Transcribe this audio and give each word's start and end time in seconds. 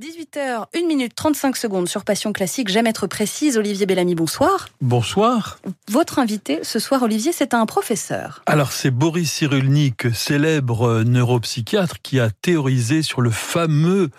18h, 0.00 0.66
1 0.74 0.86
minute 0.86 1.14
35 1.14 1.56
secondes 1.56 1.88
sur 1.88 2.04
Passion 2.04 2.32
Classique, 2.32 2.68
jamais 2.68 2.90
être 2.90 3.06
précise. 3.06 3.58
Olivier 3.58 3.86
Bellamy, 3.86 4.14
bonsoir. 4.14 4.68
Bonsoir. 4.80 5.58
Votre 5.90 6.18
invité 6.18 6.60
ce 6.62 6.78
soir, 6.78 7.02
Olivier, 7.02 7.32
c'est 7.32 7.52
un 7.52 7.66
professeur. 7.66 8.42
Alors, 8.46 8.72
c'est 8.72 8.90
Boris 8.90 9.30
Cyrulnik, 9.30 10.14
célèbre 10.14 11.02
neuropsychiatre, 11.02 12.00
qui 12.02 12.20
a 12.20 12.30
théorisé 12.30 13.02
sur 13.02 13.20
le 13.20 13.30
fameux 13.30 14.10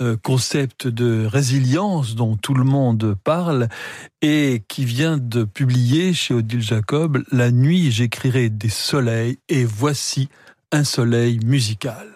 euh, 0.00 0.16
concept 0.22 0.86
de 0.86 1.26
résilience 1.26 2.14
dont 2.14 2.36
tout 2.36 2.54
le 2.54 2.64
monde 2.64 3.16
parle 3.24 3.68
et 4.20 4.62
qui 4.68 4.84
vient 4.84 5.16
de 5.16 5.44
publier 5.44 6.12
chez 6.12 6.34
Odile 6.34 6.62
Jacob 6.62 7.24
La 7.32 7.50
nuit 7.50 7.90
j'écrirai 7.90 8.50
des 8.50 8.68
soleils 8.68 9.38
et 9.48 9.64
voici 9.64 10.28
un 10.70 10.84
soleil 10.84 11.40
musical. 11.44 12.06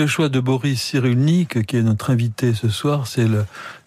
Le 0.00 0.06
choix 0.06 0.30
de 0.30 0.40
Boris 0.40 0.80
Cyrulnik, 0.80 1.66
qui 1.66 1.76
est 1.76 1.82
notre 1.82 2.08
invité 2.08 2.54
ce 2.54 2.70
soir. 2.70 3.06
C'est 3.06 3.26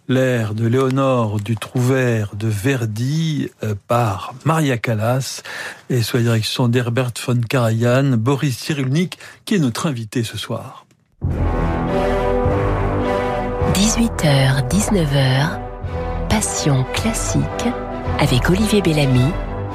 l'air 0.07 0.53
de 0.53 0.67
Léonore 0.67 1.39
du 1.39 1.57
Trouvert 1.57 2.35
de 2.35 2.47
Verdi 2.47 3.49
euh, 3.63 3.73
par 3.87 4.35
Maria 4.45 4.77
Callas 4.77 5.41
et 5.89 6.03
sous 6.03 6.17
la 6.17 6.23
direction 6.23 6.67
d'Herbert 6.67 7.13
von 7.25 7.41
Karajan, 7.41 8.17
Boris 8.17 8.55
Cyrulnik, 8.59 9.17
qui 9.45 9.55
est 9.55 9.59
notre 9.59 9.87
invité 9.87 10.23
ce 10.23 10.37
soir. 10.37 10.85
18h, 13.73 14.69
19h, 14.69 15.59
Passion 16.29 16.85
classique 16.93 17.65
avec 18.19 18.47
Olivier 18.51 18.83
Bellamy 18.83 19.31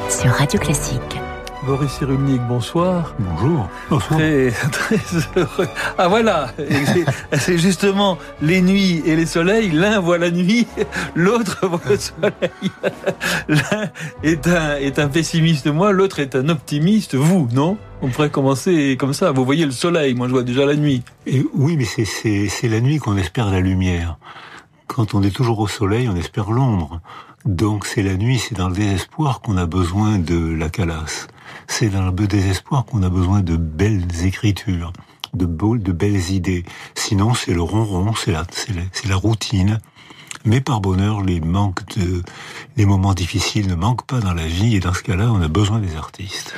sur 0.09 0.31
Radio 0.31 0.61
Classique. 0.61 1.19
Boris 1.65 1.91
Cyrulnik, 1.91 2.41
bonsoir. 2.47 3.15
Bonjour. 3.19 3.69
Bonsoir. 3.91 4.19
Très, 4.19 4.51
très 4.73 4.99
heureux. 5.37 5.69
Ah 5.99 6.09
voilà, 6.09 6.53
c'est 7.33 7.59
justement 7.59 8.17
les 8.41 8.63
nuits 8.63 9.03
et 9.05 9.17
les 9.17 9.27
soleils. 9.27 9.71
L'un 9.71 9.99
voit 9.99 10.19
la 10.19 10.31
nuit, 10.31 10.67
l'autre 11.15 11.67
voit 11.67 11.81
le 11.89 11.97
soleil. 11.97 12.71
L'un 13.49 13.91
est 14.23 14.47
un, 14.47 14.77
est 14.77 14.99
un 14.99 15.09
pessimiste, 15.09 15.67
moi, 15.67 15.93
l'autre 15.93 16.21
est 16.21 16.37
un 16.37 16.49
optimiste, 16.49 17.17
vous, 17.17 17.49
non? 17.53 17.77
On 18.03 18.09
pourrait 18.09 18.31
commencer 18.31 18.97
comme 18.99 19.13
ça. 19.13 19.33
Vous 19.33 19.45
voyez 19.45 19.67
le 19.67 19.73
soleil, 19.73 20.15
moi 20.15 20.29
je 20.29 20.33
vois 20.33 20.45
déjà 20.45 20.65
la 20.65 20.77
nuit. 20.77 21.03
Et 21.27 21.45
oui, 21.55 21.77
mais 21.77 21.85
c'est 21.85 22.69
la 22.69 22.81
nuit 22.81 22.99
qu'on 22.99 23.17
espère 23.17 23.51
la 23.51 23.61
lumière. 23.61 24.19
Quand 24.87 25.15
on 25.15 25.23
est 25.23 25.35
toujours 25.35 25.59
au 25.59 25.69
soleil, 25.69 26.09
on 26.09 26.17
espère 26.17 26.51
l'ombre. 26.51 27.01
Donc 27.45 27.87
c'est 27.87 28.03
la 28.03 28.15
nuit, 28.15 28.39
c'est 28.39 28.55
dans 28.55 28.69
le 28.69 28.75
désespoir 28.75 29.41
qu'on 29.41 29.57
a 29.57 29.67
besoin 29.67 30.19
de 30.19 30.55
la 30.55 30.69
calasse. 30.69 31.27
C'est 31.69 31.91
dans 31.91 32.07
le 32.07 32.27
désespoir 32.27 32.85
qu'on 32.85 33.05
a 33.05 33.09
besoin 33.09 33.41
de 33.41 33.57
belles 33.57 34.25
écritures, 34.25 34.93
de, 35.35 35.47
de 35.47 35.93
belles 35.93 36.31
idées. 36.33 36.65
Sinon 36.97 37.35
c'est 37.35 37.55
le 37.55 37.63
ronron, 37.63 38.15
c'est 38.17 38.33
la, 38.33 38.45
la, 38.75 38.83
la 39.09 39.17
routine. 39.17 39.79
Mais 40.45 40.61
par 40.61 40.81
bonheur, 40.81 41.23
les 41.23 41.41
manques 41.41 41.85
de, 41.97 42.23
les 42.77 42.87
moments 42.87 43.15
difficiles 43.15 43.69
ne 43.69 43.75
manquent 43.75 44.07
pas 44.07 44.21
dans 44.21 44.35
la 44.35 44.47
vie, 44.47 44.77
et 44.77 44.81
dans 44.81 44.95
ce 44.95 45.03
cas-là, 45.03 45.31
on 45.31 45.43
a 45.43 45.49
besoin 45.49 45.79
des 45.79 45.95
artistes. 45.97 46.55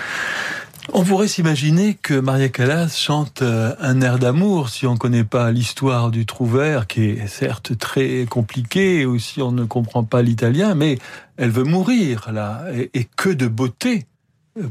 On 0.93 1.05
pourrait 1.05 1.29
s'imaginer 1.29 1.95
que 1.95 2.15
Maria 2.15 2.49
Callas 2.49 2.89
chante 2.97 3.43
euh, 3.43 3.75
un 3.81 4.01
air 4.01 4.19
d'amour 4.19 4.71
si 4.71 4.87
on 4.87 4.95
ne 4.95 4.99
connaît 4.99 5.25
pas 5.25 5.53
l'histoire 5.53 6.11
du 6.11 6.27
Trouvert, 6.27 6.87
qui 6.87 7.05
est 7.05 7.27
certes 7.29 7.79
très 7.79 8.27
compliquée, 8.29 9.07
aussi 9.07 9.41
on 9.41 9.53
ne 9.53 9.65
comprend 9.65 10.03
pas 10.03 10.23
l'italien, 10.23 10.75
mais 10.75 10.99
elle 11.37 11.51
veut 11.51 11.65
mourir 11.65 12.31
là, 12.33 12.65
et, 12.73 13.09
que 13.17 13.29
de 13.29 13.47
beauté 13.47 14.07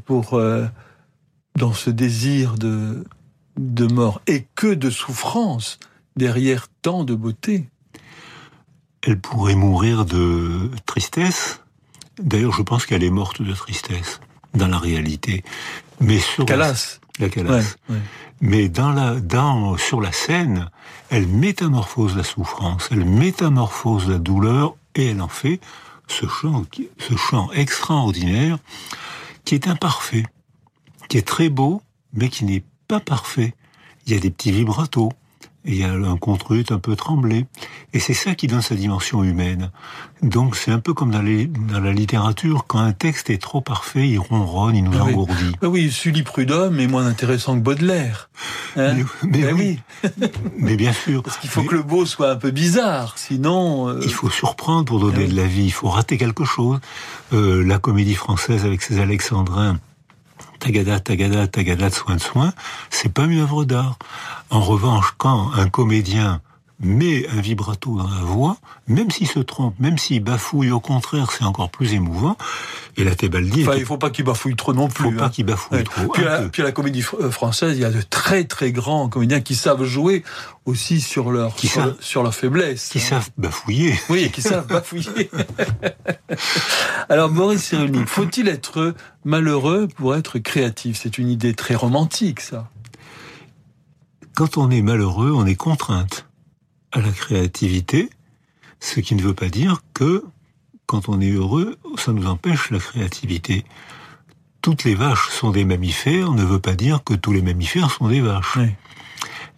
pour 0.05 0.33
euh, 0.33 0.65
dans 1.55 1.73
ce 1.73 1.89
désir 1.89 2.55
de 2.55 3.03
de 3.59 3.87
mort, 3.87 4.21
et 4.25 4.47
que 4.55 4.73
de 4.73 4.89
souffrance 4.89 5.79
derrière 6.15 6.67
tant 6.81 7.03
de 7.03 7.13
beauté. 7.13 7.69
Elle 9.01 9.19
pourrait 9.19 9.55
mourir 9.55 10.05
de 10.05 10.71
tristesse. 10.85 11.61
D'ailleurs, 12.21 12.53
je 12.53 12.61
pense 12.61 12.85
qu'elle 12.85 13.03
est 13.03 13.09
morte 13.09 13.41
de 13.41 13.53
tristesse 13.53 14.19
dans 14.53 14.67
la 14.67 14.77
réalité. 14.77 15.43
Mais 15.99 16.19
sur 16.19 16.45
Calas. 16.45 16.99
La, 17.19 17.27
la 17.27 17.61
Mais 18.39 18.69
dans 18.69 18.93
la, 18.93 19.19
dans, 19.19 19.77
sur 19.77 19.99
la 19.99 20.13
scène, 20.13 20.69
elle 21.09 21.27
métamorphose 21.27 22.15
la 22.15 22.23
souffrance, 22.23 22.87
elle 22.91 23.03
métamorphose 23.03 24.07
la 24.07 24.19
douleur 24.19 24.75
et 24.95 25.07
elle 25.07 25.21
en 25.21 25.27
fait 25.27 25.59
ce 26.07 26.25
chant, 26.27 26.63
ce 26.97 27.17
chant 27.17 27.51
extraordinaire 27.51 28.57
qui 29.49 29.55
est 29.55 29.67
imparfait, 29.67 30.25
qui 31.07 31.17
est 31.17 31.27
très 31.27 31.49
beau, 31.49 31.81
mais 32.13 32.29
qui 32.29 32.45
n'est 32.45 32.63
pas 32.87 32.99
parfait. 32.99 33.55
Il 34.05 34.13
y 34.13 34.15
a 34.15 34.19
des 34.19 34.29
petits 34.29 34.51
vibratos, 34.51 35.09
il 35.65 35.75
y 35.75 35.83
a 35.83 35.91
un 35.91 36.17
contrut 36.17 36.65
un 36.69 36.79
peu 36.79 36.95
tremblé. 36.95 37.45
Et 37.93 37.99
c'est 37.99 38.13
ça 38.13 38.35
qui 38.35 38.47
donne 38.47 38.61
sa 38.61 38.75
dimension 38.75 39.23
humaine. 39.23 39.71
Donc 40.21 40.55
c'est 40.55 40.71
un 40.71 40.79
peu 40.79 40.93
comme 40.93 41.11
dans, 41.11 41.21
la 41.21 41.93
littérature, 41.93 42.65
quand 42.67 42.79
un 42.79 42.91
texte 42.91 43.29
est 43.29 43.41
trop 43.41 43.61
parfait, 43.61 44.07
il 44.07 44.19
ronronne, 44.19 44.75
il 44.75 44.83
nous 44.83 44.97
ah 44.97 45.03
engourdit. 45.03 45.55
Ah 45.61 45.67
oui, 45.67 45.91
Sully 45.91 46.23
Prudhomme 46.23 46.79
est 46.79 46.87
moins 46.87 47.05
intéressant 47.05 47.55
que 47.55 47.63
Baudelaire. 47.63 48.29
Hein? 48.75 48.95
Mais, 49.23 49.41
ben 49.41 49.55
oui. 49.55 49.79
mais 50.57 50.75
bien 50.75 50.93
sûr. 50.93 51.23
Parce 51.23 51.37
qu'il 51.37 51.49
faut 51.49 51.63
que 51.63 51.75
le 51.75 51.83
beau 51.83 52.05
soit 52.05 52.31
un 52.31 52.35
peu 52.35 52.51
bizarre, 52.51 53.17
sinon... 53.17 53.89
Euh, 53.89 54.01
il 54.03 54.13
faut 54.13 54.29
surprendre 54.29 54.85
pour 54.85 54.99
donner 54.99 55.27
de 55.27 55.35
la 55.35 55.45
vie, 55.45 55.65
il 55.65 55.73
faut 55.73 55.89
rater 55.89 56.17
quelque 56.17 56.45
chose. 56.45 56.79
Euh, 57.33 57.63
la 57.63 57.79
comédie 57.79 58.15
française 58.15 58.65
avec 58.65 58.81
ses 58.81 58.99
alexandrins, 58.99 59.79
tagada, 60.59 60.99
tagada, 60.99 61.47
tagada 61.47 61.89
soin 61.89 62.15
de 62.15 62.21
soin, 62.21 62.53
c'est 62.89 63.11
pas 63.11 63.25
une 63.25 63.39
œuvre 63.39 63.65
d'art. 63.65 63.97
En 64.49 64.61
revanche, 64.61 65.13
quand 65.17 65.51
un 65.55 65.69
comédien 65.69 66.41
met 66.81 67.27
un 67.29 67.41
vibrato 67.41 67.97
dans 67.97 68.09
la 68.09 68.21
voix, 68.21 68.57
même 68.87 69.11
s'il 69.11 69.27
se 69.27 69.39
trompe, 69.39 69.77
même 69.79 69.97
s'il 69.97 70.23
bafouille, 70.23 70.71
au 70.71 70.79
contraire, 70.79 71.31
c'est 71.31 71.43
encore 71.43 71.69
plus 71.69 71.93
émouvant. 71.93 72.37
Et 72.95 73.03
la 73.03 73.15
Thébaldi... 73.15 73.63
Enfin, 73.63 73.75
il 73.77 73.85
faut 73.85 73.97
pas 73.97 74.09
qu'il 74.09 74.23
bafouille 74.23 74.55
trop 74.55 74.73
non 74.73 74.87
plus. 74.87 75.07
Il 75.07 75.11
faut 75.11 75.17
pas 75.17 75.25
hein. 75.25 75.29
qu'il 75.29 75.45
bafouille 75.45 75.83
trop. 75.83 76.07
Puis 76.07 76.25
à, 76.25 76.41
puis 76.43 76.61
à, 76.61 76.65
la 76.65 76.71
comédie 76.71 77.03
euh, 77.19 77.31
française, 77.31 77.77
il 77.77 77.81
y 77.81 77.85
a 77.85 77.91
de 77.91 78.01
très 78.01 78.45
très 78.45 78.71
grands 78.71 79.09
comédiens 79.09 79.41
qui 79.41 79.55
savent 79.55 79.83
jouer 79.83 80.23
aussi 80.65 81.01
sur 81.01 81.31
leur, 81.31 81.53
qui 81.55 81.67
sur, 81.67 81.81
savent, 81.81 81.95
sur 81.99 82.23
leur 82.23 82.33
faiblesse. 82.33 82.89
Qui 82.89 83.01
savent 83.01 83.29
bafouiller. 83.37 83.99
Oui, 84.09 84.31
qui 84.31 84.41
savent 84.41 84.67
bafouiller. 84.67 85.29
Alors, 87.09 87.29
Maurice 87.29 87.63
Cyrulnik, 87.63 88.07
faut-il 88.07 88.47
être 88.47 88.93
malheureux 89.25 89.89
pour 89.97 90.15
être 90.15 90.39
créatif? 90.39 90.97
C'est 91.01 91.17
une 91.17 91.29
idée 91.29 91.53
très 91.53 91.75
romantique, 91.75 92.39
ça. 92.39 92.69
Quand 94.35 94.57
on 94.57 94.71
est 94.71 94.81
malheureux, 94.81 95.33
on 95.35 95.45
est 95.45 95.55
contrainte 95.55 96.28
à 96.91 97.01
la 97.01 97.11
créativité, 97.11 98.09
ce 98.79 98.99
qui 98.99 99.15
ne 99.15 99.21
veut 99.21 99.33
pas 99.33 99.49
dire 99.49 99.81
que 99.93 100.23
quand 100.85 101.09
on 101.09 101.21
est 101.21 101.31
heureux, 101.31 101.77
ça 101.97 102.13
nous 102.13 102.25
empêche 102.25 102.71
la 102.71 102.79
créativité. 102.79 103.63
Toutes 104.61 104.83
les 104.83 104.95
vaches 104.95 105.29
sont 105.29 105.51
des 105.51 105.63
mammifères 105.63 106.31
ne 106.31 106.43
veut 106.43 106.59
pas 106.59 106.75
dire 106.75 107.03
que 107.03 107.13
tous 107.13 107.31
les 107.31 107.41
mammifères 107.41 107.91
sont 107.91 108.07
des 108.07 108.21
vaches. 108.21 108.57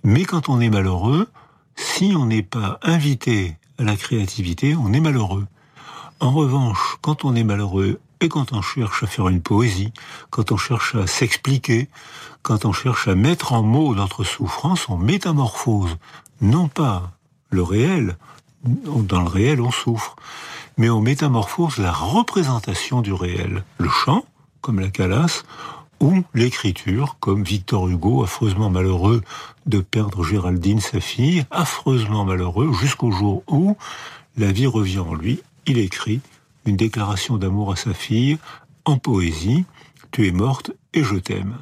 Mais 0.04 0.25
quand 0.25 0.50
on 0.50 0.60
est 0.60 0.69
malheureux, 0.69 1.30
si 1.75 2.13
on 2.16 2.25
n'est 2.25 2.44
pas 2.44 2.80
invité 2.81 3.56
à 3.77 3.84
la 3.84 3.95
créativité, 3.95 4.75
on 4.75 4.94
est 4.94 5.00
malheureux. 5.00 5.48
En 6.19 6.31
revanche, 6.31 6.98
quand 7.01 7.25
on 7.25 7.34
est 7.36 7.44
malheureux 7.44 8.00
et 8.19 8.30
quand 8.30 8.54
on 8.54 8.62
cherche 8.62 9.04
à 9.04 9.07
faire 9.07 9.27
une 9.30 9.42
poésie, 9.42 9.94
quand 10.30 10.51
on 10.51 10.57
cherche 10.57 10.95
à 10.95 11.07
s'expliquer, 11.07 11.89
quand 12.44 12.66
on 12.66 12.74
cherche 12.74 13.07
à 13.07 13.16
mettre 13.16 13.54
en 13.54 13.63
mots 13.63 13.95
notre 13.95 14.24
souffrance, 14.24 14.89
on 14.89 14.98
métamorphose 14.98 15.98
non 16.42 16.68
pas 16.68 17.13
le 17.51 17.63
réel, 17.63 18.18
dans 18.63 19.21
le 19.21 19.30
réel 19.30 19.62
on 19.62 19.71
souffre, 19.71 20.15
mais 20.77 20.89
on 20.89 21.01
métamorphose 21.01 21.77
la 21.77 21.92
représentation 21.92 23.01
du 23.01 23.13
réel, 23.13 23.63
le 23.77 23.89
chant, 23.89 24.25
comme 24.62 24.80
la 24.80 24.89
calasse, 24.89 25.44
ou 26.00 26.24
l'écriture, 26.33 27.18
comme 27.19 27.44
Victor 27.44 27.88
Hugo, 27.88 28.24
affreusement 28.24 28.71
malheureux 28.71 29.21
de 29.68 29.80
perdre 29.80 30.24
Géraldine, 30.24 30.80
sa 30.80 31.00
fille, 31.00 31.45
affreusement 31.51 32.25
malheureux 32.25 32.74
jusqu'au 32.74 33.12
jour 33.12 33.44
où 33.48 33.77
la 34.36 34.51
vie 34.51 34.65
revient 34.65 35.00
en 35.00 35.13
lui, 35.13 35.42
il 35.68 35.77
écrit 35.77 36.21
une 36.65 36.77
déclaration 36.77 37.38
d'amour 37.38 37.71
à 37.71 37.75
sa 37.75 37.94
fille 37.94 38.39
en 38.86 38.98
poésie, 38.98 39.65
Tu 40.12 40.27
es 40.27 40.31
morte 40.31 40.71
et 40.94 41.03
je 41.03 41.15
t'aime. 41.15 41.56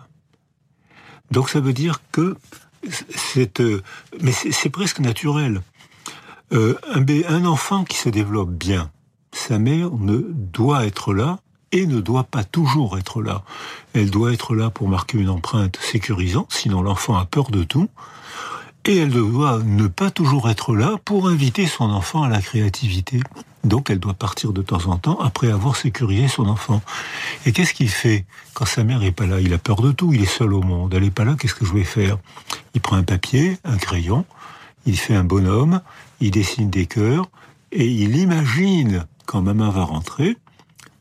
Donc 1.31 1.50
ça 1.50 1.59
veut 1.59 1.74
dire 1.74 2.01
que 2.12 2.38
c'est, 2.89 3.62
mais 4.21 4.31
c'est 4.31 4.69
presque 4.69 5.00
naturel. 5.00 5.62
Euh, 6.51 6.75
un, 6.94 7.06
un 7.28 7.46
enfant 7.46 7.84
qui 7.84 7.98
se 7.98 8.10
développe 8.10 8.51
bien, 8.51 8.92
sa 9.31 9.60
mère 9.60 9.92
ne 9.92 10.18
doit 10.18 10.86
être 10.86 11.13
là 11.13 11.40
et 11.72 11.86
ne 11.86 12.01
doit 12.01 12.24
pas 12.24 12.44
toujours 12.44 12.98
être 12.98 13.22
là. 13.22 13.44
Elle 13.94 14.10
doit 14.10 14.34
être 14.34 14.56
là 14.56 14.72
pour 14.72 14.88
marquer 14.88 15.19
une 15.19 15.30
empreinte 15.30 15.77
sécurisante, 15.79 16.51
sinon 16.51 16.82
l'enfant 16.82 17.15
a 17.15 17.25
peur 17.25 17.51
de 17.51 17.63
tout. 17.63 17.89
Et 18.86 18.98
elle 18.98 19.10
doit 19.10 19.60
ne 19.63 19.88
pas 19.88 20.10
toujours 20.10 20.50
être 20.50 20.74
là 20.74 20.96
pour 21.06 21.27
inviter 21.27 21.68
son 21.68 21.91
enfant 21.91 22.24
à 22.24 22.29
la 22.29 22.41
créativité. 22.41 23.20
Donc 23.63 23.89
elle 23.91 24.00
doit 24.00 24.15
partir 24.15 24.51
de 24.51 24.63
temps 24.63 24.88
en 24.88 24.98
temps 24.98 25.20
après 25.20 25.51
avoir 25.51 25.75
sécurisé 25.75 26.27
son 26.27 26.48
enfant. 26.48 26.82
Et 27.46 27.51
qu'est-ce 27.51 27.74
qu'il 27.74 27.89
fait 27.89 28.25
quand 28.56 28.65
sa 28.65 28.84
mère 28.84 29.00
n'est 29.00 29.12
pas 29.12 29.27
là? 29.27 29.41
Il 29.41 29.53
a 29.53 29.60
peur 29.60 29.82
de 29.82 29.91
tout, 29.91 30.13
il 30.13 30.24
est 30.24 30.25
seul 30.25 30.53
au 30.53 30.62
monde. 30.62 30.94
Elle 30.96 31.03
n'est 31.03 31.12
pas 31.12 31.25
là, 31.25 31.36
qu'est-ce 31.38 31.53
que 31.53 31.65
je 31.65 31.74
vais 31.74 31.84
faire? 31.84 32.18
Il 32.74 32.82
prend 32.82 32.96
un 32.96 33.03
papier, 33.03 33.60
un 33.63 33.77
crayon, 33.77 34.25
il 34.86 34.98
fait 34.98 35.13
un 35.13 35.25
bonhomme, 35.25 35.82
il 36.22 36.32
dessine 36.32 36.70
des 36.70 36.86
cœurs, 36.86 37.30
et 37.72 37.88
il 37.88 38.16
imagine 38.16 39.06
quand 39.26 39.42
maman 39.42 39.70
va 39.70 39.84
rentrer, 39.84 40.38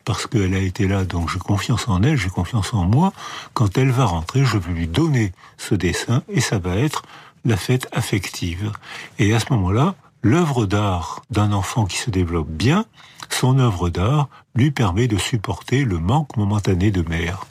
parce 0.05 0.27
qu'elle 0.27 0.55
a 0.55 0.59
été 0.59 0.89
là, 0.89 1.05
donc 1.05 1.31
j'ai 1.31 1.39
confiance 1.39 1.89
en 1.89 2.03
elle, 2.03 2.17
j'ai 2.17 2.31
confiance 2.31 2.73
en 2.73 2.85
moi, 2.85 3.13
quand 3.53 3.77
elle 3.77 3.91
va 3.91 4.05
rentrer, 4.05 4.45
je 4.45 4.57
vais 4.57 4.73
lui 4.73 4.87
donner 4.87 5.33
ce 5.57 5.75
dessin, 5.75 6.23
et 6.29 6.41
ça 6.41 6.59
va 6.59 6.77
être 6.77 7.03
la 7.45 7.57
fête 7.57 7.89
affective. 7.93 8.73
Et 9.19 9.35
à 9.35 9.41
ce 9.41 9.47
moment-là, 9.51 9.95
l'œuvre 10.23 10.67
d'art 10.67 11.23
d'un 11.31 11.53
enfant 11.53 11.85
qui 11.85 11.99
se 11.99 12.11
développe 12.11 12.49
bien, 12.49 12.85
son 13.31 13.59
œuvre 13.59 13.91
d'art 13.91 14.29
lui 14.55 14.71
permet 14.71 15.09
de 15.09 15.19
supporter 15.19 15.85
le 15.85 15.99
manque 15.99 16.37
momentané 16.37 16.91
de 16.91 17.03
mère. 17.09 17.47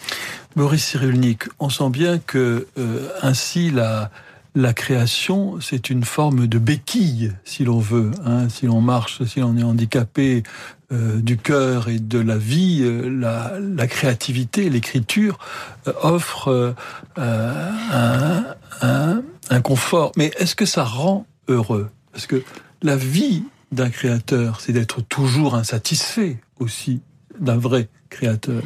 Boris 0.56 0.84
Cyrulnik, 0.84 1.44
on 1.60 1.70
sent 1.70 1.90
bien 1.90 2.18
que 2.18 2.68
euh, 2.78 3.10
ainsi 3.22 3.70
la, 3.70 4.10
la 4.58 4.74
création, 4.74 5.62
c'est 5.62 5.92
une 5.92 6.04
forme 6.04 6.48
de 6.48 6.58
béquille, 6.58 7.32
si 7.44 7.64
l'on 7.64 7.78
veut. 7.78 8.10
Hein, 8.26 8.50
si 8.50 8.66
l'on 8.66 8.82
marche, 8.82 9.24
si 9.24 9.40
l'on 9.40 9.56
est 9.56 9.64
handicapé 9.64 10.42
euh, 10.92 11.20
du 11.20 11.38
cœur 11.38 11.90
et 11.90 12.00
de 12.00 12.18
la 12.18 12.38
vie, 12.38 12.80
euh, 12.82 13.08
la, 13.08 13.88
créativité, 13.88 14.72
l'écriture 14.72 15.38
euh, 15.88 15.94
offre 16.02 16.76
un, 17.18 18.46
confort. 19.64 20.12
Mais 20.18 20.32
est-ce 20.40 20.56
que 20.56 20.66
ça 20.66 20.84
rend 20.84 21.28
heureux? 21.48 21.92
Parce 22.12 22.26
que 22.26 22.44
la 22.82 22.96
vie 22.96 23.44
d'un 23.72 23.92
créateur, 23.92 24.60
c'est 24.60 24.74
d'être 24.74 25.02
toujours 25.02 25.54
insatisfait 25.54 26.38
aussi 26.60 27.02
d'un 27.40 27.58
vrai 27.58 27.90
créateur. 28.10 28.64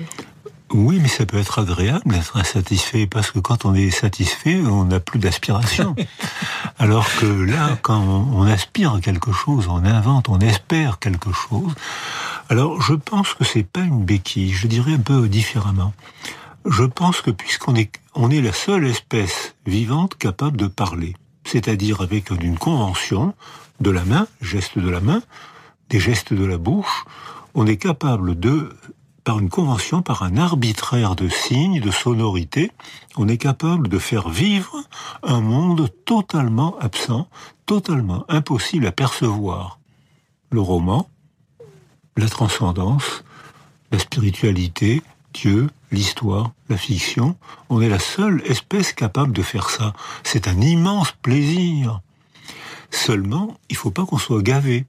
Oui, 0.74 1.00
mais 1.02 1.10
ça 1.10 1.26
peut 1.26 1.38
être 1.38 1.60
agréable 1.60 2.02
d'être 2.06 2.38
insatisfait, 2.38 3.06
parce 3.06 3.32
que 3.32 3.40
quand 3.40 3.66
on 3.66 3.74
est 3.74 3.90
satisfait, 3.90 4.62
on 4.62 4.86
n'a 4.86 5.00
plus 5.00 5.20
d'aspiration. 5.20 5.96
Alors 6.80 7.06
que 7.20 7.26
là, 7.26 7.78
quand 7.82 8.00
on 8.00 8.44
aspire 8.44 8.96
à 8.96 9.02
quelque 9.02 9.34
chose, 9.34 9.68
on 9.70 9.84
invente, 9.84 10.30
on 10.30 10.40
espère 10.40 11.00
quelque 11.00 11.32
chose. 11.34 11.74
Alors, 12.50 12.82
je 12.82 12.94
pense 12.94 13.34
que 13.34 13.44
c'est 13.44 13.64
pas 13.64 13.82
une 13.82 14.06
béquille, 14.06 14.52
je 14.52 14.68
dirais 14.68 14.94
un 14.94 15.00
peu 15.00 15.28
différemment. 15.28 15.94
Je 16.66 16.84
pense 16.84 17.22
que 17.22 17.32
puisqu'on 17.32 17.76
est, 17.76 17.92
on 18.16 18.30
est 18.30 18.42
la 18.42 18.54
seule 18.54 18.86
espèce 18.86 19.56
vivante 19.66 20.16
capable 20.18 20.58
de 20.58 20.68
parler, 20.68 21.16
c'est-à-dire 21.44 22.02
avec 22.02 22.30
une 22.30 22.58
convention 22.58 23.34
de 23.82 23.90
la 23.90 24.06
main, 24.06 24.28
geste 24.42 24.80
de 24.80 24.90
la 24.90 25.02
main, 25.02 25.22
des 25.90 26.00
gestes 26.00 26.34
de 26.34 26.46
la 26.46 26.58
bouche, 26.58 27.06
on 27.56 27.68
est 27.68 27.78
capable 27.78 28.40
de 28.40 28.70
par 29.24 29.40
une 29.40 29.50
convention, 29.50 30.02
par 30.02 30.24
un 30.24 30.38
arbitraire 30.38 31.16
de 31.16 31.30
signes, 31.30 31.80
de 31.80 31.92
sonorités, 31.92 32.72
on 33.18 33.28
est 33.28 33.38
capable 33.38 33.88
de 33.88 34.00
faire 34.00 34.30
vivre 34.30 34.84
un 35.24 35.42
monde 35.42 35.90
totalement 36.06 36.78
absent, 36.80 37.28
totalement 37.66 38.26
impossible 38.30 38.88
à 38.88 38.92
percevoir. 38.92 39.80
Le 40.50 40.62
roman, 40.62 41.10
la 42.18 42.28
transcendance, 42.28 43.24
la 43.92 44.00
spiritualité, 44.00 45.02
Dieu, 45.34 45.70
l'histoire, 45.92 46.52
la 46.70 46.78
fiction, 46.78 47.36
on 47.70 47.82
est 47.82 47.90
la 47.90 48.00
seule 48.00 48.42
espèce 48.46 48.94
capable 48.94 49.34
de 49.34 49.42
faire 49.42 49.70
ça. 49.70 49.94
C'est 50.24 50.48
un 50.48 50.60
immense 50.60 51.12
plaisir. 51.22 52.02
Seulement, 52.90 53.58
il 53.70 53.78
faut 53.78 53.92
pas 53.92 54.06
qu'on 54.06 54.18
soit 54.18 54.42
gavé. 54.42 54.86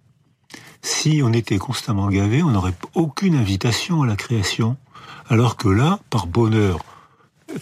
Si 0.83 1.23
on 1.25 1.33
était 1.33 1.59
constamment 1.59 2.09
gavé, 2.09 2.43
on 2.43 2.51
n'aurait 2.51 2.75
aucune 2.95 3.37
invitation 3.37 4.03
à 4.03 4.07
la 4.07 4.17
création. 4.17 4.77
Alors 5.29 5.57
que 5.57 5.69
là, 5.69 6.01
par 6.11 6.27
bonheur, 6.27 6.81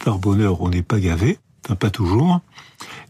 par 0.05 0.19
bonheur, 0.19 0.61
on 0.63 0.71
n'est 0.71 0.83
pas 0.83 0.99
gavé, 0.99 1.39
enfin 1.65 1.77
pas 1.77 1.91
toujours, 1.91 2.41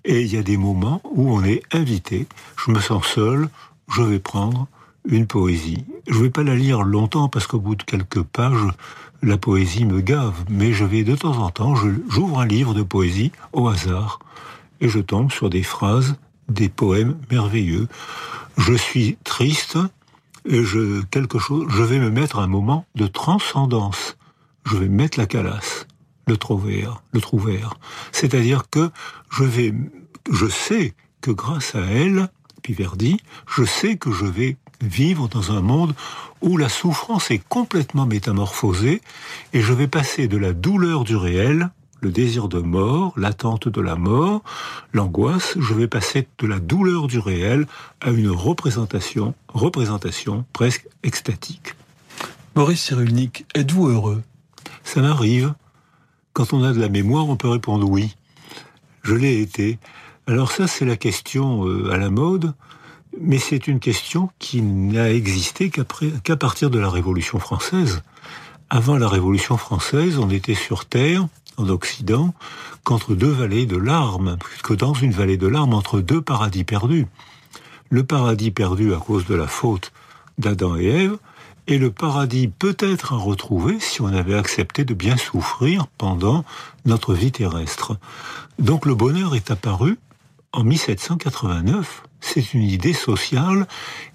et 0.05 0.23
il 0.23 0.33
y 0.33 0.37
a 0.37 0.43
des 0.43 0.57
moments 0.57 1.01
où 1.05 1.33
on 1.33 1.45
est 1.45 1.63
invité. 1.73 2.27
Je 2.57 2.73
me 2.73 2.81
sens 2.81 3.07
seul, 3.07 3.49
je 3.89 4.03
vais 4.03 4.19
prendre 4.19 4.67
une 5.05 5.27
poésie. 5.27 5.85
Je 6.09 6.19
ne 6.19 6.25
vais 6.25 6.31
pas 6.31 6.43
la 6.43 6.57
lire 6.57 6.83
longtemps 6.83 7.29
parce 7.29 7.47
qu'au 7.47 7.61
bout 7.61 7.77
de 7.77 7.83
quelques 7.85 8.23
pages, 8.23 8.67
la 9.23 9.37
poésie 9.37 9.85
me 9.85 10.01
gave, 10.01 10.45
mais 10.49 10.73
je 10.73 10.85
vais 10.85 11.05
de 11.05 11.15
temps 11.15 11.39
en 11.39 11.51
temps, 11.51 11.75
j'ouvre 11.75 12.41
un 12.41 12.47
livre 12.47 12.75
de 12.75 12.83
poésie 12.83 13.33
au 13.53 13.69
hasard 13.69 14.19
et 14.81 14.89
je 14.89 14.99
tombe 14.99 15.31
sur 15.31 15.51
des 15.51 15.63
phrases, 15.63 16.17
des 16.49 16.69
poèmes 16.69 17.17
merveilleux. 17.31 17.87
Je 18.57 18.75
suis 18.75 19.17
triste, 19.25 19.79
et 20.45 20.65
je, 20.65 21.03
quelque 21.05 21.39
chose, 21.39 21.67
je 21.71 21.83
vais 21.83 21.99
me 21.99 22.11
mettre 22.11 22.39
un 22.39 22.47
moment 22.47 22.87
de 22.95 23.07
transcendance. 23.07 24.17
Je 24.65 24.77
vais 24.77 24.89
mettre 24.89 25.19
la 25.19 25.27
calasse, 25.27 25.87
le 26.27 26.37
trouver, 26.37 26.87
le 27.13 27.21
trouver. 27.21 27.61
C'est-à-dire 28.13 28.69
que 28.71 28.91
je 29.31 29.45
vais, 29.45 29.75
je 30.31 30.47
sais 30.47 30.95
que 31.21 31.31
grâce 31.31 31.75
à 31.75 31.81
elle, 31.81 32.29
Piverdi, 32.63 33.21
je 33.49 33.65
sais 33.65 33.97
que 33.97 34.13
je 34.13 34.27
vais 34.27 34.57
vivre 34.83 35.29
dans 35.29 35.53
un 35.53 35.61
monde 35.61 35.95
où 36.41 36.57
la 36.57 36.69
souffrance 36.69 37.31
est 37.31 37.43
complètement 37.49 38.07
métamorphosée 38.07 39.03
et 39.53 39.61
je 39.61 39.73
vais 39.73 39.89
passer 39.89 40.29
de 40.29 40.37
la 40.37 40.53
douleur 40.53 41.05
du 41.05 41.17
réel 41.17 41.71
le 42.01 42.11
désir 42.11 42.49
de 42.49 42.61
mort, 42.61 43.13
l'attente 43.17 43.69
de 43.69 43.81
la 43.81 43.97
mort, 43.97 44.43
l'angoisse, 44.93 45.57
je 45.59 45.75
vais 45.75 45.89
passer 45.89 46.27
de 46.39 46.47
la 46.47 46.59
douleur 46.59 47.07
du 47.07 47.19
réel 47.19 47.67
à 48.01 48.11
une 48.11 48.31
représentation, 48.31 49.35
représentation 49.49 50.45
presque 50.53 50.87
extatique. 51.03 51.75
Boris 52.55 52.81
Cyrulnik, 52.81 53.47
êtes-vous 53.55 53.89
heureux? 53.89 54.23
Ça 54.83 55.01
m'arrive. 55.01 55.55
Quand 56.33 56.53
on 56.53 56.65
a 56.65 56.73
de 56.73 56.81
la 56.81 56.89
mémoire, 56.89 57.29
on 57.29 57.37
peut 57.37 57.49
répondre 57.49 57.89
oui. 57.89 58.17
Je 59.03 59.15
l'ai 59.15 59.41
été. 59.41 59.79
Alors 60.27 60.53
ça, 60.53 60.67
c'est 60.67 60.85
la 60.85 60.97
question 60.97 61.67
euh, 61.67 61.93
à 61.93 61.97
la 61.97 62.11
mode, 62.11 62.55
mais 63.21 63.39
c'est 63.39 63.67
une 63.67 63.81
question 63.81 64.31
qui 64.39 64.63
n'a 64.63 65.11
existé 65.11 65.71
qu'à 65.71 66.37
partir 66.37 66.71
de 66.71 66.79
la 66.79 66.89
Révolution 66.89 67.39
française. 67.39 68.03
Avant 68.69 68.97
la 68.97 69.09
Révolution 69.09 69.57
française, 69.57 70.19
on 70.19 70.31
était 70.31 70.55
sur 70.55 70.85
Terre, 70.85 71.27
en 71.61 72.35
qu'entre 72.85 73.15
deux 73.15 73.31
vallées 73.31 73.67
de 73.67 73.77
larmes, 73.77 74.37
que 74.65 74.75
dans 74.75 74.95
une 74.95 75.13
vallée 75.13 75.37
de 75.37 75.47
larmes 75.47 75.75
entre 75.75 76.01
deux 76.01 76.23
paradis 76.23 76.65
perdus. 76.65 77.07
Le 77.91 78.05
paradis 78.05 78.51
perdu 78.51 78.95
à 78.95 78.99
cause 78.99 79.27
de 79.27 79.35
la 79.35 79.47
faute 79.47 79.93
d'Adam 80.39 80.77
et 80.77 80.87
Ève, 80.87 81.19
et 81.67 81.79
le 81.79 81.91
paradis 81.91 82.49
peut-être 82.49 83.13
à 83.13 83.17
retrouver 83.17 83.79
si 83.79 84.01
on 84.01 84.09
avait 84.09 84.35
accepté 84.35 84.85
de 84.85 84.95
bien 84.95 85.17
souffrir 85.17 85.87
pendant 85.99 86.45
notre 86.85 87.15
vie 87.15 87.33
terrestre. 87.33 87.97
Donc 88.59 88.87
le 88.87 88.95
bonheur 88.95 89.35
est 89.35 89.51
apparu 89.51 89.99
en 90.53 90.65
1789 90.65 92.03
c'est 92.21 92.55
une 92.55 92.63
idée 92.63 92.93
sociale 92.93 93.67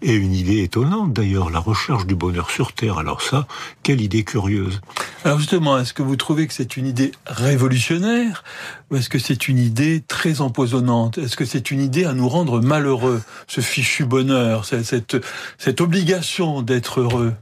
et 0.01 0.13
une 0.13 0.33
idée 0.33 0.63
étonnante 0.63 1.13
d'ailleurs, 1.13 1.49
la 1.49 1.59
recherche 1.59 2.05
du 2.05 2.15
bonheur 2.15 2.49
sur 2.49 2.73
Terre. 2.73 2.97
Alors 2.97 3.21
ça, 3.21 3.47
quelle 3.83 4.01
idée 4.01 4.23
curieuse. 4.23 4.81
Alors 5.23 5.39
justement, 5.39 5.77
est-ce 5.79 5.93
que 5.93 6.03
vous 6.03 6.15
trouvez 6.15 6.47
que 6.47 6.53
c'est 6.53 6.77
une 6.77 6.85
idée 6.85 7.11
révolutionnaire 7.25 8.43
ou 8.89 8.95
est-ce 8.95 9.09
que 9.09 9.19
c'est 9.19 9.47
une 9.47 9.57
idée 9.57 10.03
très 10.07 10.41
empoisonnante? 10.41 11.17
Est-ce 11.17 11.35
que 11.35 11.45
c'est 11.45 11.71
une 11.71 11.81
idée 11.81 12.05
à 12.05 12.13
nous 12.13 12.29
rendre 12.29 12.61
malheureux, 12.61 13.21
ce 13.47 13.61
fichu 13.61 14.05
bonheur, 14.05 14.65
cette, 14.65 15.17
cette 15.57 15.81
obligation 15.81 16.61
d'être 16.61 17.01
heureux? 17.01 17.33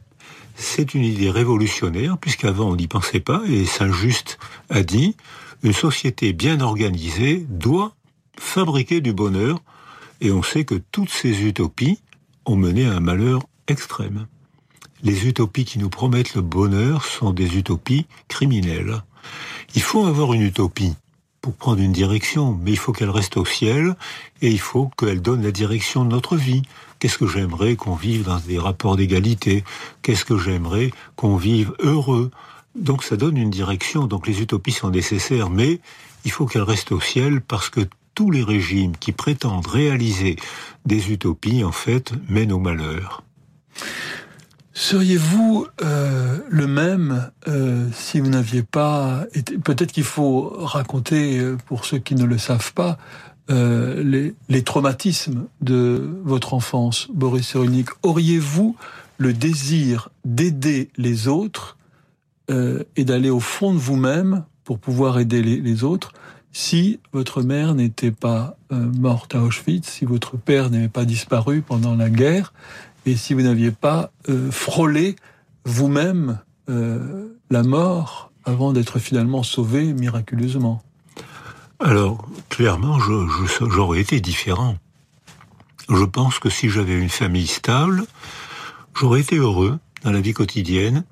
C'est 0.56 0.94
une 0.94 1.04
idée 1.04 1.32
révolutionnaire, 1.32 2.18
puisqu'avant 2.18 2.70
on 2.70 2.76
n'y 2.76 2.88
pensait 2.88 3.20
pas, 3.20 3.42
et 3.48 3.66
Saint-Just 3.66 4.38
a 4.70 4.84
dit, 4.84 5.18
une 5.64 5.74
société 5.74 6.32
bien 6.32 6.62
organisée 6.62 7.46
doit 7.50 7.96
fabriquer 8.38 9.02
du 9.02 9.14
bonheur 9.14 9.60
et 10.24 10.32
on 10.32 10.42
sait 10.42 10.64
que 10.64 10.82
toutes 10.92 11.10
ces 11.10 11.44
utopies 11.44 12.00
ont 12.46 12.56
mené 12.56 12.86
à 12.86 12.94
un 12.94 13.02
malheur 13.02 13.44
extrême. 13.68 14.26
Les 15.04 15.28
utopies 15.28 15.66
qui 15.66 15.80
nous 15.80 15.90
promettent 15.90 16.34
le 16.34 16.42
bonheur 16.42 17.04
sont 17.04 17.32
des 17.32 17.58
utopies 17.58 18.08
criminelles. 18.30 19.04
Il 19.76 19.82
faut 19.82 20.06
avoir 20.06 20.34
une 20.34 20.42
utopie 20.42 20.96
pour 21.42 21.54
prendre 21.56 21.82
une 21.82 21.92
direction, 21.92 22.58
mais 22.64 22.72
il 22.72 22.78
faut 22.78 22.94
qu'elle 22.94 23.10
reste 23.10 23.36
au 23.36 23.44
ciel 23.44 23.98
et 24.42 24.50
il 24.50 24.60
faut 24.62 24.90
qu'elle 24.98 25.22
donne 25.22 25.44
la 25.44 25.52
direction 25.52 26.06
de 26.06 26.12
notre 26.12 26.38
vie. 26.38 26.62
Qu'est-ce 27.00 27.18
que 27.18 27.28
j'aimerais 27.28 27.76
qu'on 27.76 27.96
vive 27.96 28.24
dans 28.24 28.40
des 28.40 28.58
rapports 28.58 28.96
d'égalité? 28.96 29.66
Qu'est-ce 30.04 30.24
que 30.24 30.38
j'aimerais 30.38 30.92
qu'on 31.18 31.36
vive 31.36 31.74
heureux? 31.80 32.32
Donc 32.76 33.04
ça 33.04 33.18
donne 33.18 33.36
une 33.36 33.50
direction, 33.50 34.08
donc 34.08 34.26
les 34.26 34.42
utopies 34.42 34.72
sont 34.72 34.90
nécessaires, 34.90 35.50
mais 35.50 35.82
il 36.24 36.32
faut 36.32 36.46
qu'elles 36.46 36.62
restent 36.62 36.94
au 36.94 37.02
ciel 37.02 37.42
parce 37.42 37.70
que 37.70 37.82
tous 38.16 38.32
les 38.32 38.44
régimes 38.44 38.96
qui 38.98 39.12
prétendent 39.12 39.68
réaliser 39.68 40.36
des 40.86 41.12
utopies, 41.12 41.64
en 41.64 41.72
fait, 41.72 42.14
mènent 42.30 42.52
au 42.52 42.60
malheur. 42.60 43.24
Seriez-vous 44.76 45.68
euh, 45.84 46.40
le 46.50 46.66
même 46.66 47.30
euh, 47.48 47.88
si 47.94 48.20
vous 48.20 48.30
n'aviez 48.30 48.64
pas. 48.64 49.26
Peut-être 49.64 49.92
qu'il 49.92 50.04
faut 50.04 50.52
raconter, 50.58 51.38
euh, 51.38 51.58
pour 51.68 51.86
ceux 51.86 52.00
qui 52.00 52.16
ne 52.16 52.26
le 52.26 52.38
savent 52.38 52.74
pas, 52.74 52.98
les, 53.50 54.34
les, 54.48 54.64
traumatismes 54.64 55.48
de 55.60 56.18
votre 56.24 56.54
enfance, 56.54 57.08
Boris 57.14 57.50
Cyrulnik. 57.50 57.90
Auriez-vous 58.02 58.78
le 59.18 59.34
désir 59.34 60.10
d'aider 60.24 60.90
les 60.96 61.28
autres 61.28 61.78
et 62.48 63.04
d'aller 63.04 63.30
au 63.30 63.42
fond 63.42 63.74
de 63.74 63.78
vous-même 63.78 64.46
pour 64.64 64.80
pouvoir 64.80 65.20
aider 65.20 65.44
les 65.44 65.84
autres 65.84 66.14
si 66.54 67.00
votre 67.12 67.42
mère 67.42 67.74
n'était 67.74 68.12
pas 68.12 68.56
euh, 68.72 68.76
morte 68.76 69.34
à 69.36 69.42
Auschwitz, 69.42 69.90
si 69.90 70.06
votre 70.06 70.38
père 70.38 70.70
n'avait 70.70 70.88
pas 70.88 71.04
disparu 71.04 71.62
pendant 71.62 71.96
la 71.96 72.12
guerre, 72.12 72.54
et 73.08 73.16
si 73.18 73.34
vous 73.34 73.42
n'aviez 73.42 73.72
pas 73.72 74.12
euh, 74.30 74.52
frôlé 74.52 75.16
vous-même 75.66 76.40
euh, 76.70 77.28
la 77.50 77.64
mort 77.64 78.32
avant 78.46 78.72
d'être 78.72 79.00
finalement 79.00 79.42
sauvé 79.42 79.94
miraculeusement 79.94 80.84
Alors, 81.80 82.30
clairement, 82.50 83.00
j'aurais 83.00 84.00
été 84.00 84.22
différent. 84.22 84.78
Je 85.90 86.04
pense 86.04 86.40
que 86.40 86.50
si 86.50 86.70
j'avais 86.70 86.98
une 86.98 87.10
famille 87.10 87.48
stable, 87.48 88.06
j'aurais 88.96 89.22
été 89.22 89.38
heureux 89.38 89.80
dans 90.04 90.12
la 90.12 90.22
vie 90.22 90.34
quotidienne. 90.34 91.04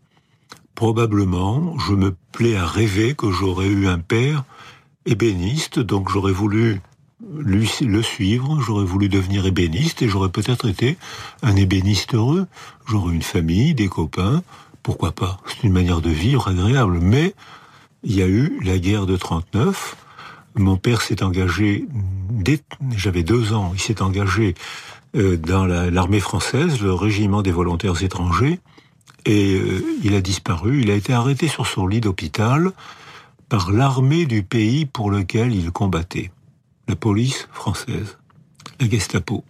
Probablement, 0.75 1.77
je 1.79 1.93
me 1.93 2.15
plais 2.31 2.55
à 2.55 2.65
rêver 2.65 3.15
que 3.15 3.31
j'aurais 3.31 3.67
eu 3.67 3.87
un 3.87 3.99
père 3.99 4.43
ébéniste, 5.05 5.79
donc 5.79 6.09
j'aurais 6.09 6.33
voulu 6.33 6.81
lui, 7.37 7.69
le 7.81 8.01
suivre, 8.01 8.59
j'aurais 8.61 8.85
voulu 8.85 9.09
devenir 9.09 9.45
ébéniste 9.45 10.01
et 10.01 10.09
j'aurais 10.09 10.29
peut-être 10.29 10.67
été 10.67 10.97
un 11.43 11.55
ébéniste 11.55 12.15
heureux. 12.15 12.47
J'aurais 12.87 13.13
une 13.13 13.21
famille, 13.21 13.73
des 13.73 13.87
copains, 13.87 14.43
pourquoi 14.83 15.11
pas 15.11 15.39
C'est 15.47 15.63
une 15.63 15.73
manière 15.73 16.01
de 16.01 16.09
vivre 16.09 16.47
agréable. 16.47 16.99
Mais 16.99 17.33
il 18.03 18.15
y 18.15 18.21
a 18.21 18.27
eu 18.27 18.59
la 18.63 18.79
guerre 18.79 19.05
de 19.05 19.15
39. 19.15 19.95
Mon 20.55 20.77
père 20.77 21.01
s'est 21.01 21.23
engagé, 21.23 21.85
dès, 22.29 22.61
j'avais 22.95 23.23
deux 23.23 23.53
ans, 23.53 23.71
il 23.73 23.79
s'est 23.79 24.01
engagé 24.01 24.55
euh, 25.15 25.37
dans 25.37 25.65
l'armée 25.65 26.19
française, 26.19 26.81
le 26.81 26.93
régiment 26.93 27.41
des 27.41 27.51
volontaires 27.51 28.01
étrangers. 28.03 28.59
et 29.25 29.55
euh, 29.55 29.83
il 30.03 30.15
a 30.15 30.21
disparu. 30.21 30.81
Il 30.81 30.91
a 30.91 30.95
été 30.95 31.13
arrêté 31.13 31.47
sur 31.47 31.67
son 31.67 31.87
lit 31.87 32.01
d'hôpital 32.01 32.71
par 33.51 33.69
l'armée 33.69 34.25
du 34.25 34.43
pays 34.43 34.85
pour 34.85 35.11
lequel 35.11 35.53
il 35.53 35.71
combattait, 35.71 36.31
la 36.87 36.95
police 36.95 37.49
française, 37.51 38.17
la 38.79 38.89
Gestapo. 38.89 39.43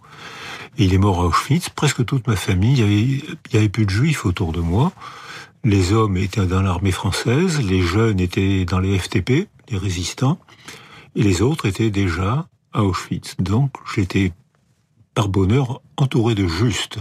Et 0.80 0.86
il 0.86 0.96
est 0.96 0.98
mort 0.98 1.22
à 1.22 1.26
Auschwitz. 1.26 1.70
Presque 1.70 2.04
toute 2.04 2.26
ma 2.26 2.36
famille, 2.36 2.80
il 2.80 2.80
y 2.80 2.84
avait, 3.54 3.60
avait 3.60 3.70
plus 3.70 3.86
de 3.86 3.92
juifs 3.92 4.26
autour 4.26 4.54
de 4.54 4.60
moi. 4.60 4.92
Les 5.64 5.94
hommes 5.94 6.18
étaient 6.18 6.48
dans 6.48 6.64
l'armée 6.64 6.92
française, 6.92 7.62
les 7.62 7.84
jeunes 7.84 8.20
étaient 8.20 8.66
dans 8.66 8.80
les 8.80 8.98
FTP, 8.98 9.48
les 9.70 9.78
résistants, 9.78 10.40
et 11.16 11.22
les 11.22 11.44
autres 11.44 11.68
étaient 11.68 11.92
déjà 11.92 12.48
à 12.74 12.84
Auschwitz. 12.84 13.36
Donc 13.38 13.72
j'étais 13.94 14.34
par 15.14 15.30
bonheur 15.30 15.80
entouré 15.98 16.34
de 16.34 16.48
justes 16.48 16.98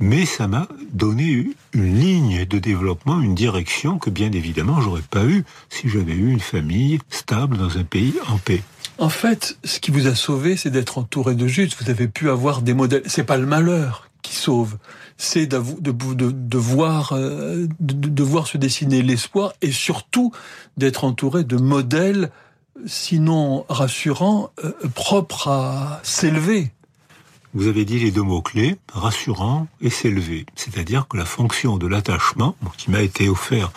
mais 0.00 0.26
ça 0.26 0.48
m'a 0.48 0.66
donné 0.92 1.46
une 1.72 1.98
ligne 1.98 2.44
de 2.46 2.58
développement, 2.58 3.20
une 3.20 3.34
direction 3.34 3.98
que 3.98 4.10
bien 4.10 4.32
évidemment 4.32 4.80
j'aurais 4.80 5.02
pas 5.02 5.24
eu 5.24 5.44
si 5.68 5.88
j'avais 5.88 6.14
eu 6.14 6.30
une 6.32 6.40
famille 6.40 6.98
stable 7.10 7.58
dans 7.58 7.78
un 7.78 7.84
pays 7.84 8.14
en 8.28 8.38
paix. 8.38 8.62
En 8.98 9.08
fait, 9.08 9.58
ce 9.64 9.78
qui 9.78 9.90
vous 9.90 10.08
a 10.08 10.14
sauvé, 10.14 10.56
c'est 10.56 10.70
d'être 10.70 10.98
entouré 10.98 11.34
de 11.34 11.46
justes. 11.46 11.82
Vous 11.82 11.90
avez 11.90 12.06
pu 12.06 12.28
avoir 12.28 12.60
des 12.60 12.74
modèles. 12.74 13.02
C'est 13.06 13.24
pas 13.24 13.38
le 13.38 13.46
malheur 13.46 14.10
qui 14.20 14.34
sauve, 14.34 14.76
c'est 15.16 15.46
de, 15.46 15.58
de, 15.80 16.30
de, 16.30 16.58
voir, 16.58 17.12
euh, 17.12 17.66
de, 17.80 18.22
voir 18.22 18.46
se 18.46 18.58
dessiner 18.58 19.02
l'espoir 19.02 19.54
et 19.62 19.72
surtout 19.72 20.32
d'être 20.76 21.04
entouré 21.04 21.44
de 21.44 21.56
modèles, 21.56 22.30
sinon 22.86 23.64
rassurants, 23.68 24.50
euh, 24.64 24.72
propres 24.94 25.48
à 25.48 26.00
s'élever. 26.02 26.70
Vous 27.52 27.66
avez 27.66 27.84
dit 27.84 27.98
les 27.98 28.12
deux 28.12 28.22
mots-clés, 28.22 28.76
rassurant 28.92 29.66
et 29.80 29.90
s'élever. 29.90 30.46
C'est-à-dire 30.54 31.08
que 31.08 31.16
la 31.16 31.24
fonction 31.24 31.78
de 31.78 31.86
l'attachement, 31.88 32.54
qui 32.76 32.90
m'a 32.90 33.02
été 33.02 33.28
offert 33.28 33.72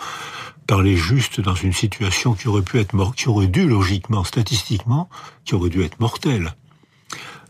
par 0.66 0.80
les 0.80 0.96
justes 0.96 1.40
dans 1.40 1.56
une 1.56 1.72
situation 1.72 2.34
qui 2.34 2.48
aurait 2.48 2.62
pu 2.62 2.78
être 2.78 2.92
mort, 2.92 3.14
qui 3.14 3.28
aurait 3.28 3.48
dû 3.48 3.66
logiquement, 3.66 4.22
statistiquement, 4.22 5.08
qui 5.44 5.54
aurait 5.54 5.70
dû 5.70 5.82
être 5.82 5.98
mortelle. 5.98 6.54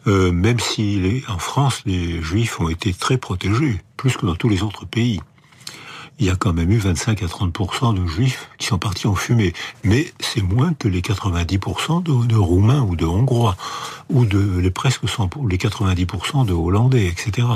Euh, 0.07 0.33
même 0.33 0.61
si 0.61 1.23
en 1.29 1.39
France, 1.39 1.83
les 1.85 2.23
juifs 2.23 2.59
ont 2.59 2.69
été 2.69 2.93
très 2.93 3.19
protégés, 3.19 3.81
plus 3.97 4.17
que 4.17 4.27
dans 4.27 4.35
tous 4.35 4.49
les 4.49 4.63
autres 4.63 4.87
pays 4.87 5.21
il 6.19 6.27
y 6.27 6.31
a 6.31 6.37
quand 6.37 6.53
même 6.53 6.71
eu 6.71 6.79
25 6.79 7.23
à 7.23 7.29
30 7.29 7.95
de 7.95 8.07
juifs 8.07 8.49
qui 8.59 8.67
sont 8.67 8.79
partis 8.79 9.07
en 9.07 9.15
fumée. 9.15 9.53
Mais 9.83 10.13
c'est 10.21 10.43
moins 10.43 10.73
que 10.75 10.89
les 10.89 11.01
90% 11.01 12.03
de, 12.03 12.37
roumains 12.37 12.83
ou 12.83 12.95
de 12.95 13.05
hongrois, 13.05 13.57
ou 14.11 14.25
de 14.25 14.59
les 14.59 14.71
presque 14.71 15.09
100, 15.09 15.31
les 15.49 15.57
90% 15.57 16.47
de 16.47 16.53
hollandais, 16.53 17.07
etc. 17.07 17.49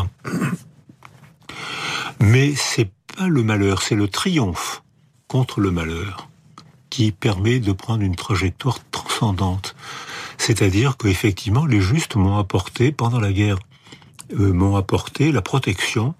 Mais 2.20 2.54
c'est 2.56 2.90
pas 3.16 3.28
le 3.28 3.42
malheur, 3.42 3.82
c'est 3.82 3.94
le 3.94 4.08
triomphe 4.08 4.82
contre 5.28 5.60
le 5.60 5.70
malheur 5.70 6.28
qui 6.90 7.12
permet 7.12 7.60
de 7.60 7.72
prendre 7.72 8.02
une 8.02 8.16
trajectoire 8.16 8.78
transcendante. 8.90 9.76
C'est-à-dire 10.38 10.96
qu'effectivement, 10.96 11.66
les 11.66 11.80
justes 11.80 12.16
m'ont 12.16 12.38
apporté, 12.38 12.92
pendant 12.92 13.20
la 13.20 13.32
guerre, 13.32 13.58
euh, 14.32 14.52
m'ont 14.52 14.76
apporté 14.76 15.30
la 15.30 15.42
protection 15.42 16.14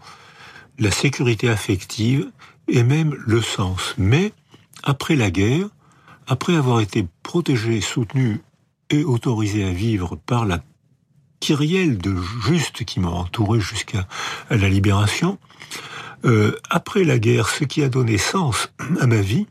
la 0.79 0.91
sécurité 0.91 1.49
affective 1.49 2.31
et 2.69 2.83
même 2.83 3.15
le 3.27 3.43
sens. 3.43 3.95
Mais 3.99 4.33
après 4.83 5.17
la 5.17 5.31
guerre, 5.31 5.69
après 6.27 6.55
avoir 6.55 6.81
été 6.81 7.07
protégé, 7.23 7.81
soutenu 7.81 8.41
et 8.91 9.05
autorisé 9.05 9.65
à 9.65 9.73
vivre 9.73 10.17
par 10.17 10.47
la 10.47 10.63
kyrielle 11.41 11.99
de 11.99 12.17
justes 12.47 12.85
qui 12.85 13.01
m'ont 13.01 13.15
entouré 13.15 13.61
jusqu'à 13.61 14.07
la 14.51 14.69
libération, 14.69 15.39
euh, 16.25 16.57
après 16.69 17.05
la 17.05 17.19
guerre, 17.19 17.49
ce 17.49 17.65
qui 17.65 17.83
a 17.83 17.89
donné 17.89 18.19
sens 18.19 18.73
à 19.01 19.07
ma 19.07 19.21
vie, 19.21 19.47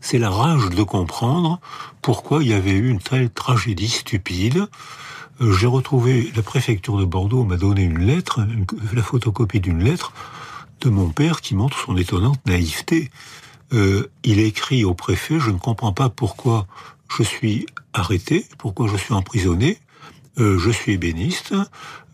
c'est 0.00 0.18
la 0.18 0.30
rage 0.30 0.70
de 0.70 0.82
comprendre 0.82 1.60
pourquoi 2.02 2.42
il 2.42 2.50
y 2.50 2.54
avait 2.54 2.72
eu 2.72 2.88
une 2.88 3.00
telle 3.00 3.30
tragédie 3.30 3.88
stupide, 3.88 4.66
j'ai 5.40 5.66
retrouvé, 5.66 6.32
la 6.34 6.42
préfecture 6.42 6.96
de 6.96 7.04
Bordeaux 7.04 7.44
m'a 7.44 7.56
donné 7.56 7.82
une 7.82 7.98
lettre, 7.98 8.40
la 8.92 9.02
photocopie 9.02 9.60
d'une 9.60 9.82
lettre 9.82 10.12
de 10.80 10.90
mon 10.90 11.10
père 11.10 11.40
qui 11.40 11.54
montre 11.54 11.78
son 11.78 11.96
étonnante 11.96 12.40
naïveté. 12.46 13.10
Euh, 13.72 14.10
il 14.24 14.40
écrit 14.40 14.84
au 14.84 14.94
préfet, 14.94 15.38
je 15.38 15.50
ne 15.50 15.58
comprends 15.58 15.92
pas 15.92 16.08
pourquoi 16.08 16.66
je 17.16 17.22
suis 17.22 17.66
arrêté, 17.92 18.46
pourquoi 18.58 18.88
je 18.88 18.96
suis 18.96 19.14
emprisonné. 19.14 19.78
Euh, 20.38 20.58
je 20.58 20.70
suis 20.70 20.92
ébéniste, 20.92 21.54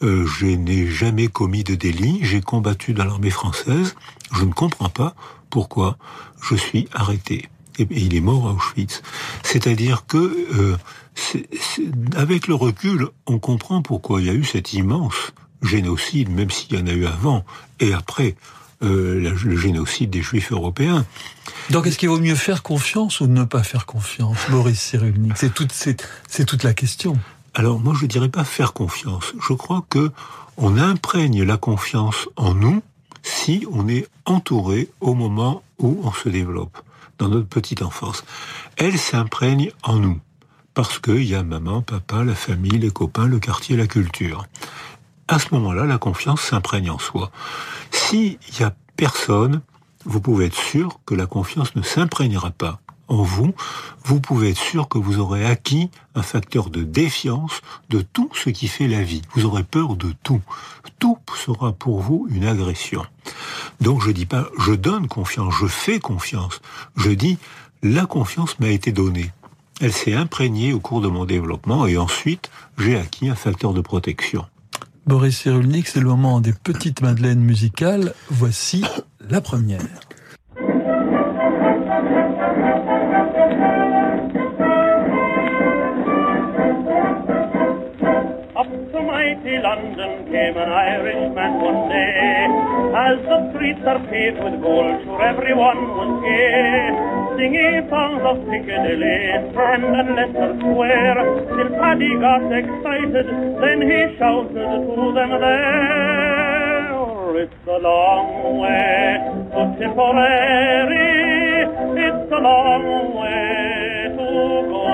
je 0.00 0.46
n'ai 0.46 0.86
jamais 0.86 1.28
commis 1.28 1.64
de 1.64 1.74
délit, 1.74 2.20
j'ai 2.22 2.42
combattu 2.42 2.92
dans 2.92 3.04
l'armée 3.04 3.30
française, 3.30 3.94
je 4.32 4.44
ne 4.44 4.52
comprends 4.52 4.90
pas 4.90 5.14
pourquoi 5.48 5.96
je 6.42 6.54
suis 6.54 6.88
arrêté. 6.92 7.48
Et, 7.78 7.86
il 7.90 8.14
est 8.14 8.20
mort 8.20 8.48
à 8.48 8.52
Auschwitz. 8.52 9.02
C'est-à-dire 9.42 10.06
que 10.06 10.76
avec 12.16 12.48
le 12.48 12.54
recul, 12.54 13.08
on 13.26 13.38
comprend 13.38 13.82
pourquoi 13.82 14.20
il 14.20 14.26
y 14.26 14.30
a 14.30 14.34
eu 14.34 14.44
cet 14.44 14.72
immense 14.72 15.32
génocide, 15.62 16.30
même 16.30 16.50
s'il 16.50 16.76
y 16.76 16.80
en 16.80 16.86
a 16.86 16.92
eu 16.92 17.06
avant 17.06 17.44
et 17.80 17.92
après 17.92 18.36
euh, 18.82 19.20
le 19.20 19.56
génocide 19.56 20.10
des 20.10 20.22
Juifs 20.22 20.52
européens. 20.52 21.06
Donc, 21.70 21.86
est-ce 21.86 21.96
qu'il 21.96 22.08
vaut 22.08 22.20
mieux 22.20 22.34
faire 22.34 22.62
confiance 22.62 23.20
ou 23.20 23.26
ne 23.26 23.44
pas 23.44 23.62
faire 23.62 23.86
confiance, 23.86 24.36
Maurice 24.50 24.80
Cyrulnik? 24.80 25.32
C'est 25.36 25.54
toute, 25.54 25.72
c'est, 25.72 26.44
toute 26.44 26.62
la 26.62 26.74
question. 26.74 27.18
Alors, 27.54 27.78
moi, 27.78 27.94
je 27.96 28.02
ne 28.02 28.08
dirais 28.08 28.28
pas 28.28 28.44
faire 28.44 28.72
confiance. 28.72 29.32
Je 29.40 29.54
crois 29.54 29.86
que 29.88 30.10
on 30.56 30.76
imprègne 30.76 31.42
la 31.44 31.56
confiance 31.56 32.28
en 32.36 32.54
nous 32.54 32.82
si 33.22 33.66
on 33.72 33.88
est 33.88 34.06
entouré 34.26 34.90
au 35.00 35.14
moment 35.14 35.62
où 35.78 36.00
on 36.02 36.12
se 36.12 36.28
développe, 36.28 36.76
dans 37.18 37.28
notre 37.28 37.48
petite 37.48 37.80
enfance. 37.80 38.24
Elle 38.76 38.98
s'imprègne 38.98 39.70
en 39.82 39.96
nous 39.96 40.20
parce 40.74 40.98
qu'il 40.98 41.24
y 41.24 41.34
a 41.34 41.42
maman, 41.42 41.82
papa, 41.82 42.24
la 42.24 42.34
famille, 42.34 42.78
les 42.78 42.90
copains, 42.90 43.26
le 43.26 43.38
quartier, 43.38 43.76
la 43.76 43.86
culture. 43.86 44.46
À 45.28 45.38
ce 45.38 45.46
moment-là, 45.52 45.84
la 45.84 45.98
confiance 45.98 46.42
s'imprègne 46.42 46.90
en 46.90 46.98
soi. 46.98 47.30
S'il 47.90 48.38
n'y 48.58 48.64
a 48.64 48.74
personne, 48.96 49.62
vous 50.04 50.20
pouvez 50.20 50.46
être 50.46 50.58
sûr 50.58 51.00
que 51.06 51.14
la 51.14 51.26
confiance 51.26 51.76
ne 51.76 51.82
s'imprégnera 51.82 52.50
pas 52.50 52.80
en 53.08 53.22
vous, 53.22 53.54
vous 54.04 54.20
pouvez 54.20 54.50
être 54.50 54.58
sûr 54.58 54.88
que 54.88 54.98
vous 54.98 55.18
aurez 55.18 55.44
acquis 55.44 55.90
un 56.14 56.22
facteur 56.22 56.70
de 56.70 56.82
défiance 56.82 57.60
de 57.90 58.00
tout 58.00 58.30
ce 58.34 58.50
qui 58.50 58.68
fait 58.68 58.88
la 58.88 59.02
vie. 59.02 59.22
Vous 59.34 59.44
aurez 59.44 59.62
peur 59.62 59.96
de 59.96 60.14
tout. 60.22 60.40
Tout 60.98 61.18
sera 61.36 61.72
pour 61.72 62.00
vous 62.00 62.26
une 62.30 62.46
agression. 62.46 63.04
Donc 63.80 64.02
je 64.02 64.10
dis 64.10 64.26
pas 64.26 64.48
je 64.58 64.72
donne 64.72 65.08
confiance, 65.08 65.54
je 65.60 65.66
fais 65.66 66.00
confiance. 66.00 66.60
Je 66.96 67.10
dis 67.10 67.38
la 67.82 68.06
confiance 68.06 68.58
m'a 68.58 68.68
été 68.68 68.92
donnée. 68.92 69.32
Elle 69.80 69.92
s'est 69.92 70.14
imprégnée 70.14 70.72
au 70.72 70.80
cours 70.80 71.00
de 71.00 71.08
mon 71.08 71.24
développement 71.24 71.86
et 71.86 71.96
ensuite 71.96 72.50
j'ai 72.78 72.96
acquis 72.96 73.28
un 73.28 73.34
facteur 73.34 73.72
de 73.72 73.80
protection. 73.80 74.46
Boris 75.06 75.36
Cyrulnik, 75.36 75.86
c'est 75.88 76.00
le 76.00 76.06
moment 76.06 76.40
des 76.40 76.52
petites 76.52 77.02
madeleines 77.02 77.40
musicales. 77.40 78.14
Voici 78.30 78.84
la 79.28 79.40
première. 79.40 79.80
mighty 89.34 89.56
London 89.58 90.26
came 90.30 90.56
an 90.56 90.70
Irishman 90.70 91.52
one 91.60 91.88
day. 91.88 92.46
As 92.94 93.18
the 93.28 93.38
streets 93.50 93.84
are 93.86 94.00
paved 94.08 94.38
with 94.42 94.62
gold, 94.62 95.04
sure 95.04 95.22
everyone 95.22 95.80
was 95.96 96.22
gay. 96.24 97.13
Singing 97.36 97.88
songs 97.90 98.22
of 98.22 98.38
Piccadilly, 98.46 99.34
and 99.34 99.82
Leicester 100.14 100.54
Square. 100.60 101.18
Till 101.50 101.70
Paddy 101.80 102.14
got 102.22 102.46
excited, 102.46 103.26
then 103.60 103.78
he 103.82 104.16
shouted 104.16 104.54
to 104.54 105.12
them 105.12 105.30
there. 105.42 106.64
It's 107.42 107.66
a 107.66 107.78
long 107.82 108.60
way 108.62 109.18
to 109.50 109.62
Tipperary, 109.78 111.10
it's 112.06 112.30
a 112.30 112.38
long 112.38 112.84
way 113.18 114.14
to 114.14 114.30
go. 114.70 114.86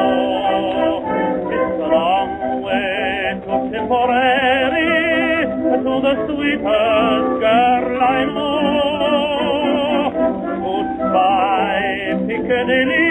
It's 1.53 1.76
a 1.76 1.88
long 1.92 2.31
way 2.64 3.37
to 3.44 3.55
Tipperary 3.70 4.90
to 5.85 5.92
the 6.00 6.14
sweetest 6.26 7.29
girl 7.44 8.03
I 8.03 8.24
know. 8.24 8.79
Goodbye, 11.10 12.22
Piccadilly, 12.28 13.10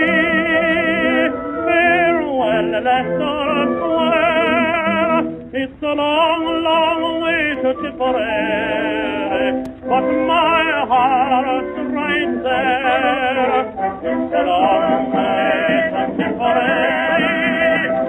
farewell, 1.67 2.71
Leicester 2.79 3.43
Square. 3.75 5.19
It's 5.51 5.81
a 5.83 5.93
long, 5.99 6.43
long 6.63 7.01
way 7.23 7.43
to 7.61 7.73
Tipperary, 7.81 9.47
but 9.83 10.05
my 10.31 10.63
heart's 10.87 11.77
right 11.91 12.33
there. 12.41 13.67
It's 14.07 14.31
a 14.31 14.43
long 14.47 15.11
way 15.11 15.91
to 15.91 16.01
Tipperary. 16.15 17.27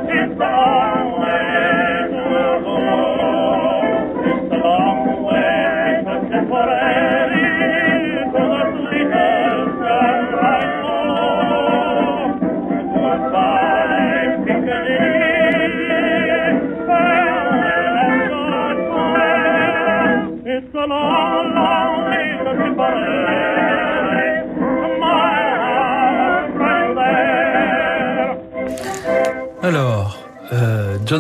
It's 0.07 0.39
a 0.39 0.51
long 0.55 1.07
way. 1.19 1.51
It's 4.31 4.53
a 4.53 4.59
long 4.63 5.03
way 5.27 6.07
to 6.07 6.15
Tipperary. 6.31 7.40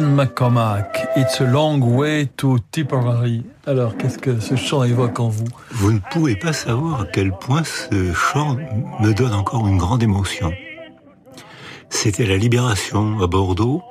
McCormack. 0.02 1.08
It's 1.16 1.40
a 1.40 1.44
long 1.44 1.80
way 1.80 2.26
to 2.36 2.58
Tipperary. 2.72 3.44
Alors, 3.66 3.96
qu'est-ce 3.96 4.18
que 4.18 4.40
ce 4.40 4.56
chant 4.56 4.84
évoque 4.84 5.20
en 5.20 5.28
vous? 5.28 5.46
Vous 5.70 5.92
ne 5.92 5.98
pouvez 6.10 6.36
pas 6.36 6.52
savoir 6.52 7.02
à 7.02 7.06
quel 7.06 7.32
point 7.32 7.62
ce 7.64 8.12
chant 8.12 8.56
me 9.00 9.12
donne 9.12 9.32
encore 9.32 9.66
une 9.66 9.78
grande 9.78 10.02
émotion. 10.02 10.52
C'était 11.88 12.26
la 12.26 12.36
libération 12.36 13.20
à 13.20 13.26
Bordeaux. 13.26 13.82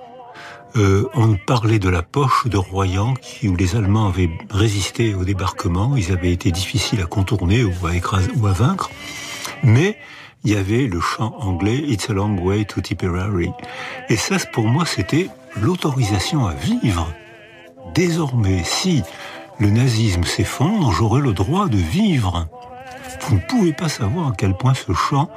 Euh, 0.75 1.09
on 1.15 1.35
parlait 1.47 1.79
de 1.79 1.89
la 1.89 2.03
poche 2.03 2.47
de 2.47 2.57
Royan 2.57 3.13
où 3.43 3.55
les 3.55 3.75
Allemands 3.75 4.07
avaient 4.07 4.29
résisté 4.49 5.15
au 5.15 5.23
débarquement. 5.23 5.95
Ils 5.95 6.11
avaient 6.11 6.31
été 6.31 6.51
difficiles 6.51 7.01
à 7.01 7.05
contourner 7.05 7.63
ou 7.63 7.87
à 7.87 7.95
écraser 7.95 8.31
ou 8.37 8.47
à 8.47 8.51
vaincre. 8.51 8.89
Mais 9.63 9.97
il 10.43 10.51
y 10.51 10.55
avait 10.55 10.87
le 10.87 11.01
chant 11.01 11.35
anglais 11.39 11.83
It's 11.87 12.09
a 12.09 12.13
long 12.13 12.37
way 12.37 12.65
to 12.65 12.81
Tipperary. 12.81 13.51
Et 14.09 14.15
ça, 14.15 14.37
pour 14.53 14.65
moi, 14.65 14.85
c'était 14.85 15.29
l'autorisation 15.55 16.47
à 16.47 16.53
vivre. 16.53 17.07
Désormais, 17.93 18.63
si 18.63 19.03
le 19.59 19.69
nazisme 19.69 20.23
s'effondre, 20.23 20.91
j'aurai 20.91 21.21
le 21.21 21.33
droit 21.33 21.67
de 21.67 21.77
vivre. 21.77 22.47
Vous 23.21 23.35
ne 23.35 23.41
pouvez 23.41 23.73
pas 23.73 23.89
savoir 23.89 24.29
à 24.29 24.33
quel 24.37 24.55
point 24.55 24.73
ce 24.73 24.93
chant 24.93 25.29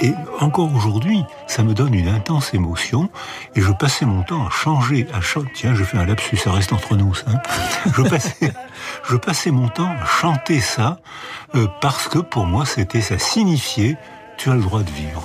et, 0.00 0.14
encore 0.38 0.72
aujourd'hui, 0.72 1.24
ça 1.48 1.64
me 1.64 1.74
donne 1.74 1.94
une 1.94 2.08
intense 2.08 2.54
émotion. 2.54 3.10
Et 3.56 3.60
je 3.60 3.72
passais 3.72 4.06
mon 4.06 4.22
temps 4.22 4.46
à 4.46 4.50
changer, 4.50 5.08
à 5.12 5.20
chanter. 5.20 5.50
Tiens, 5.54 5.74
je 5.74 5.82
fais 5.82 5.98
un 5.98 6.06
lapsus, 6.06 6.36
ça 6.36 6.52
reste 6.52 6.72
entre 6.72 6.96
nous, 6.96 7.12
ça. 7.14 7.26
Hein. 7.28 7.40
Je 9.06 9.16
passais, 9.16 9.50
mon 9.50 9.68
temps 9.68 9.90
à 9.90 10.06
chanter 10.06 10.60
ça 10.60 10.98
euh, 11.54 11.66
parce 11.80 12.08
que 12.08 12.18
pour 12.18 12.46
moi, 12.46 12.64
c'était 12.64 13.00
ça 13.00 13.18
signifiait 13.18 13.96
tu 14.38 14.50
as 14.50 14.54
le 14.54 14.62
droit 14.62 14.82
de 14.82 14.90
vivre. 14.90 15.24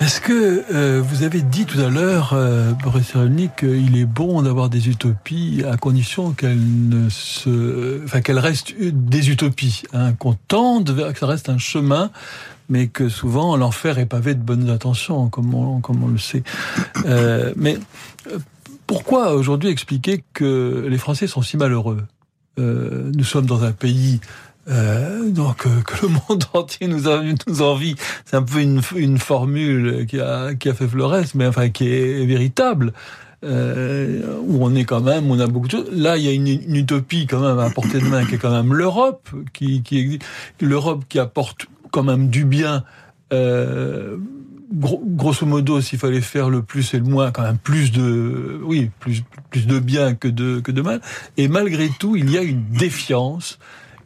Est-ce 0.00 0.20
que 0.20 0.64
euh, 0.74 1.02
vous 1.02 1.22
avez 1.22 1.40
dit 1.40 1.64
tout 1.64 1.80
à 1.80 1.88
l'heure, 1.88 2.32
euh, 2.34 2.72
Boris 2.72 3.06
Cyrulnik, 3.08 3.56
qu'il 3.56 3.96
est 3.96 4.04
bon 4.04 4.42
d'avoir 4.42 4.68
des 4.68 4.88
utopies 4.88 5.62
à 5.70 5.76
condition 5.76 6.32
qu'elles 6.32 6.88
ne 6.88 7.08
se, 7.08 8.04
enfin 8.04 8.20
qu'elles 8.20 8.38
restent 8.38 8.74
des 8.78 9.30
utopies, 9.30 9.84
hein, 9.92 10.12
qu'on 10.12 10.34
tende 10.48 10.90
vers 10.90 11.12
que 11.12 11.18
ça 11.18 11.26
reste 11.26 11.48
un 11.48 11.58
chemin, 11.58 12.10
mais 12.68 12.88
que 12.88 13.08
souvent 13.08 13.56
l'enfer 13.56 13.98
est 13.98 14.06
pavé 14.06 14.34
de 14.34 14.40
bonnes 14.40 14.68
intentions, 14.68 15.28
comme 15.28 15.54
on, 15.54 15.80
comme 15.80 16.02
on 16.02 16.08
le 16.08 16.18
sait. 16.18 16.42
Euh, 17.06 17.52
mais 17.56 17.78
euh, 18.30 18.38
pourquoi 18.86 19.34
aujourd'hui 19.34 19.70
expliquer 19.70 20.22
que 20.34 20.86
les 20.88 20.98
Français 20.98 21.26
sont 21.26 21.42
si 21.42 21.56
malheureux? 21.56 22.04
Euh, 22.58 23.10
Nous 23.14 23.24
sommes 23.24 23.46
dans 23.46 23.64
un 23.64 23.72
pays 23.72 24.20
euh, 24.68 25.30
donc 25.30 25.66
euh, 25.66 25.82
que 25.82 26.06
le 26.06 26.08
monde 26.08 26.44
entier 26.54 26.86
nous, 26.88 27.08
a, 27.08 27.22
nous 27.46 27.62
envie, 27.62 27.96
c'est 28.24 28.36
un 28.36 28.42
peu 28.42 28.60
une, 28.60 28.80
une 28.96 29.18
formule 29.18 30.06
qui 30.06 30.20
a, 30.20 30.54
qui 30.54 30.68
a 30.68 30.74
fait 30.74 30.88
Flores, 30.88 31.24
mais 31.34 31.46
enfin 31.46 31.68
qui 31.70 31.88
est 31.88 32.24
véritable. 32.24 32.92
Euh, 33.44 34.38
où 34.40 34.64
on 34.64 34.74
est 34.74 34.84
quand 34.84 35.02
même, 35.02 35.30
on 35.30 35.38
a 35.38 35.46
beaucoup 35.46 35.66
de 35.66 35.72
choses. 35.72 35.90
Là, 35.92 36.16
il 36.16 36.24
y 36.24 36.28
a 36.28 36.32
une, 36.32 36.46
une 36.46 36.76
utopie 36.76 37.26
quand 37.26 37.40
même 37.40 37.58
à 37.58 37.68
portée 37.68 37.98
de 37.98 38.06
main, 38.06 38.24
qui 38.24 38.36
est 38.36 38.38
quand 38.38 38.50
même 38.50 38.72
l'Europe, 38.72 39.28
qui, 39.52 39.82
qui 39.82 40.18
l'Europe 40.62 41.04
qui 41.10 41.18
apporte 41.18 41.66
quand 41.90 42.02
même 42.02 42.28
du 42.28 42.46
bien. 42.46 42.84
Euh, 43.34 44.16
grosso 44.72 45.44
modo, 45.44 45.82
s'il 45.82 45.98
fallait 45.98 46.22
faire 46.22 46.48
le 46.48 46.62
plus 46.62 46.94
et 46.94 46.98
le 46.98 47.04
moins, 47.04 47.32
quand 47.32 47.42
même 47.42 47.58
plus 47.58 47.92
de, 47.92 48.60
oui, 48.64 48.90
plus 48.98 49.22
plus 49.50 49.66
de 49.66 49.78
bien 49.78 50.14
que 50.14 50.28
de 50.28 50.60
que 50.60 50.72
de 50.72 50.80
mal. 50.80 51.02
Et 51.36 51.48
malgré 51.48 51.90
tout, 51.90 52.16
il 52.16 52.30
y 52.30 52.38
a 52.38 52.42
une 52.42 52.64
défiance 52.70 53.58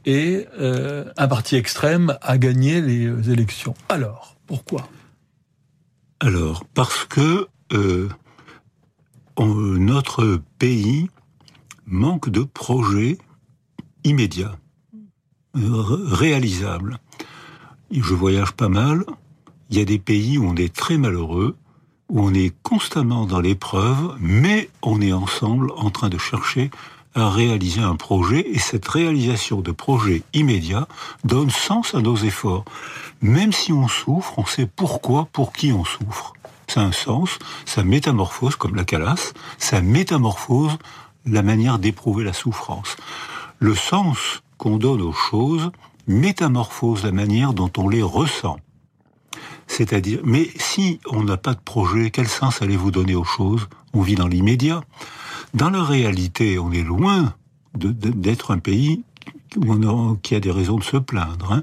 et 0.09 0.47
euh, 0.59 1.05
un 1.18 1.29
parti 1.29 1.57
extrême 1.57 2.16
a 2.23 2.38
gagné 2.38 2.81
les 2.81 3.31
élections. 3.31 3.75
Alors, 3.90 4.37
pourquoi? 4.47 4.88
Alors, 6.18 6.64
parce 6.73 7.05
que 7.05 7.47
euh, 7.75 8.09
notre 9.38 10.40
pays 10.59 11.11
manque 11.85 12.31
de 12.31 12.42
projets 12.42 13.18
immédiats, 14.03 14.57
réalisables. 15.53 16.99
Je 17.90 18.14
voyage 18.14 18.53
pas 18.53 18.71
mal. 18.71 19.05
Il 19.68 19.77
y 19.77 19.83
a 19.83 19.85
des 19.85 19.99
pays 19.99 20.38
où 20.38 20.47
on 20.47 20.57
est 20.57 20.75
très 20.75 20.97
malheureux, 20.97 21.55
où 22.09 22.23
on 22.23 22.33
est 22.33 22.55
constamment 22.62 23.27
dans 23.27 23.40
l'épreuve, 23.40 24.16
mais 24.21 24.71
on 24.81 25.03
est 25.03 25.12
ensemble 25.12 25.71
en 25.77 25.90
train 25.90 26.09
de 26.09 26.16
chercher 26.16 26.71
réaliser 27.26 27.81
un 27.81 27.96
projet 27.96 28.46
et 28.48 28.59
cette 28.59 28.87
réalisation 28.87 29.61
de 29.61 29.72
projet 29.72 30.22
immédiat 30.33 30.87
donne 31.24 31.50
sens 31.50 31.94
à 31.94 32.00
nos 32.00 32.16
efforts. 32.16 32.64
Même 33.20 33.52
si 33.52 33.72
on 33.72 33.88
souffre, 33.88 34.38
on 34.38 34.46
sait 34.46 34.66
pourquoi, 34.66 35.28
pour 35.33 35.52
qui 35.52 35.72
on 35.72 35.85
souffre. 35.85 36.35
Ça 36.68 36.83
a 36.83 36.85
un 36.85 36.92
sens, 36.92 37.38
ça 37.64 37.83
métamorphose, 37.83 38.54
comme 38.57 38.76
la 38.76 38.85
calasse, 38.85 39.33
ça 39.57 39.81
métamorphose 39.81 40.76
la 41.26 41.42
manière 41.42 41.78
d'éprouver 41.78 42.24
la 42.24 42.33
souffrance. 42.33 42.96
Le 43.59 43.74
sens 43.74 44.42
qu'on 44.59 44.76
donne 44.76 45.02
aux 45.02 45.12
choses 45.12 45.70
métamorphose 46.07 47.04
la 47.04 47.12
manière 47.12 47.52
dont 47.52 47.72
on 47.76 47.88
les 47.88 48.02
ressent. 48.02 48.59
C'est-à-dire, 49.66 50.20
mais 50.24 50.48
si 50.57 51.00
on 51.07 51.24
n'a 51.24 51.37
pas 51.37 51.54
de 51.54 51.61
projet, 51.61 52.11
quel 52.11 52.28
sens 52.28 52.62
allez-vous 52.62 52.90
donner 52.90 53.14
aux 53.14 53.24
choses? 53.24 53.68
On 53.92 54.00
vit 54.00 54.14
dans 54.14 54.26
l'immédiat. 54.26 54.83
Dans 55.54 55.70
la 55.70 55.82
réalité, 55.82 56.58
on 56.58 56.72
est 56.72 56.82
loin 56.82 57.34
d'être 57.74 58.50
un 58.50 58.58
pays 58.58 59.02
qui 60.22 60.34
a 60.34 60.40
des 60.40 60.50
raisons 60.50 60.76
de 60.76 60.84
se 60.84 60.96
plaindre. 60.96 61.52
Hein. 61.52 61.62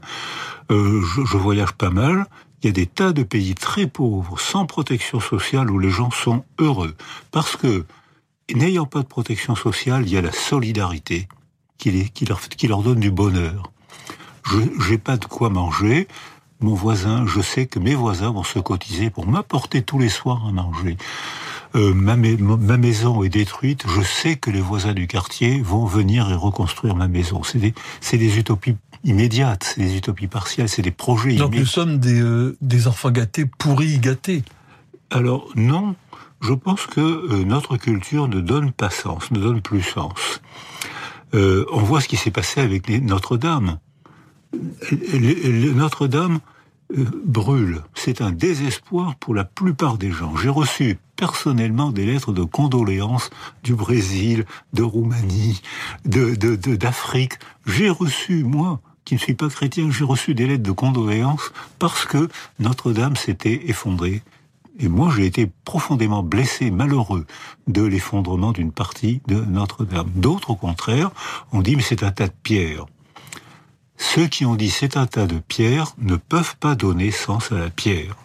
Euh, 0.71 1.01
je, 1.01 1.37
voyage 1.37 1.73
pas 1.73 1.91
mal. 1.91 2.25
Il 2.61 2.67
y 2.67 2.69
a 2.69 2.73
des 2.73 2.87
tas 2.87 3.13
de 3.13 3.21
pays 3.21 3.53
très 3.53 3.85
pauvres, 3.85 4.39
sans 4.39 4.65
protection 4.65 5.19
sociale, 5.19 5.69
où 5.69 5.77
les 5.77 5.91
gens 5.91 6.09
sont 6.09 6.43
heureux. 6.59 6.95
Parce 7.31 7.55
que, 7.55 7.85
n'ayant 8.53 8.85
pas 8.85 9.01
de 9.01 9.07
protection 9.07 9.55
sociale, 9.55 10.03
il 10.07 10.13
y 10.13 10.17
a 10.17 10.21
la 10.21 10.31
solidarité 10.31 11.27
qui, 11.77 11.91
leur, 12.25 12.41
qui 12.41 12.67
leur 12.67 12.81
donne 12.81 12.99
du 12.99 13.11
bonheur. 13.11 13.71
Je 14.45 14.89
n'ai 14.89 14.97
pas 14.97 15.17
de 15.17 15.25
quoi 15.25 15.49
manger. 15.49 16.07
Mon 16.59 16.73
voisin, 16.73 17.25
je 17.27 17.41
sais 17.41 17.67
que 17.67 17.79
mes 17.79 17.95
voisins 17.95 18.31
vont 18.31 18.43
se 18.43 18.59
cotiser 18.59 19.09
pour 19.09 19.27
m'apporter 19.27 19.83
tous 19.83 19.99
les 19.99 20.09
soirs 20.09 20.45
à 20.47 20.51
manger. 20.51 20.97
Euh, 21.75 21.93
ma, 21.93 22.15
maison 22.77 23.23
est 23.23 23.29
détruite, 23.29 23.83
je 23.87 24.01
sais 24.01 24.37
que 24.37 24.49
les 24.49 24.61
voisins 24.61 24.93
du 24.93 25.07
quartier 25.07 25.61
vont 25.61 25.85
venir 25.85 26.31
et 26.31 26.35
reconstruire 26.35 26.95
ma 26.95 27.09
maison. 27.09 27.43
C'est 27.43 27.59
des, 27.59 27.73
des 28.13 28.37
utopies 28.37 28.77
immédiates, 29.03 29.73
c'est 29.75 29.81
des 29.81 29.97
utopies 29.97 30.27
partielles, 30.27 30.69
c'est 30.69 30.81
des 30.81 30.91
projets 30.91 31.35
Donc 31.35 31.53
nous 31.53 31.65
sommes 31.65 31.99
des, 31.99 32.21
euh, 32.21 32.55
des 32.61 32.87
enfants 32.87 33.11
gâtés, 33.11 33.45
pourris 33.45 33.99
gâtés. 33.99 34.43
Alors 35.11 35.49
non, 35.55 35.95
je 36.39 36.53
pense 36.53 36.85
que 36.85 37.01
euh, 37.01 37.43
notre 37.43 37.75
culture 37.75 38.29
ne 38.29 38.39
donne 38.39 38.71
pas 38.71 38.89
sens, 38.89 39.29
ne 39.31 39.39
donne 39.39 39.61
plus 39.61 39.81
sens. 39.81 40.41
on 41.33 41.79
voit 41.79 41.99
ce 41.99 42.07
qui 42.07 42.15
s'est 42.15 42.31
passé 42.31 42.61
avec 42.61 42.87
Notre-Dame. 42.87 43.79
Notre-Dame 45.13 46.39
brûle. 46.89 47.81
C'est 47.93 48.21
un 48.21 48.31
désespoir 48.31 49.15
pour 49.15 49.33
la 49.33 49.43
plupart 49.43 49.97
des 49.97 50.11
gens. 50.11 50.35
J'ai 50.37 50.49
reçu 50.49 50.97
personnellement 51.15 51.91
des 51.91 52.05
lettres 52.05 52.31
de 52.31 52.43
condoléances 52.43 53.29
du 53.63 53.73
Brésil, 53.73 54.45
de 54.73 54.83
Roumanie, 54.83 55.61
de 56.05 56.35
d'Afrique. 56.75 57.33
j'ai 57.65 57.89
reçu, 57.89 58.43
moi, 58.43 58.81
qui 59.05 59.13
ne 59.13 59.19
suis 59.19 59.35
pas 59.35 59.49
chrétien, 59.49 59.89
j'ai 59.89 60.03
reçu 60.03 60.33
des 60.33 60.47
lettres 60.47 60.63
de 60.63 60.71
condoléances 60.71 61.51
parce 61.79 62.05
que 62.05 62.27
Notre-Dame 62.59 63.15
s'était 63.15 63.69
effondrée. 63.69 64.23
Et 64.79 64.89
moi, 64.89 65.09
j'ai 65.15 65.25
été 65.25 65.49
profondément 65.63 66.21
blessé, 66.21 66.69
malheureux 66.69 67.25
de 67.67 67.83
l'effondrement 67.83 68.51
d'une 68.51 68.73
partie 68.73 69.21
de 69.27 69.35
Notre-Dame. 69.35 70.09
D'autres, 70.15 70.49
au 70.49 70.55
contraire, 70.55 71.11
ont 71.53 71.61
dit, 71.61 71.77
mais 71.77 71.81
c'est 71.81 72.03
un 72.03 72.11
tas 72.11 72.27
de 72.27 72.33
pierres. 72.43 72.85
Ceux 73.97 74.27
qui 74.27 74.45
ont 74.45 74.55
dit 74.55 74.69
c'est 74.69 74.97
un 74.97 75.07
tas 75.07 75.27
de 75.27 75.39
pierres 75.39 75.93
ne 75.97 76.15
peuvent 76.15 76.55
pas 76.57 76.75
donner 76.75 77.11
sens 77.11 77.51
à 77.51 77.55
la 77.55 77.69
pierre. 77.69 78.15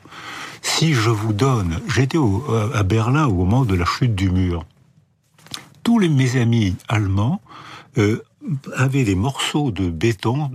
Si 0.62 0.92
je 0.92 1.10
vous 1.10 1.32
donne, 1.32 1.80
j'étais 1.88 2.18
à 2.74 2.82
Berlin 2.82 3.26
au 3.26 3.34
moment 3.34 3.64
de 3.64 3.74
la 3.74 3.84
chute 3.84 4.14
du 4.14 4.30
mur. 4.30 4.64
Tous 5.82 5.98
les, 5.98 6.08
mes 6.08 6.36
amis 6.36 6.76
allemands 6.88 7.40
euh, 7.98 8.22
avaient 8.74 9.04
des 9.04 9.14
morceaux 9.14 9.70
de 9.70 9.90
béton 9.90 10.50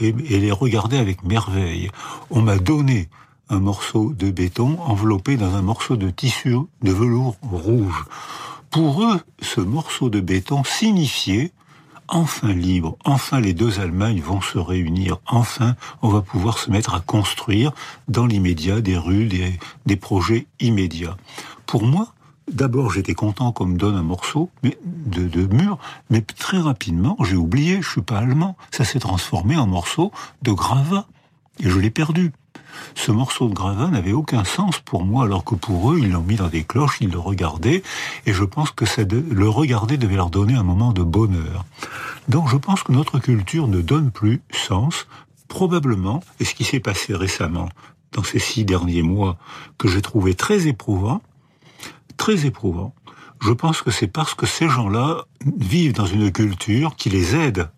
et, 0.00 0.12
les 0.12 0.52
regardaient 0.52 0.98
avec 0.98 1.22
merveille. 1.24 1.90
On 2.30 2.42
m'a 2.42 2.58
donné 2.58 3.08
un 3.48 3.60
morceau 3.60 4.12
de 4.12 4.30
béton 4.30 4.78
enveloppé 4.80 5.36
dans 5.36 5.54
un 5.54 5.62
morceau 5.62 5.96
de 5.96 6.10
tissu 6.10 6.56
de 6.82 6.92
velours 6.92 7.36
rouge. 7.42 8.04
Pour 8.70 9.02
eux, 9.02 9.20
ce 9.42 9.60
morceau 9.60 10.10
de 10.10 10.20
béton 10.20 10.62
signifiait 10.64 11.52
enfin 12.10 12.52
libre, 12.52 12.96
enfin 13.04 13.40
les 13.40 13.54
deux 13.54 13.80
Allemagnes 13.80 14.20
vont 14.20 14.40
se 14.40 14.58
réunir, 14.58 15.18
enfin 15.26 15.76
on 16.02 16.08
va 16.08 16.20
pouvoir 16.20 16.58
se 16.58 16.70
mettre 16.70 16.94
à 16.94 17.00
construire 17.00 17.72
dans 18.08 18.26
l'immédiat 18.26 18.80
des 18.80 18.96
rues, 18.96 19.28
des, 19.86 19.96
projets 19.96 20.46
immédiats. 20.60 21.16
Pour 21.66 21.84
moi, 21.84 22.08
D'abord, 22.50 22.90
j'étais 22.90 23.14
content 23.14 23.52
qu'on 23.52 23.66
me 23.66 23.78
donne 23.78 23.94
un 23.94 24.02
morceau 24.02 24.50
de, 24.64 25.28
de 25.28 25.54
mur, 25.54 25.78
mais 26.08 26.20
très 26.20 26.58
rapidement, 26.58 27.16
j'ai 27.20 27.36
oublié, 27.36 27.80
je 27.80 27.88
suis 27.88 28.02
pas 28.02 28.18
allemand. 28.18 28.56
Ça 28.72 28.84
s'est 28.84 28.98
transformé 28.98 29.56
en 29.56 29.68
morceau 29.68 30.10
de 30.42 30.50
gravat 30.50 31.06
et 31.60 31.70
je 31.70 31.78
l'ai 31.78 31.90
perdu. 31.90 32.32
Ce 32.94 33.12
morceau 33.12 33.48
de 33.48 33.54
gravat 33.54 33.88
n'avait 33.88 34.12
aucun 34.12 34.44
sens 34.44 34.78
pour 34.80 35.04
moi, 35.04 35.24
alors 35.24 35.44
que 35.44 35.54
pour 35.54 35.92
eux, 35.92 35.98
ils 35.98 36.10
l'ont 36.10 36.22
mis 36.22 36.36
dans 36.36 36.48
des 36.48 36.64
cloches, 36.64 36.98
ils 37.00 37.10
le 37.10 37.18
regardaient, 37.18 37.82
et 38.26 38.32
je 38.32 38.44
pense 38.44 38.70
que 38.70 38.84
le 39.02 39.48
regarder 39.48 39.96
devait 39.96 40.16
leur 40.16 40.30
donner 40.30 40.54
un 40.54 40.62
moment 40.62 40.92
de 40.92 41.02
bonheur. 41.02 41.64
Donc 42.28 42.48
je 42.48 42.56
pense 42.56 42.82
que 42.82 42.92
notre 42.92 43.18
culture 43.18 43.68
ne 43.68 43.80
donne 43.80 44.10
plus 44.10 44.42
sens, 44.52 45.06
probablement, 45.48 46.22
et 46.38 46.44
ce 46.44 46.54
qui 46.54 46.64
s'est 46.64 46.80
passé 46.80 47.14
récemment, 47.14 47.68
dans 48.12 48.22
ces 48.22 48.38
six 48.38 48.64
derniers 48.64 49.02
mois, 49.02 49.36
que 49.78 49.88
j'ai 49.88 50.02
trouvé 50.02 50.34
très 50.34 50.66
éprouvant, 50.66 51.22
très 52.16 52.46
éprouvant, 52.46 52.94
je 53.40 53.52
pense 53.52 53.80
que 53.80 53.90
c'est 53.90 54.06
parce 54.06 54.34
que 54.34 54.46
ces 54.46 54.68
gens-là 54.68 55.24
vivent 55.56 55.94
dans 55.94 56.06
une 56.06 56.30
culture 56.30 56.94
qui 56.96 57.08
les 57.08 57.34
aide 57.34 57.70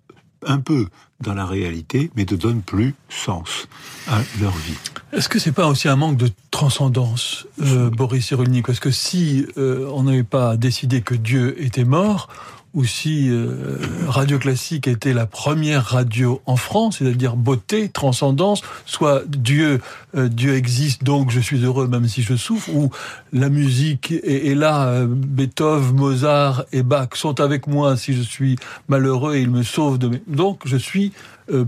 un 0.46 0.59
peu 0.59 0.87
dans 1.20 1.35
la 1.35 1.46
réalité, 1.46 2.11
mais 2.16 2.26
ne 2.28 2.37
donne 2.37 2.62
plus 2.62 2.94
sens 3.09 3.68
à 4.09 4.20
leur 4.40 4.52
vie. 4.52 4.78
Est-ce 5.12 5.28
que 5.28 5.38
c'est 5.38 5.52
pas 5.52 5.66
aussi 5.66 5.88
un 5.88 5.96
manque 5.96 6.16
de 6.16 6.28
transcendance, 6.50 7.46
euh, 7.61 7.90
Boris 7.90 8.26
Cyrulnik? 8.26 8.66
Parce 8.66 8.81
que 8.81 8.90
si 8.90 9.46
euh, 9.57 9.88
on 9.92 10.05
n'avait 10.05 10.24
pas 10.24 10.57
décidé 10.57 11.02
que 11.02 11.14
Dieu 11.14 11.62
était 11.62 11.85
mort, 11.85 12.28
ou 12.74 12.85
si 12.85 13.28
euh, 13.28 13.78
Radio 14.06 14.38
Classique 14.38 14.88
était 14.88 15.12
la 15.12 15.26
première 15.26 15.85
radio 15.85 16.40
en 16.46 16.56
France, 16.56 16.98
c'est-à-dire 16.98 17.37
beauté, 17.37 17.88
transcendance, 17.88 18.62
soit 18.87 19.22
Dieu, 19.26 19.80
euh, 20.16 20.28
Dieu 20.28 20.54
existe 20.54 21.04
donc 21.04 21.30
je 21.30 21.40
suis 21.40 21.64
heureux 21.64 21.87
même 21.87 22.08
si 22.08 22.22
je 22.22 22.35
souffre, 22.35 22.70
ou 22.70 22.90
la 23.32 23.50
musique 23.50 24.12
est, 24.12 24.54
là, 24.54 24.87
euh, 24.87 25.06
Beethoven, 25.06 25.94
Mozart 25.94 26.64
et 26.72 26.82
Bach 26.82 27.08
sont 27.14 27.40
avec 27.40 27.66
moi 27.66 27.96
si 27.96 28.14
je 28.14 28.22
suis 28.22 28.56
malheureux 28.88 29.37
et 29.37 29.42
ils 29.42 29.50
me 29.50 29.62
sauvent 29.62 29.98
de 29.98 30.08
mes... 30.08 30.22
Donc 30.26 30.62
je 30.64 30.76
suis 30.76 31.12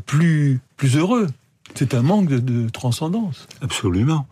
plus, 0.06 0.60
plus 0.76 0.96
heureux. 0.96 1.26
C'est 1.74 1.94
un 1.94 2.02
manque 2.02 2.28
de, 2.28 2.38
de 2.38 2.68
transcendance. 2.70 3.46
Absolument. 3.60 4.26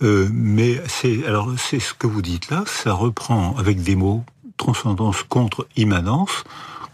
mais 0.00 0.80
c'est 0.86 1.26
alors 1.26 1.52
c'est 1.58 1.80
ce 1.80 1.92
que 1.92 2.06
vous 2.06 2.22
dites 2.22 2.50
là, 2.50 2.64
ça 2.66 2.92
reprend 2.92 3.56
avec 3.56 3.82
des 3.82 3.96
mots 3.96 4.24
transcendance 4.56 5.22
contre 5.22 5.66
immanence. 5.76 6.44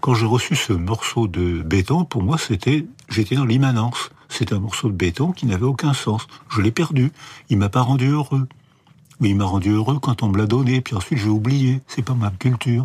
Quand 0.00 0.14
j'ai 0.14 0.26
reçu 0.26 0.56
ce 0.56 0.72
morceau 0.72 1.28
de 1.28 1.62
béton, 1.62 2.04
pour 2.04 2.22
moi, 2.22 2.38
c'était, 2.38 2.86
j'étais 3.08 3.36
dans 3.36 3.44
l'immanence. 3.44 4.10
C'est 4.28 4.52
un 4.52 4.60
morceau 4.60 4.88
de 4.88 4.94
béton 4.94 5.32
qui 5.32 5.46
n'avait 5.46 5.64
aucun 5.64 5.92
sens. 5.92 6.26
Je 6.48 6.60
l'ai 6.62 6.70
perdu. 6.70 7.12
Il 7.48 7.58
m'a 7.58 7.68
pas 7.68 7.82
rendu 7.82 8.08
heureux. 8.08 8.46
Mais 9.20 9.28
il 9.30 9.36
m'a 9.36 9.44
rendu 9.44 9.70
heureux 9.70 9.98
quand 10.00 10.22
on 10.22 10.28
me 10.28 10.38
l'a 10.38 10.46
donné, 10.46 10.80
puis 10.80 10.94
ensuite 10.94 11.18
j'ai 11.18 11.28
oublié. 11.28 11.82
C'est 11.86 12.02
pas 12.02 12.14
ma 12.14 12.30
culture. 12.30 12.84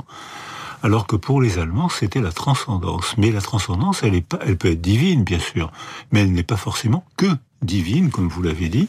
Alors 0.85 1.07
que 1.07 1.15
pour 1.15 1.41
les 1.41 1.57
Allemands, 1.57 1.89
c'était 1.89 2.21
la 2.21 2.31
transcendance. 2.31 3.15
Mais 3.17 3.31
la 3.31 3.41
transcendance, 3.41 4.03
elle, 4.03 4.13
est 4.13 4.21
pas, 4.21 4.37
elle 4.45 4.55
peut 4.55 4.69
être 4.69 4.81
divine, 4.81 5.23
bien 5.23 5.39
sûr, 5.39 5.71
mais 6.11 6.19
elle 6.19 6.31
n'est 6.31 6.43
pas 6.43 6.57
forcément 6.57 7.03
que 7.17 7.25
divine, 7.63 8.11
comme 8.11 8.27
vous 8.27 8.43
l'avez 8.43 8.69
dit. 8.69 8.87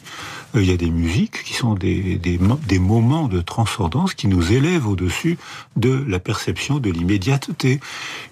Euh, 0.55 0.63
il 0.63 0.69
y 0.69 0.75
a 0.75 0.77
des 0.77 0.91
musiques 0.91 1.43
qui 1.43 1.55
sont 1.55 1.73
des, 1.73 2.19
des, 2.19 2.39
des 2.69 2.79
moments 2.79 3.29
de 3.29 3.41
transcendance 3.41 4.13
qui 4.13 4.29
nous 4.29 4.53
élèvent 4.53 4.87
au-dessus 4.87 5.39
de 5.77 6.05
la 6.07 6.19
perception 6.19 6.81
de 6.81 6.91
l'immédiateté. 6.91 7.81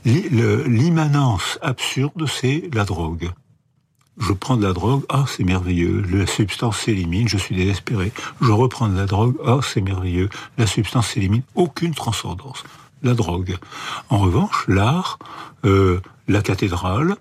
L'immanence 0.05 1.59
absurde, 1.63 2.27
c'est 2.27 2.69
la 2.75 2.85
drogue. 2.85 3.31
Je 4.19 4.35
prends 4.35 4.59
de 4.59 4.67
la 4.67 4.75
drogue, 4.75 5.05
ah 5.09 5.25
c'est 5.27 5.43
merveilleux, 5.43 6.03
la 6.13 6.27
substance 6.27 6.81
s'élimine, 6.81 7.29
je 7.29 7.39
suis 7.39 7.57
désespéré. 7.57 8.13
Je 8.43 8.53
reprends 8.53 8.91
de 8.91 8.97
la 8.97 9.07
drogue, 9.07 9.37
ah 9.47 9.61
c'est 9.63 9.81
merveilleux, 9.81 10.29
la 10.59 10.67
substance 10.67 11.07
s'élimine, 11.09 11.43
aucune 11.55 11.95
transcendance. 11.95 12.63
La 13.05 13.15
drogue. 13.15 13.57
En 14.09 14.19
revanche, 14.19 14.65
l'art, 14.67 15.19
euh, 15.65 16.01
la 16.27 16.43
cathédrale, 16.43 17.17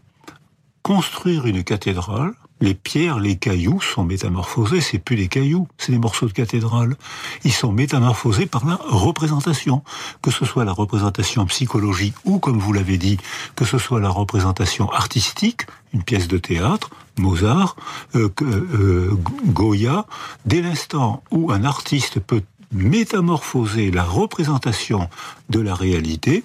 construire 0.81 1.45
une 1.45 1.63
cathédrale, 1.63 2.33
les 2.63 2.73
pierres, 2.73 3.19
les 3.19 3.35
cailloux 3.35 3.81
sont 3.81 4.05
métamorphosés, 4.05 4.79
c'est 4.79 4.97
plus 4.97 5.17
des 5.17 5.27
cailloux, 5.27 5.67
c'est 5.77 5.91
des 5.91 5.97
morceaux 5.97 6.27
de 6.27 6.31
cathédrale. 6.31 6.95
Ils 7.43 7.51
sont 7.51 7.73
métamorphosés 7.73 8.45
par 8.45 8.65
la 8.65 8.79
représentation, 8.87 9.83
que 10.21 10.31
ce 10.31 10.45
soit 10.45 10.63
la 10.63 10.71
représentation 10.71 11.45
psychologique 11.47 12.15
ou, 12.23 12.39
comme 12.39 12.59
vous 12.59 12.71
l'avez 12.71 12.97
dit, 12.97 13.17
que 13.57 13.65
ce 13.65 13.77
soit 13.77 13.99
la 13.99 14.09
représentation 14.09 14.89
artistique, 14.89 15.63
une 15.93 16.03
pièce 16.03 16.29
de 16.29 16.37
théâtre, 16.37 16.89
Mozart, 17.17 17.75
euh, 18.15 18.29
euh, 18.41 19.11
Goya, 19.47 20.05
dès 20.45 20.61
l'instant 20.61 21.21
où 21.31 21.51
un 21.51 21.65
artiste 21.65 22.21
peut 22.21 22.43
métamorphoser 22.73 23.91
la 23.91 24.03
représentation 24.03 25.09
de 25.49 25.59
la 25.59 25.75
réalité, 25.75 26.43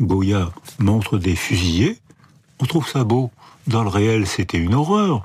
Goya 0.00 0.50
montre 0.78 1.18
des 1.18 1.36
fusillés, 1.36 1.98
on 2.60 2.66
trouve 2.66 2.88
ça 2.88 3.04
beau. 3.04 3.30
Dans 3.66 3.82
le 3.82 3.88
réel, 3.88 4.26
c'était 4.26 4.58
une 4.58 4.74
horreur 4.74 5.24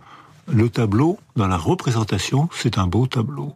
le 0.52 0.70
tableau, 0.70 1.20
dans 1.36 1.48
la 1.48 1.58
représentation, 1.58 2.50
c'est 2.52 2.78
un 2.78 2.88
beau 2.88 3.08
tableau. 3.08 3.54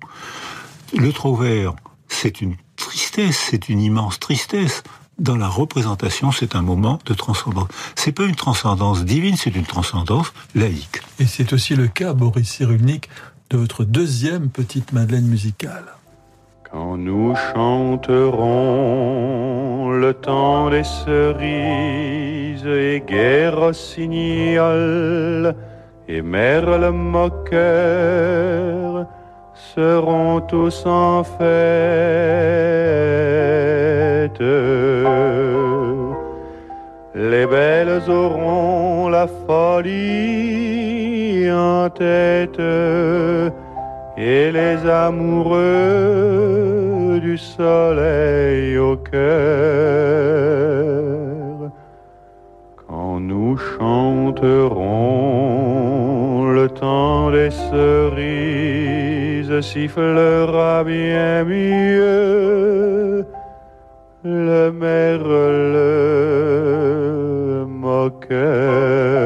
Le 0.96 1.12
vert, 1.42 1.74
c'est 2.08 2.42
une 2.42 2.56
tristesse, 2.76 3.48
c'est 3.50 3.70
une 3.70 3.82
immense 3.82 4.20
tristesse. 4.20 4.84
Dans 5.20 5.36
la 5.36 5.48
représentation, 5.48 6.32
c'est 6.32 6.56
un 6.56 6.62
moment 6.62 7.00
de 7.06 7.14
transcendance. 7.14 7.68
C'est 7.96 8.12
pas 8.12 8.26
une 8.26 8.36
transcendance 8.36 9.06
divine, 9.06 9.38
c'est 9.38 9.56
une 9.56 9.66
transcendance 9.66 10.34
laïque. 10.56 11.02
Et 11.20 11.26
c'est 11.26 11.54
aussi 11.54 11.76
le 11.76 11.88
cas, 11.88 12.14
Boris 12.14 12.50
Cyrulnik, 12.50 13.10
de 13.50 13.58
votre 13.58 13.84
deuxième 13.84 14.50
petite 14.50 14.92
Madeleine 14.94 15.28
musicale. 15.28 15.86
Quand 16.74 16.98
nous 16.98 17.36
chanterons 17.54 18.42
le 19.92 20.12
temps 20.12 20.72
des 20.72 20.84
cerises 20.84 22.66
et 22.66 23.04
guerre 23.06 23.76
signale, 23.76 25.54
et 26.08 26.24
Merle 26.24 26.90
moqueur 26.90 27.86
seront 29.54 30.42
tous 30.42 30.84
en 30.88 31.24
fête. 31.24 31.44
Les 37.14 37.46
belles 37.46 38.10
auront 38.10 39.10
la 39.10 39.28
folie 39.46 39.92
en 41.52 41.88
tête 41.92 42.60
et 44.18 44.52
les 44.52 44.86
amoureux 44.88 45.60
du 47.22 47.38
soleil 47.38 48.78
au 48.78 48.96
cœur. 48.98 49.24
Quand 52.88 53.20
nous 53.20 53.58
chanterons 53.58 54.84
le 56.52 56.70
temps 56.70 57.32
des 57.32 57.50
cerises 57.50 58.34
sifflera 59.62 60.84
bien 60.84 61.44
mieux 61.44 63.26
le 64.24 64.72
merle 64.72 65.84
moqueur. 67.68 69.23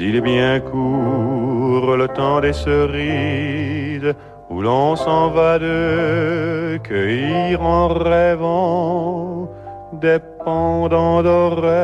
Il 0.00 0.16
est 0.16 0.20
bien 0.20 0.60
court 0.60 1.96
le 1.96 2.08
temps 2.08 2.40
des 2.40 2.52
cerises 2.52 4.14
où 4.50 4.60
l'on 4.60 4.96
s'en 4.96 5.30
va 5.30 5.58
de 5.58 6.78
cueillir 6.82 7.60
en 7.62 7.88
rêvant 7.88 9.48
des 9.92 10.18
pendants 10.44 11.22
d'oreilles. 11.22 11.78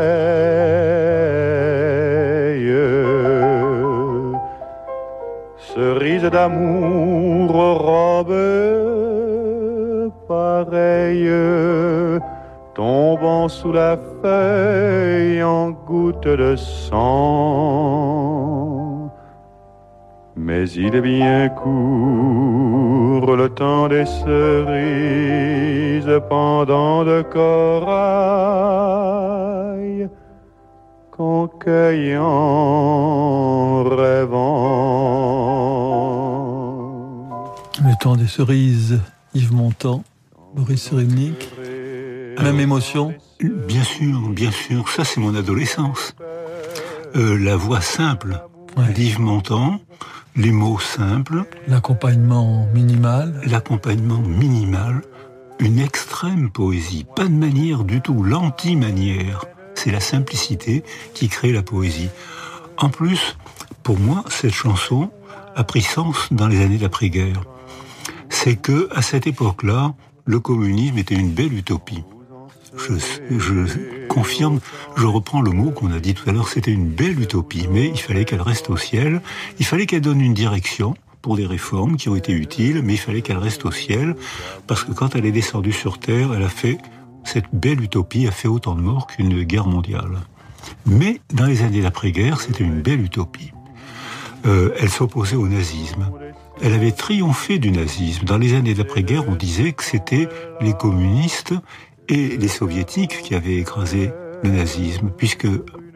Cerise 5.75 6.31
d'amour, 6.31 7.53
robe 7.53 8.35
pareille, 10.29 11.31
tombant 12.75 13.49
sous 13.49 13.73
la 13.73 13.97
feuille 14.21 15.43
en 15.43 15.71
gouttes 15.71 16.27
de 16.27 16.57
sang. 16.57 17.05
Mais 20.37 20.69
il 20.71 20.95
est 20.95 21.01
bien 21.01 21.49
court 21.49 23.37
le 23.37 23.49
temps 23.49 23.89
des 23.89 24.05
cerises 24.05 25.25
pendant 26.29 27.05
de 27.05 27.23
corail 27.23 27.95
qu'en 31.13 31.47
cueillant 31.47 32.25
rêvant. 33.85 34.65
Le 37.85 37.95
temps 38.01 38.17
des 38.17 38.27
cerises, 38.27 39.01
Yves 39.35 39.53
Montand, 39.55 40.03
Boris 40.55 40.83
Cyrulnik. 40.83 41.49
Même 42.43 42.61
émotion 42.61 43.15
Bien 43.41 43.85
sûr, 43.85 44.29
bien 44.31 44.51
sûr. 44.51 44.89
Ça, 44.89 45.05
c'est 45.05 45.21
mon 45.21 45.35
adolescence. 45.35 46.15
Euh, 47.17 47.39
la 47.39 47.57
voix 47.57 47.81
simple 47.81 48.41
d'Yves 48.95 49.21
Montand, 49.21 49.81
les 50.37 50.51
mots 50.51 50.81
simples. 50.81 51.45
L'accompagnement 51.69 52.67
minimal. 52.75 53.41
L'accompagnement 53.47 54.21
minimal. 54.21 55.03
Une 55.61 55.79
extrême 55.79 56.51
poésie. 56.51 57.07
Pas 57.15 57.25
de 57.25 57.35
manière 57.35 57.85
du 57.85 58.01
tout. 58.01 58.23
L'anti-manière. 58.23 59.45
c'est 59.75 59.91
la 59.91 60.01
simplicité 60.01 60.83
qui 61.15 61.29
crée 61.29 61.53
la 61.53 61.63
poésie. 61.63 62.11
En 62.79 62.89
plus, 62.89 63.37
pour 63.83 63.99
moi, 63.99 64.25
cette 64.29 64.53
chanson 64.53 65.11
a 65.55 65.65
pris 65.65 65.83
sens 65.83 66.29
dans 66.31 66.49
les 66.49 66.63
années 66.63 66.79
d'après-guerre. 66.79 67.45
C'est 68.29 68.57
que, 68.57 68.89
à 68.93 69.03
cette 69.03 69.27
époque-là, 69.27 69.95
le 70.25 70.41
communisme 70.41 70.99
était 70.99 71.15
une 71.15 71.33
belle 71.33 71.53
utopie. 71.53 72.03
Je, 72.77 72.95
je, 73.39 74.07
confirme, 74.09 74.61
je 74.97 75.07
reprends 75.07 75.41
le 75.41 75.51
mot 75.51 75.71
qu'on 75.71 75.93
a 75.93 76.01
dit 76.01 76.15
tout 76.15 76.29
à 76.29 76.33
l'heure, 76.33 76.49
c'était 76.49 76.73
une 76.73 76.89
belle 76.89 77.21
utopie, 77.21 77.69
mais 77.71 77.89
il 77.89 77.99
fallait 77.99 78.25
qu'elle 78.25 78.43
reste 78.43 78.71
au 78.71 78.77
ciel, 78.77 79.21
il 79.59 79.67
fallait 79.67 79.87
qu'elle 79.87 80.01
donne 80.01 80.21
une 80.21 80.35
direction 80.35 80.95
pour 81.23 81.37
des 81.37 81.47
réformes 81.47 81.97
qui 81.97 82.09
ont 82.09 82.17
été 82.17 82.33
utiles, 82.33 82.83
mais 82.83 82.95
il 82.95 82.99
fallait 82.99 83.23
qu'elle 83.23 83.39
reste 83.39 83.65
au 83.65 83.71
ciel, 83.71 84.15
parce 84.67 84.85
que 84.85 84.93
quand 84.93 85.15
elle 85.15 85.25
est 85.25 85.33
descendue 85.33 85.73
sur 85.73 85.99
Terre, 85.99 86.35
elle 86.35 86.43
a 86.43 86.49
fait, 86.49 86.79
cette 87.25 87.47
belle 87.53 87.81
utopie 87.81 88.27
a 88.27 88.31
fait 88.31 88.49
autant 88.49 88.75
de 88.75 88.83
morts 88.83 89.07
qu'une 89.07 89.43
guerre 89.45 89.67
mondiale. 89.67 90.19
Mais 90.85 91.21
dans 91.33 91.47
les 91.47 91.63
années 91.63 91.81
d'après-guerre, 91.81 92.41
c'était 92.41 92.65
une 92.65 92.83
belle 92.83 93.01
utopie. 93.01 93.53
Euh, 94.47 94.75
elle 94.79 94.91
s'opposait 94.91 95.37
au 95.37 95.49
nazisme. 95.49 96.11
Elle 96.61 96.75
avait 96.75 96.93
triomphé 96.93 97.59
du 97.59 97.71
nazisme. 97.71 98.27
Dans 98.27 98.39
les 98.39 98.55
années 98.55 98.75
d'après-guerre, 98.75 99.25
on 99.29 99.35
disait 99.35 99.73
que 99.73 99.83
c'était 99.83 100.29
les 100.61 100.75
communistes 100.75 101.55
et 102.09 102.37
les 102.37 102.49
soviétiques 102.49 103.23
qui 103.23 103.35
avaient 103.35 103.57
écrasé 103.57 104.11
le 104.43 104.51
nazisme, 104.51 105.11
puisque 105.17 105.49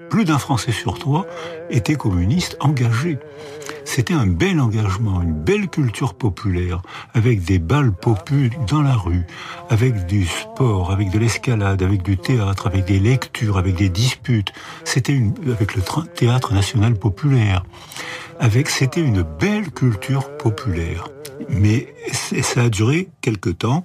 plus 0.09 0.25
d'un 0.25 0.39
Français 0.39 0.73
sur 0.73 0.99
trois 0.99 1.27
était 1.71 1.97
communiste 1.97 2.57
engagé. 2.61 3.19
C'était 3.85 4.15
un 4.15 4.27
bel 4.27 4.61
engagement, 4.61 5.23
une 5.23 5.33
belle 5.33 5.69
culture 5.69 6.15
populaire, 6.15 6.83
avec 7.15 7.43
des 7.43 7.59
balles 7.59 7.93
populaires 7.93 8.59
dans 8.67 8.83
la 8.83 8.95
rue, 8.95 9.27
avec 9.71 10.07
du 10.07 10.27
sport, 10.27 10.91
avec 10.91 11.11
de 11.11 11.19
l'escalade, 11.19 11.83
avec 11.83 12.03
du 12.03 12.17
théâtre, 12.17 12.67
avec 12.67 12.85
des 12.85 12.99
lectures, 12.99 13.59
avec 13.59 13.77
des 13.77 13.89
disputes. 13.89 14.53
C'était 14.85 15.13
une, 15.13 15.35
avec 15.51 15.75
le 15.75 15.83
théâtre 16.15 16.53
national 16.53 16.95
populaire. 16.95 17.65
Avec, 18.41 18.69
c'était 18.69 19.01
une 19.01 19.23
belle 19.23 19.71
culture 19.71 20.37
populaire. 20.37 21.09
Mais 21.49 21.95
ça 22.43 22.63
a 22.63 22.69
duré 22.69 23.09
quelque 23.21 23.51
temps. 23.51 23.85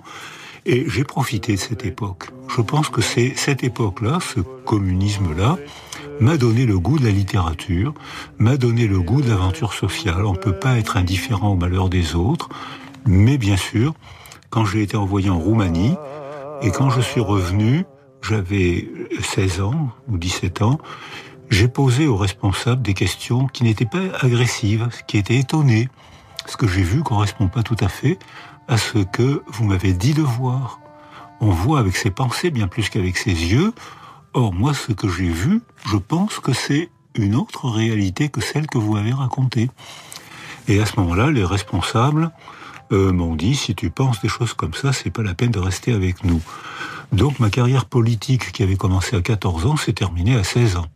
Et 0.65 0.86
j'ai 0.88 1.04
profité 1.04 1.56
de 1.56 1.60
cette 1.60 1.86
époque. 1.86 2.30
Je 2.56 2.62
pense 2.62 2.89
que 2.89 3.02
c'est 3.02 3.34
cette 3.36 3.63
époque-là, 3.63 4.19
ce 4.21 4.39
communisme-là, 4.39 5.58
m'a 6.21 6.38
donné 6.38 6.65
le 6.65 6.80
goût 6.80 6.99
de 6.99 7.04
la 7.04 7.12
littérature, 7.12 7.93
m'a 8.38 8.56
donné 8.56 8.88
le 8.88 9.02
goût 9.02 9.21
de 9.21 9.30
l'aventure 9.30 9.73
sociale. 9.73 10.26
On 10.26 10.34
ne 10.34 10.38
peut 10.38 10.58
pas 10.58 10.78
être 10.78 10.95
indifférent 10.95 11.49
au 11.49 11.56
malheur 11.56 11.89
des 11.89 12.15
autres, 12.15 12.49
mais 13.06 13.38
bien 13.38 13.58
sûr, 13.58 13.93
quand 14.49 14.63
j'ai 14.63 14.84
été 14.84 14.95
envoyé 14.95 15.30
en 15.30 15.39
Roumanie, 15.39 15.95
et 16.62 16.71
quand 16.71 16.89
je 16.89 17.02
suis 17.02 17.19
revenu, 17.19 17.84
j'avais 18.21 18.88
16 19.21 19.62
ans 19.62 19.89
ou 20.08 20.17
17 20.17 20.62
ans, 20.62 20.80
j'ai 21.49 21.67
posé 21.67 22.08
aux 22.08 22.15
responsables 22.15 22.82
des 22.82 22.93
questions 22.93 23.47
qui 23.47 23.63
n'étaient 23.65 23.86
pas 23.86 24.04
agressives, 24.21 24.88
qui 25.08 25.17
étaient 25.17 25.38
étonnées. 25.38 25.89
Ce 26.45 26.56
que 26.56 26.67
j'ai 26.67 26.84
vu 26.84 27.04
correspond 27.04 27.47
pas 27.47 27.63
tout 27.63 27.76
à 27.80 27.89
fait 27.89 28.17
à 28.67 28.78
ce 28.78 28.99
que 28.99 29.43
vous 29.47 29.65
m'avez 29.65 29.93
dit 29.93 30.13
de 30.13 30.21
voir. 30.21 30.80
On 31.41 31.49
voit 31.49 31.80
avec 31.80 31.95
ses 31.95 32.12
pensées 32.12 32.52
bien 32.52 32.67
plus 32.67 32.89
qu'avec 32.89 33.17
ses 33.17 33.32
yeux. 33.32 33.73
Or, 34.34 34.54
moi, 34.54 34.73
ce 34.73 34.91
que 34.91 35.10
j'ai 35.10 35.30
vu, 35.30 35.62
je 35.86 35.97
pense 35.97 36.39
que 36.39 36.54
c'est 36.54 36.89
une 37.15 37.36
autre 37.36 37.69
réalité 37.69 38.30
que 38.30 38.41
celle 38.41 38.67
que 38.67 38.78
vous 38.78 38.97
avez 38.97 39.13
racontée. 39.13 39.69
Et 40.67 40.80
à 40.80 40.86
ce 40.86 40.99
moment-là, 40.99 41.30
les 41.32 41.43
responsables 41.43 42.32
euh, 42.91 43.12
m'ont 43.12 43.36
dit 43.36 43.56
si 43.56 43.76
tu 43.76 43.89
penses 43.89 44.21
des 44.21 44.30
choses 44.30 44.54
comme 44.54 44.73
ça, 44.73 44.93
c'est 44.93 45.10
pas 45.10 45.23
la 45.23 45.34
peine 45.34 45.52
de 45.52 45.60
rester 45.60 45.93
avec 45.93 46.23
nous. 46.23 46.41
Donc 47.12 47.39
ma 47.39 47.49
carrière 47.49 47.86
politique 47.86 48.52
qui 48.52 48.63
avait 48.63 48.78
commencé 48.78 49.15
à 49.15 49.21
14 49.21 49.65
ans 49.65 49.78
s'est 49.78 49.93
terminée 49.93 50.36
à 50.36 50.43
16 50.43 50.78
ans. 50.78 50.88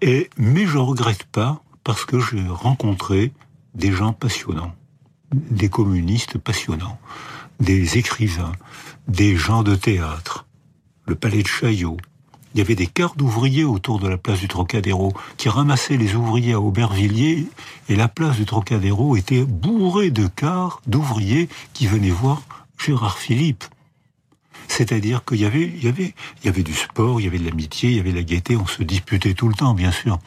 Et 0.00 0.30
mais 0.36 0.66
je 0.66 0.78
regrette 0.78 1.24
pas 1.24 1.62
parce 1.84 2.04
que 2.04 2.18
j'ai 2.18 2.44
rencontré 2.48 3.32
des 3.74 3.92
gens 3.92 4.12
passionnants 4.12 4.72
des 5.32 5.68
communistes 5.68 6.38
passionnants, 6.38 6.98
des 7.60 7.98
écrivains, 7.98 8.52
des 9.08 9.36
gens 9.36 9.62
de 9.62 9.74
théâtre, 9.74 10.46
le 11.06 11.14
palais 11.14 11.42
de 11.42 11.48
Chaillot. 11.48 11.96
Il 12.54 12.58
y 12.58 12.60
avait 12.62 12.74
des 12.74 12.88
quarts 12.88 13.14
d'ouvriers 13.14 13.64
autour 13.64 14.00
de 14.00 14.08
la 14.08 14.18
place 14.18 14.40
du 14.40 14.48
Trocadéro 14.48 15.12
qui 15.36 15.48
ramassaient 15.48 15.96
les 15.96 16.16
ouvriers 16.16 16.54
à 16.54 16.60
Aubervilliers 16.60 17.46
et 17.88 17.94
la 17.94 18.08
place 18.08 18.36
du 18.36 18.44
Trocadéro 18.44 19.14
était 19.16 19.44
bourrée 19.44 20.10
de 20.10 20.26
quarts 20.26 20.82
d'ouvriers 20.86 21.48
qui 21.74 21.86
venaient 21.86 22.10
voir 22.10 22.42
Gérard 22.76 23.18
Philippe. 23.18 23.64
C'est-à-dire 24.66 25.24
qu'il 25.24 25.40
y 25.40 25.44
avait, 25.44 25.64
il 25.64 25.84
y 25.84 25.88
avait, 25.88 26.14
il 26.42 26.46
y 26.46 26.48
avait 26.48 26.62
du 26.62 26.74
sport, 26.74 27.20
il 27.20 27.24
y 27.24 27.26
avait 27.26 27.38
de 27.38 27.44
l'amitié, 27.44 27.90
il 27.90 27.96
y 27.96 28.00
avait 28.00 28.12
de 28.12 28.16
la 28.16 28.22
gaieté, 28.22 28.56
on 28.56 28.66
se 28.66 28.82
disputait 28.82 29.34
tout 29.34 29.48
le 29.48 29.54
temps, 29.54 29.74
bien 29.74 29.92
sûr. 29.92 30.18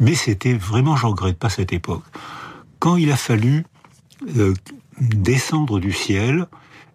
Mais 0.00 0.14
c'était 0.14 0.54
vraiment, 0.54 0.96
je 0.96 1.06
regrette 1.06 1.38
pas 1.38 1.50
cette 1.50 1.72
époque. 1.72 2.04
Quand 2.78 2.96
il 2.96 3.12
a 3.12 3.16
fallu 3.16 3.64
euh, 4.36 4.54
descendre 5.00 5.80
du 5.80 5.92
ciel 5.92 6.46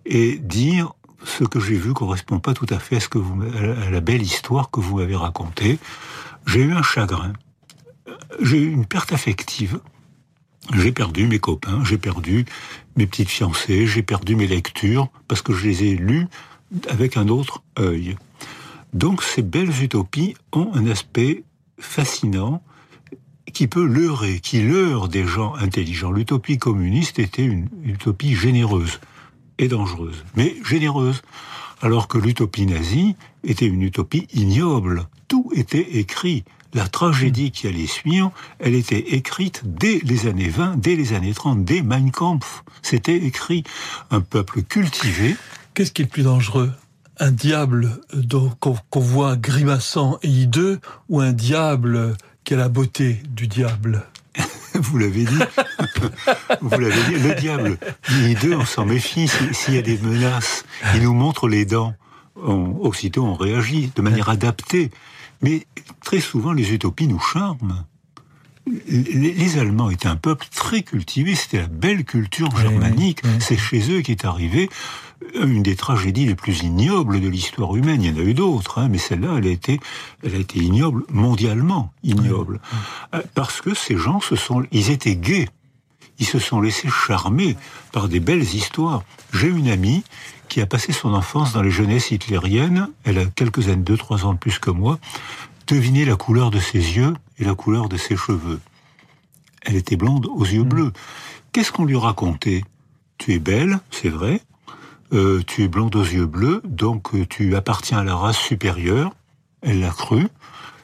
et 0.05 0.37
dire 0.37 0.93
ce 1.23 1.43
que 1.43 1.59
j'ai 1.59 1.75
vu 1.75 1.93
correspond 1.93 2.39
pas 2.39 2.53
tout 2.53 2.67
à 2.69 2.79
fait 2.79 2.97
à, 2.97 2.99
ce 2.99 3.09
que 3.09 3.17
vous, 3.17 3.41
à 3.41 3.89
la 3.89 4.01
belle 4.01 4.21
histoire 4.21 4.69
que 4.71 4.79
vous 4.79 4.97
m'avez 4.97 5.15
racontée. 5.15 5.79
J'ai 6.45 6.61
eu 6.61 6.73
un 6.73 6.83
chagrin, 6.83 7.33
j'ai 8.39 8.57
eu 8.57 8.71
une 8.71 8.85
perte 8.85 9.13
affective. 9.13 9.79
J'ai 10.73 10.91
perdu 10.91 11.27
mes 11.27 11.39
copains, 11.39 11.81
j'ai 11.85 11.97
perdu 11.97 12.45
mes 12.97 13.07
petites 13.07 13.29
fiancées, 13.29 13.87
j'ai 13.87 14.03
perdu 14.03 14.35
mes 14.35 14.47
lectures 14.47 15.07
parce 15.29 15.41
que 15.41 15.53
je 15.53 15.65
les 15.65 15.83
ai 15.85 15.95
lues 15.95 16.27
avec 16.89 17.15
un 17.15 17.29
autre 17.29 17.63
œil. 17.79 18.17
Donc 18.93 19.23
ces 19.23 19.41
belles 19.41 19.81
utopies 19.81 20.35
ont 20.51 20.71
un 20.73 20.87
aspect 20.87 21.43
fascinant 21.79 22.61
qui 23.57 23.67
peut 23.67 23.87
leurrer, 23.87 24.39
qui 24.39 24.61
leurre 24.61 25.07
des 25.07 25.25
gens 25.25 25.55
intelligents. 25.55 26.11
L'utopie 26.11 26.59
communiste 26.59 27.17
était 27.17 27.43
une 27.43 27.67
utopie 27.83 28.35
généreuse 28.35 28.99
et 29.57 29.67
dangereuse, 29.67 30.23
mais 30.35 30.55
généreuse, 30.63 31.23
alors 31.81 32.07
que 32.07 32.19
l'utopie 32.19 32.67
nazie 32.67 33.15
était 33.43 33.65
une 33.65 33.81
utopie 33.81 34.27
ignoble. 34.31 35.07
Tout 35.27 35.49
était 35.55 35.97
écrit. 35.97 36.43
La 36.75 36.87
tragédie 36.87 37.49
qui 37.49 37.65
allait 37.65 37.87
suivre, 37.87 38.31
elle 38.59 38.75
était 38.75 39.15
écrite 39.15 39.63
dès 39.65 40.01
les 40.03 40.27
années 40.27 40.49
20, 40.49 40.77
dès 40.77 40.95
les 40.95 41.13
années 41.13 41.33
30, 41.33 41.65
dès 41.65 41.81
Mein 41.81 42.11
Kampf. 42.11 42.63
C'était 42.83 43.17
écrit. 43.17 43.63
Un 44.11 44.21
peuple 44.21 44.61
cultivé. 44.61 45.35
Qu'est-ce 45.73 45.91
qui 45.91 46.03
est 46.03 46.05
le 46.05 46.11
plus 46.11 46.21
dangereux? 46.21 46.71
Un 47.19 47.31
diable 47.31 47.99
qu'on 48.59 48.99
voit 48.99 49.35
grimaçant 49.35 50.19
et 50.21 50.27
hideux 50.27 50.79
ou 51.09 51.21
un 51.21 51.33
diable 51.33 52.15
quelle 52.47 52.59
la 52.59 52.69
beauté 52.69 53.21
du 53.27 53.45
diable 53.45 54.05
Vous 54.73 54.97
l'avez 54.97 55.25
dit. 55.25 55.39
Vous 56.61 56.79
l'avez 56.79 57.03
dit. 57.09 57.21
Le 57.21 57.35
diable, 57.35 57.77
les 58.21 58.35
deux, 58.35 58.55
on 58.55 58.63
s'en 58.63 58.85
méfie. 58.85 59.29
S'il 59.51 59.73
y 59.73 59.77
a 59.77 59.81
des 59.81 59.97
menaces, 59.97 60.63
il 60.95 61.03
nous 61.03 61.13
montre 61.13 61.49
les 61.49 61.65
dents. 61.65 61.93
Aussitôt, 62.37 63.25
on 63.25 63.33
réagit 63.33 63.91
de 63.93 64.01
manière 64.01 64.29
adaptée. 64.29 64.91
Mais 65.41 65.67
très 66.05 66.21
souvent, 66.21 66.53
les 66.53 66.71
utopies 66.71 67.09
nous 67.09 67.19
charment. 67.19 67.83
Les, 68.87 69.57
Allemands 69.57 69.89
étaient 69.89 70.07
un 70.07 70.15
peuple 70.15 70.45
très 70.53 70.81
cultivé, 70.81 71.35
c'était 71.35 71.59
la 71.59 71.67
belle 71.67 72.03
culture 72.03 72.55
germanique. 72.57 73.21
C'est 73.39 73.57
chez 73.57 73.91
eux 73.91 74.01
qu'est 74.01 74.25
arrivé 74.25 74.69
une 75.35 75.63
des 75.63 75.75
tragédies 75.75 76.25
les 76.25 76.35
plus 76.35 76.63
ignobles 76.63 77.19
de 77.19 77.27
l'histoire 77.27 77.75
humaine. 77.75 78.01
Il 78.01 78.11
y 78.11 78.13
en 78.13 78.21
a 78.21 78.25
eu 78.25 78.33
d'autres, 78.33 78.79
hein, 78.79 78.87
mais 78.89 78.97
celle-là, 78.97 79.35
elle 79.37 79.47
a 79.47 79.51
été, 79.51 79.79
elle 80.23 80.35
a 80.35 80.39
été 80.39 80.59
ignoble 80.59 81.03
mondialement 81.09 81.91
ignoble, 82.03 82.59
euh, 83.13 83.21
parce 83.33 83.61
que 83.61 83.73
ces 83.73 83.97
gens 83.97 84.19
se 84.19 84.35
sont, 84.35 84.63
ils 84.71 84.91
étaient 84.91 85.15
gays, 85.15 85.49
ils 86.19 86.25
se 86.25 86.39
sont 86.39 86.61
laissés 86.61 86.89
charmer 86.89 87.55
par 87.91 88.07
des 88.07 88.19
belles 88.19 88.43
histoires. 88.43 89.03
J'ai 89.33 89.47
une 89.47 89.69
amie 89.69 90.03
qui 90.49 90.61
a 90.61 90.65
passé 90.65 90.93
son 90.93 91.13
enfance 91.13 91.53
dans 91.53 91.61
les 91.61 91.71
jeunesses 91.71 92.11
hitlériennes. 92.11 92.89
Elle 93.03 93.19
a 93.19 93.25
quelques 93.25 93.67
années, 93.67 93.83
deux, 93.83 93.97
trois 93.97 94.25
ans 94.25 94.33
de 94.33 94.39
plus 94.39 94.59
que 94.59 94.71
moi. 94.71 94.99
Devinez 95.67 96.05
la 96.05 96.15
couleur 96.15 96.49
de 96.49 96.59
ses 96.59 96.79
yeux 96.79 97.13
et 97.39 97.45
la 97.45 97.55
couleur 97.55 97.89
de 97.89 97.97
ses 97.97 98.15
cheveux. 98.15 98.59
Elle 99.63 99.75
était 99.75 99.95
blonde 99.95 100.27
aux 100.27 100.45
yeux 100.45 100.63
mm. 100.63 100.69
bleus. 100.69 100.93
Qu'est-ce 101.51 101.71
qu'on 101.71 101.85
lui 101.85 101.97
racontait? 101.97 102.63
Tu 103.17 103.33
es 103.33 103.39
belle, 103.39 103.79
c'est 103.91 104.09
vrai, 104.09 104.41
euh, 105.13 105.41
tu 105.45 105.63
es 105.63 105.67
blonde 105.67 105.95
aux 105.95 106.03
yeux 106.03 106.25
bleus, 106.25 106.61
donc 106.65 107.15
euh, 107.15 107.25
tu 107.25 107.55
appartiens 107.55 107.99
à 107.99 108.03
la 108.03 108.15
race 108.15 108.37
supérieure, 108.37 109.11
elle 109.61 109.79
l'a 109.79 109.89
cru, 109.89 110.27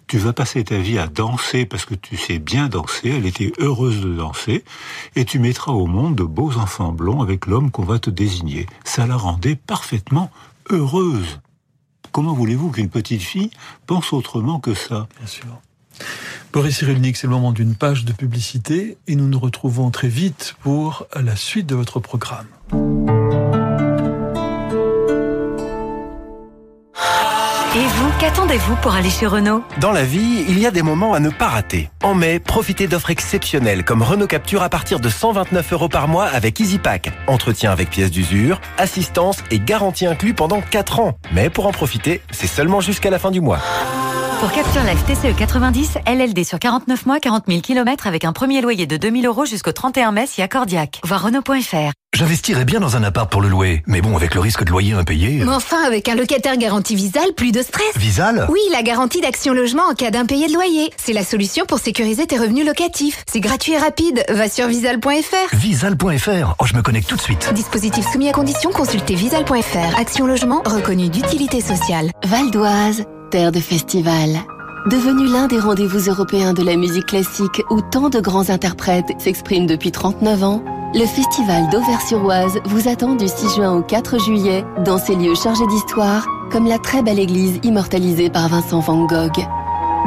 tu 0.07 0.17
vas 0.17 0.33
passer 0.33 0.63
ta 0.63 0.77
vie 0.77 0.97
à 0.97 1.07
danser 1.07 1.65
parce 1.65 1.85
que 1.85 1.95
tu 1.95 2.17
sais 2.17 2.39
bien 2.39 2.67
danser, 2.69 3.09
elle 3.09 3.25
était 3.25 3.51
heureuse 3.59 4.01
de 4.01 4.13
danser, 4.13 4.63
et 5.15 5.25
tu 5.25 5.39
mettras 5.39 5.73
au 5.73 5.87
monde 5.87 6.15
de 6.15 6.23
beaux 6.23 6.57
enfants 6.57 6.91
blonds 6.91 7.21
avec 7.21 7.45
l'homme 7.45 7.71
qu'on 7.71 7.83
va 7.83 7.99
te 7.99 8.09
désigner. 8.09 8.65
Ça 8.83 9.05
la 9.05 9.15
rendait 9.15 9.55
parfaitement 9.55 10.31
heureuse. 10.69 11.41
Comment 12.11 12.33
voulez-vous 12.33 12.71
qu'une 12.71 12.89
petite 12.89 13.21
fille 13.21 13.51
pense 13.87 14.13
autrement 14.13 14.59
que 14.59 14.73
ça? 14.73 15.07
Bien 15.17 15.27
sûr. 15.27 15.61
Boris 16.53 16.77
Cyrulnik, 16.77 17.17
c'est 17.17 17.25
le 17.25 17.33
moment 17.33 17.51
d'une 17.51 17.73
page 17.73 18.05
de 18.05 18.13
publicité 18.13 18.97
et 19.07 19.15
nous 19.15 19.27
nous 19.27 19.39
retrouvons 19.39 19.89
très 19.89 20.07
vite 20.07 20.55
pour 20.61 21.07
la 21.19 21.35
suite 21.35 21.65
de 21.65 21.73
votre 21.73 21.99
programme. 21.99 22.45
Qu'attendez-vous 28.19 28.77
pour 28.77 28.93
aller 28.93 29.09
chez 29.09 29.27
Renault? 29.27 29.63
Dans 29.81 29.91
la 29.91 30.05
vie, 30.05 30.45
il 30.47 30.57
y 30.57 30.65
a 30.65 30.71
des 30.71 30.81
moments 30.81 31.13
à 31.13 31.19
ne 31.19 31.29
pas 31.29 31.49
rater. 31.49 31.89
En 32.03 32.13
mai, 32.13 32.39
profitez 32.39 32.87
d'offres 32.87 33.09
exceptionnelles 33.09 33.83
comme 33.83 34.01
Renault 34.01 34.27
Capture 34.27 34.63
à 34.63 34.69
partir 34.69 35.01
de 35.01 35.09
129 35.09 35.73
euros 35.73 35.89
par 35.89 36.07
mois 36.07 36.27
avec 36.27 36.61
EasyPack. 36.61 37.11
Entretien 37.27 37.71
avec 37.71 37.89
pièces 37.89 38.11
d'usure, 38.11 38.61
assistance 38.77 39.43
et 39.51 39.59
garantie 39.59 40.05
inclus 40.05 40.33
pendant 40.33 40.61
4 40.61 41.01
ans. 41.01 41.17
Mais 41.33 41.49
pour 41.49 41.67
en 41.67 41.71
profiter, 41.71 42.21
c'est 42.31 42.47
seulement 42.47 42.79
jusqu'à 42.79 43.09
la 43.09 43.19
fin 43.19 43.29
du 43.29 43.41
mois. 43.41 43.59
Pour 44.43 44.51
Capture 44.51 44.83
Life 44.83 45.05
TCE 45.05 45.37
90, 45.37 45.99
LLD 46.05 46.43
sur 46.43 46.59
49 46.59 47.05
mois, 47.05 47.21
40 47.21 47.45
000 47.47 47.61
km 47.61 48.07
avec 48.07 48.25
un 48.25 48.33
premier 48.33 48.59
loyer 48.59 48.85
de 48.85 48.97
2000 48.97 49.25
euros 49.25 49.45
jusqu'au 49.45 49.71
31 49.71 50.11
mai 50.11 50.25
si 50.27 50.41
accordiaque. 50.41 50.99
Voir 51.05 51.23
Renault.fr. 51.23 51.93
J'investirais 52.13 52.65
bien 52.65 52.81
dans 52.81 52.97
un 52.97 53.03
appart 53.03 53.31
pour 53.31 53.39
le 53.39 53.47
louer, 53.47 53.83
mais 53.87 54.01
bon, 54.01 54.17
avec 54.17 54.35
le 54.35 54.41
risque 54.41 54.65
de 54.65 54.69
loyer 54.69 54.91
impayé. 54.91 55.45
Mais 55.45 55.53
enfin, 55.53 55.81
avec 55.87 56.09
un 56.09 56.15
locataire 56.15 56.57
garanti 56.57 56.93
Visal, 56.93 57.31
plus 57.37 57.53
de 57.53 57.61
stress. 57.61 57.95
Visal? 57.95 58.45
Oui, 58.49 58.59
la 58.73 58.83
garantie 58.83 59.21
d'action 59.21 59.53
logement 59.53 59.83
en 59.89 59.95
cas 59.95 60.11
d'impayé 60.11 60.49
de 60.49 60.53
loyer. 60.53 60.91
C'est 60.97 61.13
la 61.13 61.23
solution 61.23 61.65
pour 61.65 61.79
sécuriser 61.79 62.27
tes 62.27 62.37
revenus 62.37 62.65
locatifs. 62.65 63.23
C'est 63.31 63.39
gratuit 63.39 63.71
et 63.71 63.77
rapide. 63.77 64.25
Va 64.27 64.49
sur 64.49 64.67
visal.fr. 64.67 65.55
Visal.fr. 65.55 66.55
Oh, 66.59 66.65
je 66.65 66.75
me 66.75 66.81
connecte 66.81 67.07
tout 67.07 67.15
de 67.15 67.21
suite. 67.21 67.49
Dispositif 67.53 68.05
soumis 68.11 68.27
à 68.27 68.33
condition, 68.33 68.71
consultez 68.71 69.15
visal.fr. 69.15 69.97
Action 69.97 70.27
logement 70.27 70.61
reconnu 70.65 71.07
d'utilité 71.07 71.61
sociale. 71.61 72.11
Val 72.25 72.51
d'Oise, 72.51 73.05
terre 73.33 73.51
de 73.51 73.59
festival. 73.59 74.29
Devenu 74.91 75.25
l'un 75.25 75.47
des 75.47 75.57
rendez-vous 75.57 76.07
européens 76.07 76.53
de 76.53 76.61
la 76.61 76.75
musique 76.75 77.07
classique 77.07 77.63
où 77.71 77.81
tant 77.81 78.09
de 78.09 78.19
grands 78.19 78.51
interprètes 78.51 79.09
s'expriment 79.17 79.65
depuis 79.65 79.91
39 79.91 80.43
ans, 80.43 80.63
le 80.93 81.07
festival 81.07 81.67
d'Auvers-sur-Oise 81.71 82.59
vous 82.65 82.87
attend 82.87 83.15
du 83.15 83.27
6 83.27 83.55
juin 83.55 83.73
au 83.73 83.81
4 83.81 84.19
juillet 84.19 84.63
dans 84.85 84.99
ces 84.99 85.15
lieux 85.15 85.33
chargés 85.33 85.65
d'histoire 85.65 86.27
comme 86.51 86.67
la 86.67 86.77
très 86.77 87.01
belle 87.01 87.17
église 87.17 87.59
immortalisée 87.63 88.29
par 88.29 88.49
Vincent 88.49 88.81
Van 88.81 89.07
Gogh. 89.07 89.47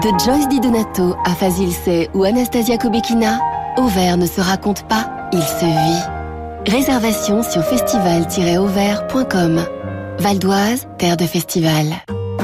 De 0.03 0.09
Joyce 0.25 0.47
Di 0.47 0.61
Donato 0.61 1.17
à 1.25 1.31
Fazil 1.31 1.73
Say 1.73 2.09
ou 2.15 2.23
Anastasia 2.23 2.79
Kobekina, 2.79 3.41
Auvers 3.77 4.19
ne 4.19 4.27
se 4.27 4.41
raconte 4.41 4.87
pas, 4.87 5.11
il 5.33 5.43
se 5.43 5.65
vit. 5.65 6.73
Réservation 6.73 7.43
sur 7.43 7.65
festival-auvers.com. 7.65 9.67
Val 10.21 10.39
d'Oise, 10.39 10.87
terre 10.97 11.17
de 11.17 11.25
festival. 11.25 11.87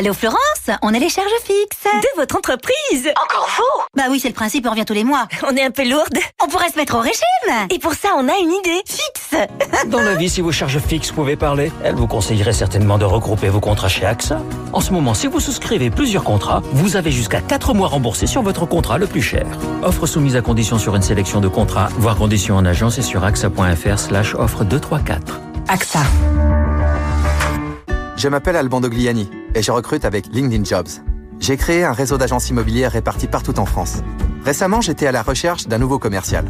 Allô 0.00 0.14
Florence, 0.14 0.70
on 0.80 0.94
est 0.94 0.98
les 0.98 1.10
charges 1.10 1.28
fixes. 1.44 1.84
De 1.84 2.08
votre 2.16 2.34
entreprise 2.34 3.12
Encore 3.22 3.46
vous 3.54 3.82
Bah 3.94 4.04
oui, 4.08 4.18
c'est 4.18 4.28
le 4.28 4.34
principe, 4.34 4.66
on 4.66 4.70
revient 4.70 4.86
tous 4.86 4.94
les 4.94 5.04
mois. 5.04 5.28
On 5.46 5.54
est 5.54 5.62
un 5.62 5.70
peu 5.70 5.86
lourde. 5.86 6.16
On 6.42 6.48
pourrait 6.48 6.70
se 6.70 6.78
mettre 6.78 6.96
au 6.96 7.00
régime. 7.00 7.68
Et 7.68 7.78
pour 7.78 7.92
ça, 7.92 8.08
on 8.16 8.26
a 8.26 8.32
une 8.40 8.50
idée. 8.50 8.80
Fixe 8.86 9.46
Dans 9.88 10.00
la 10.00 10.14
vie, 10.14 10.30
si 10.30 10.40
vos 10.40 10.52
charges 10.52 10.78
fixes 10.78 11.12
pouvaient 11.12 11.36
parler, 11.36 11.70
elle 11.84 11.96
vous 11.96 12.06
conseillerait 12.06 12.54
certainement 12.54 12.96
de 12.96 13.04
regrouper 13.04 13.50
vos 13.50 13.60
contrats 13.60 13.90
chez 13.90 14.06
AXA. 14.06 14.40
En 14.72 14.80
ce 14.80 14.90
moment, 14.94 15.12
si 15.12 15.26
vous 15.26 15.38
souscrivez 15.38 15.90
plusieurs 15.90 16.24
contrats, 16.24 16.62
vous 16.72 16.96
avez 16.96 17.10
jusqu'à 17.10 17.42
4 17.42 17.74
mois 17.74 17.88
remboursés 17.88 18.26
sur 18.26 18.40
votre 18.40 18.64
contrat 18.64 18.96
le 18.96 19.06
plus 19.06 19.20
cher. 19.20 19.44
Offre 19.82 20.06
soumise 20.06 20.34
à 20.34 20.40
condition 20.40 20.78
sur 20.78 20.96
une 20.96 21.02
sélection 21.02 21.42
de 21.42 21.48
contrats, 21.48 21.90
voire 21.98 22.16
conditions 22.16 22.56
en 22.56 22.64
agence 22.64 22.96
et 22.96 23.02
sur 23.02 23.22
axa.fr 23.22 23.98
slash 23.98 24.34
offre 24.34 24.64
234. 24.64 25.40
AXA. 25.68 26.00
Je 28.20 28.28
m'appelle 28.28 28.56
Alban 28.56 28.82
Dogliani 28.82 29.30
et 29.54 29.62
je 29.62 29.72
recrute 29.72 30.04
avec 30.04 30.26
LinkedIn 30.30 30.64
Jobs. 30.64 30.90
J'ai 31.38 31.56
créé 31.56 31.84
un 31.84 31.92
réseau 31.92 32.18
d'agences 32.18 32.50
immobilières 32.50 32.92
réparties 32.92 33.28
partout 33.28 33.58
en 33.58 33.64
France. 33.64 34.02
Récemment, 34.44 34.82
j'étais 34.82 35.06
à 35.06 35.12
la 35.12 35.22
recherche 35.22 35.68
d'un 35.68 35.78
nouveau 35.78 35.98
commercial. 35.98 36.44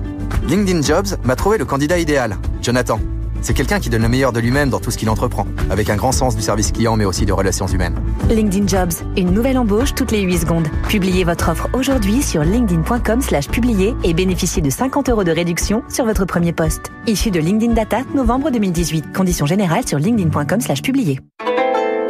LinkedIn 0.49 0.83
Jobs 0.83 1.17
m'a 1.23 1.37
trouvé 1.37 1.59
le 1.59 1.65
candidat 1.65 2.01
idéal, 2.01 2.39
Jonathan. 2.61 2.99
C'est 3.41 3.55
quelqu'un 3.55 3.79
qui 3.79 3.89
donne 3.89 4.03
le 4.03 4.09
meilleur 4.09 4.33
de 4.33 4.41
lui-même 4.41 4.69
dans 4.69 4.81
tout 4.81 4.91
ce 4.91 4.99
qu'il 4.99 5.09
entreprend, 5.09 5.47
avec 5.71 5.91
un 5.91 5.95
grand 5.95 6.11
sens 6.11 6.35
du 6.35 6.43
service 6.43 6.73
client 6.73 6.97
mais 6.97 7.05
aussi 7.05 7.25
de 7.25 7.33
relations 7.33 7.69
humaines. 7.69 7.95
LinkedIn 8.29 8.67
Jobs, 8.67 9.07
une 9.17 9.31
nouvelle 9.31 9.57
embauche 9.57 9.95
toutes 9.95 10.11
les 10.11 10.23
8 10.23 10.39
secondes. 10.39 10.67
Publiez 10.89 11.23
votre 11.23 11.51
offre 11.51 11.69
aujourd'hui 11.73 12.21
sur 12.21 12.43
linkedin.com 12.43 13.23
slash 13.23 13.47
publier 13.47 13.95
et 14.03 14.13
bénéficiez 14.13 14.61
de 14.61 14.71
50 14.71 15.09
euros 15.09 15.23
de 15.23 15.31
réduction 15.31 15.85
sur 15.89 16.05
votre 16.05 16.25
premier 16.25 16.53
poste. 16.53 16.91
Issu 17.07 17.31
de 17.31 17.39
LinkedIn 17.39 17.75
Data, 17.75 18.01
novembre 18.13 18.51
2018. 18.51 19.15
Conditions 19.15 19.47
générales 19.47 19.87
sur 19.87 20.01
linkedin.com 20.01 20.61
slash 20.61 20.83
publier. 20.83 21.21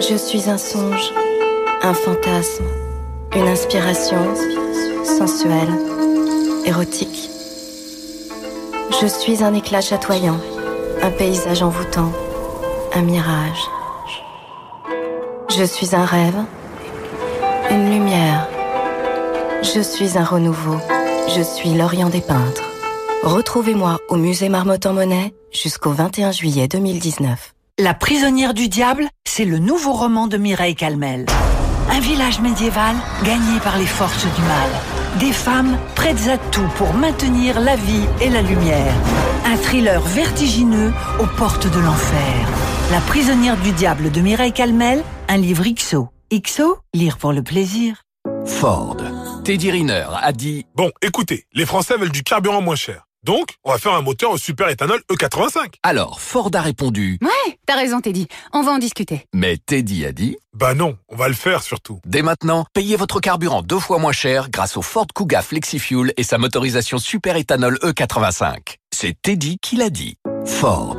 Je 0.01 0.17
suis 0.17 0.49
un 0.49 0.57
songe, 0.57 1.13
un 1.83 1.93
fantasme, 1.93 2.65
une 3.37 3.47
inspiration 3.47 4.35
sensuelle, 5.05 5.69
érotique. 6.65 7.29
Je 8.99 9.07
suis 9.07 9.45
un 9.45 9.53
éclat 9.53 9.83
chatoyant, 9.83 10.41
un 11.03 11.11
paysage 11.11 11.63
envoûtant, 11.63 12.13
un 12.95 13.03
mirage. 13.03 13.61
Je 15.51 15.65
suis 15.65 15.95
un 15.95 16.07
rêve, 16.07 16.45
une 17.71 17.91
lumière. 17.91 18.49
Je 19.63 19.81
suis 19.81 20.17
un 20.17 20.25
renouveau, 20.25 20.79
je 21.29 21.43
suis 21.43 21.75
l'Orient 21.75 22.09
des 22.09 22.23
peintres. 22.23 22.71
Retrouvez-moi 23.23 23.99
au 24.09 24.17
musée 24.17 24.49
Marmottan 24.49 24.91
en 24.91 24.95
Monet 24.95 25.35
jusqu'au 25.53 25.91
21 25.91 26.33
juillet 26.33 26.69
2019. 26.69 27.53
La 27.79 27.95
prisonnière 27.95 28.53
du 28.53 28.69
diable, 28.69 29.09
c'est 29.41 29.47
le 29.47 29.59
nouveau 29.59 29.95
roman 29.95 30.27
de 30.27 30.37
Mireille 30.37 30.75
Calmel. 30.75 31.25
Un 31.91 32.01
village 32.01 32.43
médiéval 32.43 32.95
gagné 33.25 33.59
par 33.65 33.79
les 33.79 33.87
forces 33.87 34.27
du 34.27 34.43
mal. 34.43 34.71
Des 35.19 35.33
femmes 35.33 35.79
prêtes 35.95 36.29
à 36.29 36.37
tout 36.37 36.69
pour 36.77 36.93
maintenir 36.93 37.59
la 37.59 37.75
vie 37.75 38.05
et 38.21 38.29
la 38.29 38.43
lumière. 38.43 38.93
Un 39.47 39.57
thriller 39.57 40.03
vertigineux 40.03 40.93
aux 41.19 41.39
portes 41.39 41.73
de 41.73 41.81
l'enfer. 41.81 42.49
La 42.91 43.01
prisonnière 43.01 43.57
du 43.57 43.73
diable 43.73 44.11
de 44.11 44.21
Mireille 44.21 44.53
Calmel, 44.53 45.03
un 45.29 45.39
livre 45.39 45.65
XO. 45.75 46.11
XO, 46.31 46.77
lire 46.93 47.17
pour 47.17 47.33
le 47.33 47.43
plaisir. 47.43 48.03
Ford. 48.45 48.99
Teddy 49.45 49.71
Riner 49.71 50.05
a 50.21 50.33
dit 50.33 50.67
Bon, 50.75 50.91
écoutez, 51.01 51.47
les 51.55 51.65
Français 51.65 51.97
veulent 51.97 52.13
du 52.13 52.23
carburant 52.23 52.61
moins 52.61 52.77
cher. 52.77 53.07
Donc, 53.23 53.49
on 53.65 53.73
va 53.73 53.79
faire 53.79 53.93
un 53.93 54.01
moteur 54.01 54.31
au 54.31 54.39
super 54.39 54.69
éthanol 54.71 55.03
E85. 55.13 55.75
Alors, 55.83 56.21
Ford 56.21 56.51
a 56.55 56.63
répondu 56.63 57.19
Ouais, 57.21 57.59
t'as 57.67 57.77
raison 57.77 58.01
Teddy, 58.01 58.27
on 58.55 58.63
va 58.63 58.73
en 58.73 58.79
discuter. 58.79 59.27
Mais 59.35 59.59
Teddy 59.59 60.07
a 60.07 60.13
dit 60.13 60.39
Bah 60.55 60.73
non, 60.75 60.97
on 61.11 61.17
va 61.17 61.29
le 61.29 61.35
faire 61.35 61.63
surtout. 61.63 62.01
Dès 62.07 62.23
maintenant, 62.23 62.65
payez 62.73 62.97
votre 62.97 63.21
carburant 63.21 63.61
deux 63.61 63.79
fois 63.79 63.99
moins 63.99 64.13
cher 64.13 64.49
grâce 64.51 64.79
au 64.79 64.83
Ford 64.83 65.07
Kuga 65.15 65.43
FlexiFuel 65.43 66.15
et 66.17 66.23
sa 66.23 66.39
motorisation 66.39 66.97
super 66.97 67.37
éthanol 67.37 67.79
E85. 67.83 68.77
C'est 68.91 69.21
Teddy 69.21 69.59
qui 69.61 69.77
l'a 69.77 69.91
dit. 69.91 70.17
Ford. 70.47 70.97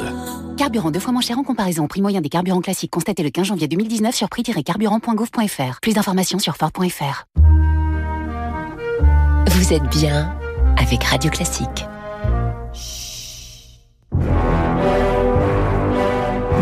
Carburant 0.57 0.91
deux 0.91 0.99
fois 0.99 1.13
moins 1.13 1.21
cher 1.23 1.39
en 1.39 1.43
comparaison 1.43 1.85
au 1.85 1.87
prix 1.87 2.03
moyen 2.03 2.21
des 2.21 2.29
carburants 2.29 2.61
classiques 2.61 2.91
constaté 2.91 3.23
le 3.23 3.31
15 3.31 3.47
janvier 3.47 3.67
2019 3.67 4.13
sur 4.13 4.29
prix-carburant.gouv.fr. 4.29 5.79
Plus 5.81 5.93
d'informations 5.93 6.37
sur 6.37 6.55
Ford.fr. 6.55 7.23
Vous 9.47 9.73
êtes 9.73 9.89
bien 9.89 10.35
avec 10.77 11.03
Radio 11.03 11.31
Classique. 11.31 11.85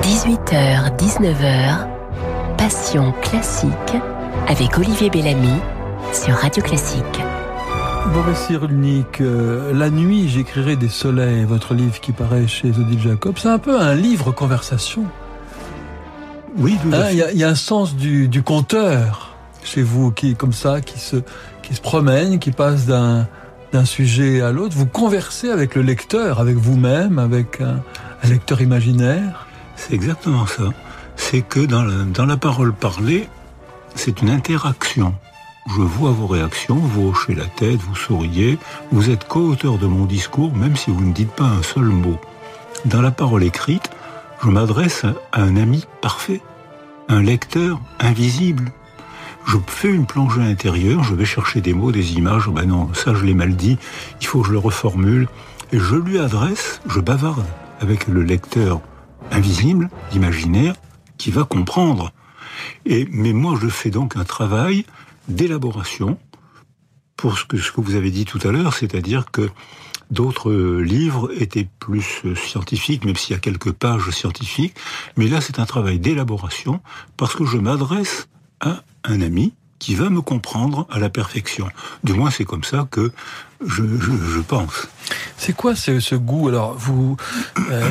18h, 0.02 0.96
19h, 0.98 1.88
Passion 2.58 3.14
classique 3.22 3.72
avec 4.48 4.78
Olivier 4.78 5.10
Bellamy 5.10 5.60
sur 6.14 6.36
Radio 6.36 6.64
Classique. 6.64 7.04
Boris 8.14 8.38
Cyrulnik, 8.38 9.20
euh, 9.22 9.74
La 9.74 9.90
nuit, 9.90 10.30
j'écrirai 10.30 10.78
des 10.78 10.90
soleils, 10.90 11.44
votre 11.44 11.74
livre 11.74 12.00
qui 12.00 12.12
paraît 12.14 12.48
chez 12.48 12.70
Odile 12.70 13.00
Jacob, 13.00 13.36
c'est 13.38 13.50
un 13.50 13.58
peu 13.58 13.80
un 13.80 13.94
livre 13.94 14.32
conversation. 14.32 15.04
Oui, 16.58 16.78
hein, 16.94 17.08
Il 17.12 17.18
y, 17.34 17.40
y, 17.40 17.44
a 17.44 17.50
un 17.50 17.56
sens 17.56 17.96
du, 17.96 18.28
du 18.28 18.42
conteur 18.42 19.36
chez 19.64 19.82
vous, 19.82 20.12
qui 20.12 20.36
comme 20.36 20.54
ça, 20.54 20.82
qui 20.82 21.00
se, 21.00 21.18
qui 21.62 21.76
se 21.76 21.82
promène, 21.82 22.40
qui 22.40 22.52
passe 22.52 22.86
d'un 22.86 23.28
d'un 23.72 23.86
sujet 23.86 24.42
à 24.42 24.52
l'autre. 24.52 24.76
Vous 24.76 24.88
conversez 24.88 25.50
avec 25.50 25.76
le 25.76 25.84
lecteur, 25.84 26.40
avec 26.40 26.56
vous-même, 26.56 27.20
avec 27.20 27.62
un, 27.62 27.84
un 28.24 28.28
lecteur 28.28 28.62
imaginaire. 28.62 29.46
C'est 29.80 29.96
exactement 29.96 30.46
ça. 30.46 30.66
C'est 31.16 31.42
que 31.42 31.62
dans 31.62 31.84
la, 31.84 32.04
dans 32.04 32.26
la 32.26 32.38
parole 32.38 32.74
parlée, 32.74 33.28
c'est 33.96 34.22
une 34.22 34.30
interaction. 34.30 35.16
Je 35.68 35.82
vois 35.82 36.12
vos 36.12 36.28
réactions, 36.28 36.76
vous 36.76 37.10
hochez 37.10 37.34
la 37.34 37.46
tête, 37.46 37.80
vous 37.80 37.96
souriez, 37.96 38.58
vous 38.92 39.10
êtes 39.10 39.28
co-auteur 39.28 39.78
de 39.78 39.88
mon 39.88 40.06
discours, 40.06 40.54
même 40.56 40.76
si 40.76 40.92
vous 40.92 41.02
ne 41.02 41.14
dites 41.14 41.32
pas 41.32 41.46
un 41.46 41.64
seul 41.64 41.86
mot. 41.86 42.20
Dans 42.86 43.02
la 43.02 43.12
parole 43.12 43.44
écrite, 43.44 43.90
je 44.44 44.50
m'adresse 44.50 45.06
à 45.32 45.42
un 45.42 45.56
ami 45.56 45.86
parfait. 46.02 46.42
un 47.08 47.24
lecteur 47.24 47.80
invisible. 48.00 48.72
Je 49.48 49.58
fais 49.66 49.90
une 49.90 50.06
plongée 50.06 50.44
intérieure, 50.44 51.04
je 51.04 51.16
vais 51.16 51.26
chercher 51.26 51.60
des 51.60 51.74
mots, 51.74 51.92
des 51.92 52.14
images, 52.14 52.50
ben 52.50 52.66
non, 52.66 52.94
ça 52.94 53.16
je 53.16 53.26
l'ai 53.26 53.34
mal 53.34 53.56
dit, 53.56 53.80
il 54.22 54.28
faut 54.28 54.42
que 54.42 54.48
je 54.48 54.52
le 54.52 54.60
reformule, 54.60 55.28
et 55.72 55.80
je 55.80 55.96
lui 55.96 56.20
adresse, 56.20 56.82
je 56.88 57.00
bavarde 57.00 57.46
avec 57.82 58.08
le 58.08 58.22
lecteur 58.22 58.80
invisible, 59.32 59.90
imaginaire, 60.14 60.76
qui 61.18 61.32
va 61.32 61.44
comprendre. 61.44 62.12
Et, 62.86 63.08
mais 63.12 63.34
moi, 63.34 63.58
je 63.62 63.68
fais 63.68 63.90
donc 63.90 64.16
un 64.16 64.24
travail 64.24 64.86
d'élaboration 65.28 66.18
pour 67.16 67.38
ce 67.38 67.46
que 67.46 67.82
vous 67.82 67.96
avez 67.96 68.12
dit 68.12 68.26
tout 68.26 68.40
à 68.48 68.52
l'heure, 68.52 68.74
c'est-à-dire 68.74 69.30
que 69.32 69.50
d'autres 70.10 70.52
livres 70.82 71.30
étaient 71.40 71.68
plus 71.80 72.24
scientifiques, 72.36 73.06
même 73.06 73.16
s'il 73.16 73.34
y 73.34 73.36
a 73.36 73.40
quelques 73.40 73.72
pages 73.72 74.10
scientifiques. 74.10 74.76
Mais 75.18 75.28
là, 75.28 75.42
c'est 75.42 75.60
un 75.60 75.66
travail 75.66 76.00
d'élaboration 76.00 76.82
parce 77.18 77.36
que 77.36 77.46
je 77.46 77.58
m'adresse 77.58 78.30
à 78.62 78.84
un 79.04 79.22
ami 79.22 79.54
qui 79.80 79.96
va 79.96 80.10
me 80.10 80.22
comprendre 80.22 80.88
à 80.90 81.00
la 81.00 81.10
perfection. 81.10 81.70
Du 82.04 82.14
moins, 82.14 82.32
c'est 82.32 82.46
comme 82.46 82.64
ça 82.64 82.88
que 82.90 83.12
je, 83.66 83.84
je, 83.84 84.12
je 84.36 84.40
pense. 84.40 84.88
C'est 85.38 85.54
quoi 85.54 85.76
ce, 85.76 86.00
ce, 86.00 86.16
goût? 86.16 86.50
Alors, 86.50 86.76
vous, 86.78 87.18
euh, 87.72 87.82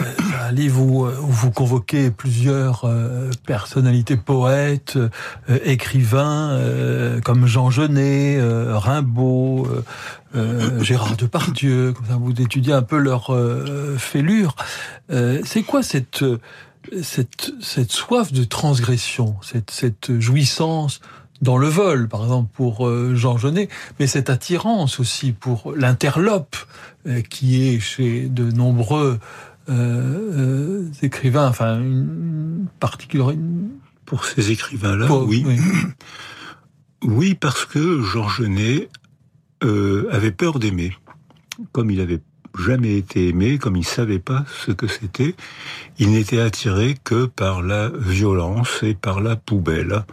livre 0.52 0.80
où, 0.80 1.06
où, 1.06 1.30
vous 1.30 1.50
convoquez 1.50 2.10
plusieurs 2.10 2.84
euh, 2.84 3.30
personnalités, 3.46 4.16
poètes, 4.16 4.96
euh, 4.96 5.58
écrivains, 5.64 6.50
euh, 6.50 7.20
comme 7.20 7.46
Jean 7.46 7.70
Genet, 7.70 8.38
euh, 8.38 8.78
Rimbaud, 8.78 9.66
euh, 10.36 10.82
Gérard 10.82 11.16
Depardieu, 11.16 11.92
comme 11.92 12.06
ça, 12.06 12.16
vous 12.20 12.32
étudiez 12.32 12.74
un 12.74 12.82
peu 12.82 12.98
leur 12.98 13.34
fêlure. 13.98 14.54
C'est 15.10 15.62
quoi 15.62 15.82
cette, 15.82 16.24
cette, 17.02 17.52
cette 17.60 17.92
soif 17.92 18.32
de 18.32 18.44
transgression, 18.44 19.36
cette, 19.42 19.70
cette 19.70 20.18
jouissance 20.20 21.00
dans 21.42 21.58
le 21.58 21.68
vol, 21.68 22.08
par 22.08 22.22
exemple, 22.22 22.50
pour 22.52 22.86
euh, 22.86 23.14
Jean 23.14 23.38
Genet, 23.38 23.68
mais 23.98 24.06
cette 24.06 24.30
attirance 24.30 24.98
aussi 25.00 25.32
pour 25.32 25.72
l'interlope 25.76 26.56
euh, 27.06 27.20
qui 27.20 27.68
est 27.68 27.80
chez 27.80 28.28
de 28.28 28.50
nombreux 28.50 29.18
euh, 29.68 30.84
écrivains, 31.02 31.48
enfin, 31.48 31.78
une 31.80 32.66
particulière... 32.80 33.32
Pour 34.04 34.24
ces 34.24 34.50
écrivains-là, 34.50 35.12
oui. 35.12 35.44
oui. 35.46 35.60
oui. 37.02 37.34
parce 37.34 37.66
que 37.66 38.00
Jean 38.00 38.26
Genet 38.26 38.88
avait 39.60 40.32
peur 40.32 40.58
d'aimer. 40.58 40.96
Comme 41.72 41.90
il 41.90 42.00
avait 42.00 42.20
jamais 42.58 42.96
été 42.96 43.28
aimé, 43.28 43.58
comme 43.58 43.76
il 43.76 43.84
savait 43.84 44.18
pas 44.18 44.46
ce 44.64 44.72
que 44.72 44.86
c'était, 44.86 45.34
il 45.98 46.10
n'était 46.10 46.40
attiré 46.40 46.96
que 47.04 47.26
par 47.26 47.60
la 47.60 47.90
violence 47.90 48.82
et 48.82 48.94
par 48.94 49.20
la 49.20 49.36
poubelle. 49.36 50.04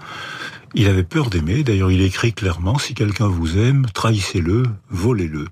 Il 0.78 0.88
avait 0.90 1.04
peur 1.04 1.30
d'aimer, 1.30 1.64
d'ailleurs 1.64 1.90
il 1.90 2.02
écrit 2.02 2.34
clairement, 2.34 2.78
si 2.78 2.94
quelqu'un 2.94 3.30
vous 3.30 3.58
aime, 3.58 3.86
trahissez-le, 3.94 4.64
volez-le. 4.90 5.48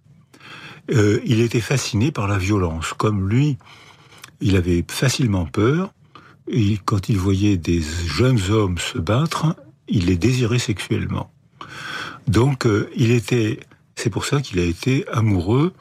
Euh, 0.92 1.22
il 1.26 1.40
était 1.40 1.62
fasciné 1.62 2.12
par 2.12 2.28
la 2.28 2.38
violence, 2.38 2.94
comme 2.98 3.30
lui, 3.30 3.58
il 4.42 4.58
avait 4.58 4.84
facilement 4.90 5.46
peur, 5.46 5.94
et 6.50 6.78
quand 6.84 7.08
il 7.08 7.18
voyait 7.18 7.56
des 7.56 7.82
jeunes 8.06 8.42
hommes 8.50 8.78
se 8.78 8.98
battre, 8.98 9.56
il 9.88 10.08
les 10.08 10.18
désirait 10.18 10.60
sexuellement. 10.60 11.32
Donc 12.28 12.66
euh, 12.66 12.90
il 12.98 13.12
était, 13.12 13.62
c'est 13.96 14.10
pour 14.10 14.26
ça 14.26 14.42
qu'il 14.42 14.60
a 14.60 14.66
été 14.66 15.08
amoureux, 15.08 15.74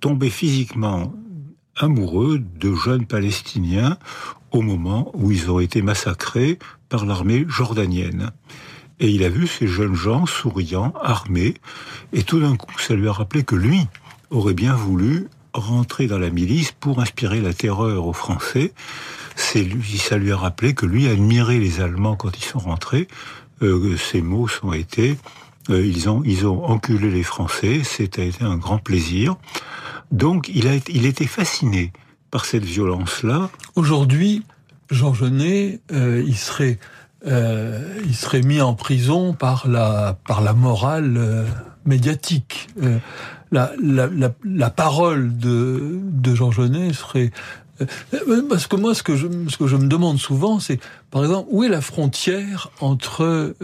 tombé 0.00 0.30
physiquement 0.30 1.14
amoureux 1.76 2.40
de 2.40 2.74
jeunes 2.74 3.06
Palestiniens 3.06 3.98
au 4.50 4.62
moment 4.62 5.10
où 5.14 5.30
ils 5.30 5.50
ont 5.50 5.60
été 5.60 5.80
massacrés 5.82 6.58
par 6.88 7.06
l'armée 7.06 7.44
jordanienne. 7.48 8.30
Et 9.04 9.10
il 9.10 9.22
a 9.22 9.28
vu 9.28 9.46
ces 9.46 9.66
jeunes 9.66 9.94
gens 9.94 10.24
souriants, 10.24 10.94
armés, 10.98 11.52
et 12.14 12.22
tout 12.22 12.40
d'un 12.40 12.56
coup, 12.56 12.72
ça 12.78 12.94
lui 12.94 13.06
a 13.06 13.12
rappelé 13.12 13.44
que 13.44 13.54
lui 13.54 13.86
aurait 14.30 14.54
bien 14.54 14.72
voulu 14.72 15.28
rentrer 15.52 16.06
dans 16.06 16.18
la 16.18 16.30
milice 16.30 16.72
pour 16.72 17.00
inspirer 17.00 17.42
la 17.42 17.52
terreur 17.52 18.06
aux 18.06 18.14
Français. 18.14 18.72
Ça 19.36 20.16
lui 20.16 20.32
a 20.32 20.38
rappelé 20.38 20.72
que 20.72 20.86
lui 20.86 21.06
admirait 21.06 21.58
les 21.58 21.82
Allemands 21.82 22.16
quand 22.16 22.34
ils 22.38 22.44
sont 22.44 22.60
rentrés. 22.60 23.06
Euh, 23.60 23.94
ces 23.98 24.22
mots 24.22 24.48
sont 24.48 24.72
été, 24.72 25.18
euh, 25.68 25.84
ils 25.84 26.08
ont, 26.08 26.22
ils 26.24 26.46
ont 26.46 26.64
enculé 26.64 27.10
les 27.10 27.24
Français. 27.24 27.82
C'était 27.84 28.30
un 28.40 28.56
grand 28.56 28.78
plaisir. 28.78 29.36
Donc, 30.12 30.48
il 30.48 30.66
a, 30.66 30.76
il 30.88 31.04
était 31.04 31.26
fasciné 31.26 31.92
par 32.30 32.46
cette 32.46 32.64
violence-là. 32.64 33.50
Aujourd'hui, 33.74 34.44
Jean 34.90 35.12
Genet, 35.12 35.80
euh, 35.92 36.24
il 36.26 36.36
serait 36.38 36.78
euh, 37.26 37.80
il 38.04 38.14
serait 38.14 38.42
mis 38.42 38.60
en 38.60 38.74
prison 38.74 39.32
par 39.32 39.68
la, 39.68 40.16
par 40.26 40.40
la 40.40 40.52
morale 40.52 41.14
euh, 41.16 41.44
médiatique. 41.84 42.68
Euh, 42.82 42.98
la, 43.50 43.72
la, 43.82 44.06
la, 44.08 44.30
la, 44.44 44.70
parole 44.70 45.36
de, 45.36 46.00
de 46.02 46.34
Jean 46.34 46.50
Genet 46.50 46.92
serait... 46.92 47.30
Euh, 47.80 48.42
parce 48.48 48.66
que 48.66 48.76
moi, 48.76 48.94
ce 48.94 49.02
que 49.02 49.16
je, 49.16 49.26
ce 49.48 49.56
que 49.56 49.66
je 49.66 49.76
me 49.76 49.86
demande 49.86 50.18
souvent, 50.18 50.60
c'est, 50.60 50.78
par 51.10 51.22
exemple, 51.22 51.48
où 51.50 51.64
est 51.64 51.68
la 51.68 51.80
frontière 51.80 52.70
entre... 52.80 53.54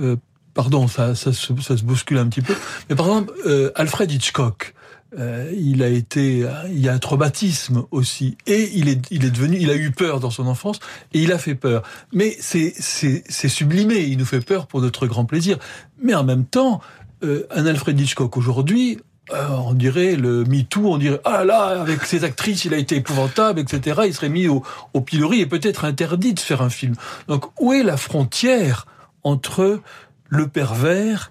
pardon, 0.54 0.88
ça, 0.88 1.14
ça, 1.14 1.32
ça, 1.32 1.54
ça, 1.60 1.76
se 1.76 1.84
bouscule 1.84 2.18
un 2.18 2.26
petit 2.26 2.42
peu, 2.42 2.54
mais 2.88 2.96
par 2.96 3.06
exemple, 3.06 3.32
Alfred 3.76 4.10
Hitchcock, 4.10 4.74
euh, 5.18 5.52
il 5.56 5.82
a 5.82 5.88
été, 5.88 6.46
il 6.68 6.78
y 6.78 6.88
a 6.88 6.92
un 6.92 6.98
traumatisme 6.98 7.84
aussi, 7.90 8.36
et 8.46 8.70
il 8.74 8.88
est, 8.88 9.00
il 9.10 9.24
est 9.24 9.30
devenu, 9.30 9.56
il 9.58 9.70
a 9.70 9.76
eu 9.76 9.90
peur 9.90 10.20
dans 10.20 10.30
son 10.30 10.46
enfance, 10.46 10.78
et 11.12 11.20
il 11.20 11.32
a 11.32 11.38
fait 11.38 11.54
peur. 11.54 11.82
Mais 12.12 12.36
c'est, 12.38 12.72
c'est, 12.76 13.48
sublimé. 13.48 14.00
Il 14.00 14.18
nous 14.18 14.24
fait 14.24 14.40
peur 14.40 14.66
pour 14.66 14.80
notre 14.80 15.06
grand 15.06 15.24
plaisir. 15.24 15.58
Mais 16.02 16.14
en 16.14 16.24
même 16.24 16.44
temps, 16.44 16.80
euh, 17.24 17.46
un 17.50 17.66
Alfred 17.66 17.98
Hitchcock 17.98 18.36
aujourd'hui, 18.36 18.98
euh, 19.32 19.48
on 19.48 19.74
dirait 19.74 20.16
le 20.16 20.44
MeToo, 20.44 20.92
on 20.92 20.98
dirait 20.98 21.20
ah 21.24 21.44
là 21.44 21.80
avec 21.80 22.04
ces 22.04 22.24
actrices, 22.24 22.64
il 22.64 22.74
a 22.74 22.78
été 22.78 22.96
épouvantable, 22.96 23.60
etc. 23.60 24.02
Il 24.06 24.14
serait 24.14 24.28
mis 24.28 24.48
au, 24.48 24.62
au 24.92 25.00
pilori 25.00 25.40
et 25.40 25.46
peut-être 25.46 25.84
interdit 25.84 26.34
de 26.34 26.40
faire 26.40 26.62
un 26.62 26.70
film. 26.70 26.94
Donc 27.28 27.46
où 27.60 27.72
est 27.72 27.82
la 27.82 27.96
frontière 27.96 28.86
entre 29.22 29.80
le 30.28 30.48
pervers 30.48 31.30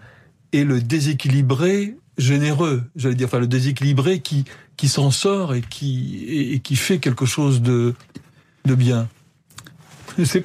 et 0.54 0.64
le 0.64 0.82
déséquilibré 0.82 1.96
généreux, 2.20 2.84
j'allais 2.96 3.16
dire, 3.16 3.28
enfin 3.28 3.40
le 3.40 3.48
déséquilibré 3.48 4.20
qui 4.20 4.46
qui 4.78 4.88
s'en 4.88 5.12
sort 5.12 5.54
et 5.56 5.62
qui 5.62 6.26
et, 6.28 6.60
qui 6.60 6.76
fait 6.76 7.00
quelque 7.00 7.26
chose 7.26 7.62
de 7.62 7.96
de 8.66 8.76
bien. 8.76 9.08
C'est 10.24 10.44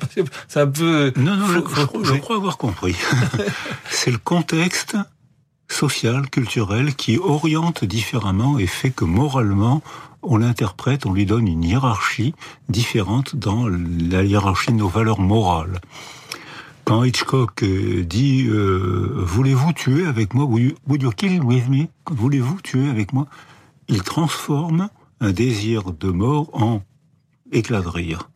un 0.56 0.66
peu. 0.66 1.12
Non, 1.16 1.36
non, 1.36 1.46
je, 1.48 1.58
je, 1.58 2.14
je 2.14 2.14
crois 2.20 2.36
avoir 2.36 2.58
compris. 2.58 2.94
C'est 3.90 4.10
le 4.12 4.18
contexte 4.18 4.96
social, 5.68 6.28
culturel, 6.30 6.94
qui 6.94 7.18
oriente 7.18 7.84
différemment 7.84 8.58
et 8.58 8.66
fait 8.66 8.90
que 8.90 9.04
moralement, 9.04 9.82
on 10.22 10.36
l'interprète, 10.36 11.06
on 11.06 11.12
lui 11.12 11.26
donne 11.26 11.48
une 11.48 11.64
hiérarchie 11.64 12.34
différente 12.68 13.36
dans 13.36 13.66
la 13.68 14.22
hiérarchie 14.22 14.72
de 14.72 14.76
nos 14.76 14.88
valeurs 14.88 15.20
morales. 15.20 15.80
Quand 16.84 17.02
Hitchcock 17.02 17.62
euh, 17.62 18.04
dit 18.04 18.46
euh, 18.46 19.10
Voulez-vous 19.16 19.72
tuer 19.72 20.06
avec 20.06 20.34
moi? 20.34 20.44
Would 20.44 21.02
you 21.02 21.10
kill 21.10 21.42
with 21.42 21.68
me? 21.68 21.86
Voulez-vous 22.10 22.60
tuer 22.60 22.88
avec 22.88 23.12
moi? 23.12 23.26
Il 23.88 24.02
transforme 24.02 24.90
un 25.20 25.32
désir 25.32 25.92
de 25.92 26.10
mort 26.10 26.50
en 26.52 26.82
éclat 27.52 27.80
de 27.80 27.88
rire. 27.88 28.28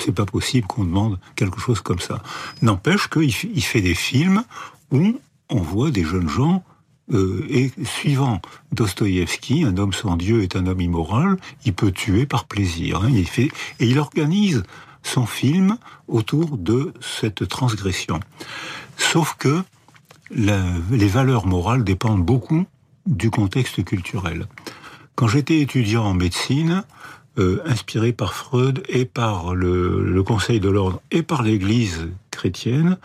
C'est 0.00 0.12
pas 0.12 0.26
possible 0.26 0.66
qu'on 0.66 0.84
demande 0.84 1.20
quelque 1.36 1.60
chose 1.60 1.80
comme 1.80 2.00
ça. 2.00 2.22
N'empêche 2.60 3.08
qu'il 3.08 3.30
il 3.54 3.62
fait 3.62 3.80
des 3.80 3.94
films 3.94 4.42
où 4.90 5.20
on 5.48 5.60
voit 5.60 5.92
des 5.92 6.02
jeunes 6.02 6.28
gens 6.28 6.64
euh, 7.12 7.46
et 7.48 7.70
suivant 7.84 8.40
Dostoïevski, 8.72 9.64
un 9.64 9.76
homme 9.76 9.92
sans 9.92 10.16
Dieu 10.16 10.42
est 10.42 10.56
un 10.56 10.66
homme 10.66 10.80
immoral, 10.80 11.36
il 11.64 11.74
peut 11.74 11.92
tuer 11.92 12.26
par 12.26 12.46
plaisir. 12.46 13.02
Hein, 13.02 13.10
il 13.12 13.28
fait, 13.28 13.50
et 13.78 13.86
il 13.86 13.98
organise 13.98 14.64
son 15.02 15.26
film 15.26 15.76
autour 16.08 16.56
de 16.56 16.92
cette 17.00 17.48
transgression. 17.48 18.20
Sauf 18.96 19.34
que 19.38 19.62
la, 20.30 20.62
les 20.90 21.08
valeurs 21.08 21.46
morales 21.46 21.84
dépendent 21.84 22.24
beaucoup 22.24 22.66
du 23.06 23.30
contexte 23.30 23.84
culturel. 23.84 24.46
Quand 25.14 25.28
j'étais 25.28 25.60
étudiant 25.60 26.04
en 26.04 26.14
médecine, 26.14 26.84
euh, 27.38 27.62
inspiré 27.64 28.12
par 28.12 28.34
Freud 28.34 28.82
et 28.88 29.04
par 29.04 29.54
le, 29.54 30.04
le 30.04 30.22
Conseil 30.22 30.60
de 30.60 30.68
l'ordre 30.68 31.00
et 31.10 31.22
par 31.22 31.42
l'Église 31.42 32.08
chrétienne, 32.30 32.98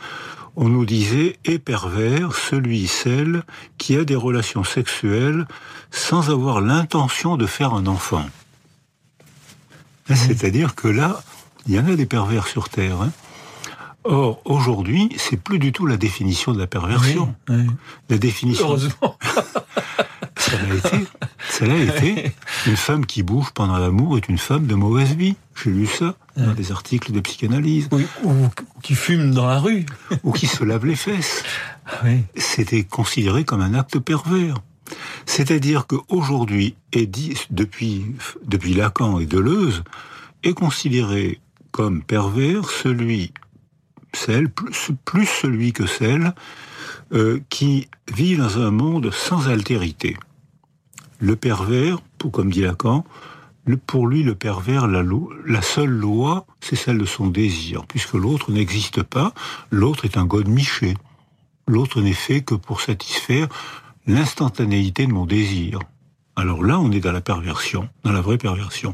on 0.55 0.69
nous 0.69 0.85
disait 0.85 1.37
est 1.45 1.59
pervers 1.59 2.33
celui, 2.33 2.87
celle 2.87 3.43
qui 3.77 3.95
a 3.95 4.03
des 4.03 4.15
relations 4.15 4.63
sexuelles 4.63 5.47
sans 5.91 6.29
avoir 6.29 6.61
l'intention 6.61 7.37
de 7.37 7.45
faire 7.45 7.73
un 7.73 7.85
enfant. 7.85 8.25
C'est-à-dire 10.09 10.73
que 10.75 10.87
là, 10.87 11.21
il 11.67 11.75
y 11.75 11.79
en 11.79 11.85
a 11.87 11.95
des 11.95 12.05
pervers 12.05 12.47
sur 12.47 12.69
Terre. 12.69 13.01
Hein. 13.01 13.11
Or, 14.03 14.41
aujourd'hui, 14.45 15.09
c'est 15.17 15.37
plus 15.37 15.59
du 15.59 15.71
tout 15.73 15.85
la 15.85 15.97
définition 15.97 16.53
de 16.53 16.59
la 16.59 16.67
perversion. 16.67 17.35
Oui, 17.49 17.55
oui. 17.57 17.67
La 18.09 18.17
définition. 18.17 18.67
Heureusement. 18.67 19.17
ça 20.37 20.51
l'a 20.57 20.75
été. 20.75 21.07
Ça 21.49 21.65
l'a 21.65 21.77
été. 21.77 22.31
Une 22.67 22.77
femme 22.77 23.05
qui 23.05 23.21
bouge 23.21 23.51
pendant 23.53 23.77
l'amour 23.77 24.17
est 24.17 24.29
une 24.29 24.37
femme 24.37 24.65
de 24.65 24.75
mauvaise 24.75 25.13
vie. 25.15 25.35
J'ai 25.61 25.71
lu 25.71 25.87
ça 25.87 26.15
dans 26.37 26.53
des 26.53 26.71
articles 26.71 27.11
de 27.11 27.19
psychanalyse. 27.19 27.89
Oui, 27.91 28.05
ou 28.23 28.31
qui 28.81 28.95
fume 28.95 29.33
dans 29.33 29.47
la 29.47 29.59
rue. 29.59 29.85
ou 30.23 30.31
qui 30.31 30.47
se 30.47 30.63
lave 30.63 30.85
les 30.85 30.95
fesses. 30.95 31.43
Oui. 32.03 32.23
C'était 32.35 32.83
considéré 32.83 33.45
comme 33.45 33.61
un 33.61 33.73
acte 33.73 33.97
pervers. 33.99 34.55
C'est-à-dire 35.25 35.87
qu'aujourd'hui, 35.87 36.75
et 36.91 37.07
dit 37.07 37.35
depuis, 37.49 38.05
depuis 38.45 38.73
Lacan 38.73 39.19
et 39.21 39.25
Deleuze, 39.25 39.83
est 40.43 40.53
considéré 40.53 41.39
comme 41.71 42.03
pervers 42.03 42.69
celui, 42.69 43.33
celle, 44.13 44.49
plus, 44.49 45.25
celui 45.25 45.73
que 45.73 45.85
celle, 45.85 46.33
euh, 47.13 47.39
qui 47.49 47.87
vit 48.13 48.37
dans 48.37 48.59
un 48.59 48.71
monde 48.71 49.11
sans 49.11 49.47
altérité. 49.47 50.17
Le 51.19 51.35
pervers, 51.35 52.01
pour, 52.17 52.31
comme 52.31 52.51
dit 52.51 52.61
Lacan, 52.61 53.05
pour 53.85 54.07
lui, 54.07 54.23
le 54.23 54.35
pervers, 54.35 54.87
la, 54.87 55.03
la 55.45 55.61
seule 55.61 55.89
loi, 55.89 56.45
c'est 56.61 56.75
celle 56.75 56.97
de 56.97 57.05
son 57.05 57.27
désir, 57.27 57.85
puisque 57.85 58.13
l'autre 58.13 58.51
n'existe 58.51 59.03
pas, 59.03 59.33
l'autre 59.71 60.05
est 60.05 60.17
un 60.17 60.25
godemiché. 60.25 60.95
L'autre 61.67 62.01
n'est 62.01 62.13
fait 62.13 62.41
que 62.41 62.55
pour 62.55 62.79
satisfaire 62.79 63.47
l'instantanéité 64.05 65.05
de 65.05 65.11
mon 65.11 65.25
désir. 65.25 65.79
Alors 66.37 66.63
là, 66.63 66.79
on 66.79 66.91
est 66.91 66.99
dans 66.99 67.11
la 67.11 67.21
perversion, 67.21 67.89
dans 68.03 68.11
la 68.11 68.21
vraie 68.21 68.37
perversion. 68.37 68.91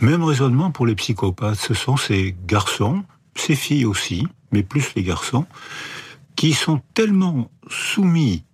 Même 0.00 0.24
raisonnement 0.24 0.72
pour 0.72 0.86
les 0.86 0.96
psychopathes. 0.96 1.58
Ce 1.60 1.72
sont 1.72 1.96
ces 1.96 2.36
garçons, 2.46 3.04
ces 3.36 3.54
filles 3.54 3.84
aussi, 3.84 4.26
mais 4.50 4.64
plus 4.64 4.92
les 4.96 5.04
garçons, 5.04 5.46
qui 6.34 6.52
sont 6.52 6.82
tellement 6.92 7.48
soumis 7.70 8.44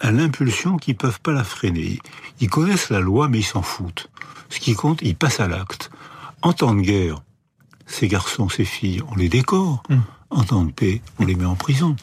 à 0.00 0.10
l'impulsion 0.10 0.78
qu'ils 0.78 0.96
peuvent 0.96 1.20
pas 1.20 1.32
la 1.32 1.44
freiner. 1.44 1.98
Ils 2.40 2.48
connaissent 2.48 2.88
la 2.88 3.00
loi, 3.00 3.28
mais 3.28 3.40
ils 3.40 3.44
s'en 3.44 3.62
foutent. 3.62 4.10
Ce 4.48 4.58
qui 4.58 4.74
compte, 4.74 5.00
ils 5.02 5.14
passent 5.14 5.40
à 5.40 5.48
l'acte. 5.48 5.90
En 6.40 6.54
temps 6.54 6.74
de 6.74 6.80
guerre, 6.80 7.22
ces 7.84 8.08
garçons, 8.08 8.48
ces 8.48 8.64
filles, 8.64 9.02
on 9.10 9.16
les 9.16 9.28
décore. 9.28 9.82
En 10.30 10.44
temps 10.44 10.64
de 10.64 10.72
paix, 10.72 11.02
on 11.18 11.26
les 11.26 11.34
met 11.34 11.44
en 11.44 11.56
prison. 11.56 11.94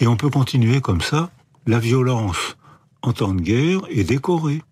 Et 0.00 0.06
on 0.06 0.16
peut 0.16 0.30
continuer 0.30 0.80
comme 0.80 1.02
ça. 1.02 1.30
La 1.66 1.78
violence 1.78 2.56
en 3.02 3.12
temps 3.12 3.34
de 3.34 3.42
guerre 3.42 3.80
est 3.90 4.04
décorée. 4.04 4.62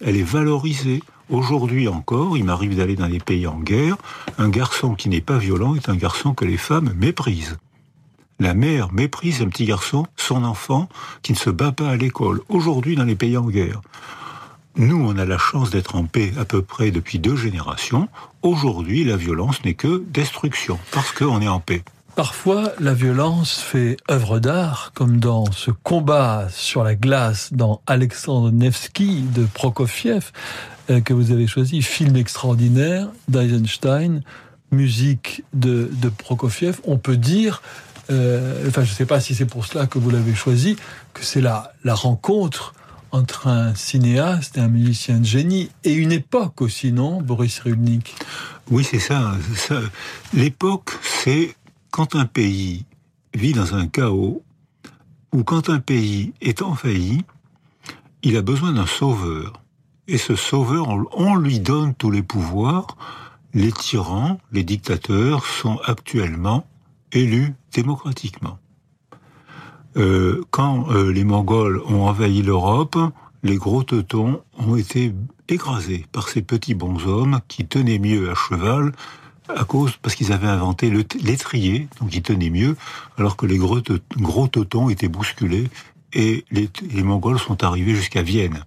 Elle 0.00 0.16
est 0.16 0.22
valorisée. 0.22 1.02
Aujourd'hui 1.30 1.88
encore, 1.88 2.36
il 2.36 2.44
m'arrive 2.44 2.76
d'aller 2.76 2.96
dans 2.96 3.06
les 3.06 3.18
pays 3.18 3.46
en 3.46 3.58
guerre. 3.58 3.96
Un 4.38 4.48
garçon 4.48 4.94
qui 4.94 5.08
n'est 5.08 5.20
pas 5.20 5.38
violent 5.38 5.74
est 5.74 5.88
un 5.88 5.96
garçon 5.96 6.34
que 6.34 6.44
les 6.44 6.56
femmes 6.56 6.92
méprisent. 6.96 7.56
La 8.40 8.54
mère 8.54 8.92
méprise 8.92 9.42
un 9.42 9.48
petit 9.48 9.64
garçon, 9.64 10.06
son 10.16 10.42
enfant, 10.42 10.88
qui 11.22 11.32
ne 11.32 11.38
se 11.38 11.50
bat 11.50 11.72
pas 11.72 11.88
à 11.88 11.96
l'école. 11.96 12.40
Aujourd'hui, 12.48 12.96
dans 12.96 13.04
les 13.04 13.14
pays 13.14 13.36
en 13.36 13.46
guerre. 13.46 13.80
Nous, 14.76 14.96
on 14.96 15.16
a 15.16 15.24
la 15.24 15.38
chance 15.38 15.70
d'être 15.70 15.94
en 15.94 16.04
paix 16.04 16.32
à 16.36 16.44
peu 16.44 16.60
près 16.60 16.90
depuis 16.90 17.20
deux 17.20 17.36
générations. 17.36 18.08
Aujourd'hui, 18.42 19.04
la 19.04 19.16
violence 19.16 19.64
n'est 19.64 19.74
que 19.74 20.02
destruction, 20.08 20.80
parce 20.90 21.12
qu'on 21.12 21.40
est 21.40 21.48
en 21.48 21.60
paix. 21.60 21.84
Parfois, 22.16 22.72
la 22.78 22.94
violence 22.94 23.58
fait 23.58 23.96
œuvre 24.08 24.38
d'art, 24.38 24.92
comme 24.94 25.18
dans 25.18 25.50
ce 25.50 25.72
combat 25.72 26.46
sur 26.48 26.84
la 26.84 26.94
glace 26.94 27.52
dans 27.52 27.82
Alexandre 27.88 28.52
Nevsky 28.52 29.22
de 29.22 29.44
Prokofiev, 29.44 30.30
euh, 30.90 31.00
que 31.00 31.12
vous 31.12 31.32
avez 31.32 31.48
choisi, 31.48 31.82
film 31.82 32.14
extraordinaire 32.14 33.08
d'Eisenstein, 33.26 34.22
musique 34.70 35.42
de, 35.54 35.90
de 35.92 36.08
Prokofiev. 36.08 36.78
On 36.84 36.98
peut 36.98 37.16
dire, 37.16 37.62
euh, 38.10 38.68
enfin, 38.68 38.84
je 38.84 38.90
ne 38.90 38.94
sais 38.94 39.06
pas 39.06 39.18
si 39.18 39.34
c'est 39.34 39.46
pour 39.46 39.66
cela 39.66 39.88
que 39.88 39.98
vous 39.98 40.10
l'avez 40.10 40.36
choisi, 40.36 40.76
que 41.14 41.24
c'est 41.24 41.40
la, 41.40 41.72
la 41.82 41.94
rencontre 41.94 42.74
entre 43.10 43.48
un 43.48 43.74
cinéaste 43.74 44.56
et 44.56 44.60
un 44.60 44.68
musicien 44.68 45.18
de 45.18 45.24
génie, 45.24 45.70
et 45.82 45.92
une 45.92 46.12
époque 46.12 46.62
aussi, 46.62 46.92
non, 46.92 47.20
Boris 47.20 47.58
Rudnik? 47.58 48.14
Oui, 48.70 48.84
c'est 48.88 49.00
ça. 49.00 49.32
ça. 49.56 49.80
L'époque, 50.32 50.90
c'est 51.02 51.56
quand 51.94 52.16
un 52.16 52.26
pays 52.26 52.86
vit 53.34 53.52
dans 53.52 53.76
un 53.76 53.86
chaos, 53.86 54.42
ou 55.32 55.44
quand 55.44 55.70
un 55.70 55.78
pays 55.78 56.32
est 56.40 56.60
en 56.60 56.74
faillite, 56.74 57.24
il 58.24 58.36
a 58.36 58.42
besoin 58.42 58.72
d'un 58.72 58.84
sauveur. 58.84 59.62
Et 60.08 60.18
ce 60.18 60.34
sauveur, 60.34 60.88
on, 61.16 61.36
lui 61.36 61.60
donne 61.60 61.94
tous 61.94 62.10
les 62.10 62.24
pouvoirs. 62.24 62.96
Les 63.52 63.70
tyrans, 63.70 64.40
les 64.50 64.64
dictateurs 64.64 65.46
sont 65.46 65.78
actuellement 65.84 66.66
élus 67.12 67.54
démocratiquement. 67.72 68.58
Euh, 69.96 70.42
quand 70.50 70.90
euh, 70.90 71.12
les 71.12 71.22
Mongols 71.22 71.80
ont 71.86 72.08
envahi 72.08 72.42
l'Europe, 72.42 72.98
les 73.44 73.56
gros 73.56 73.84
teutons 73.84 74.42
ont 74.58 74.74
été 74.74 75.14
écrasés 75.48 76.06
par 76.10 76.28
ces 76.28 76.42
petits 76.42 76.74
bonshommes 76.74 77.38
qui 77.46 77.64
tenaient 77.66 78.00
mieux 78.00 78.32
à 78.32 78.34
cheval 78.34 78.90
à 79.48 79.64
cause 79.64 79.92
parce 80.00 80.14
qu'ils 80.14 80.32
avaient 80.32 80.48
inventé 80.48 80.90
l'étrier, 80.90 81.88
donc 82.00 82.14
ils 82.14 82.22
tenaient 82.22 82.50
mieux, 82.50 82.76
alors 83.18 83.36
que 83.36 83.46
les 83.46 83.58
gros, 83.58 83.80
gros 84.16 84.48
étaient 84.90 85.08
bousculés 85.08 85.68
et 86.12 86.44
les 86.50 87.02
Mongols 87.02 87.38
sont 87.38 87.62
arrivés 87.64 87.94
jusqu'à 87.94 88.22
Vienne. 88.22 88.64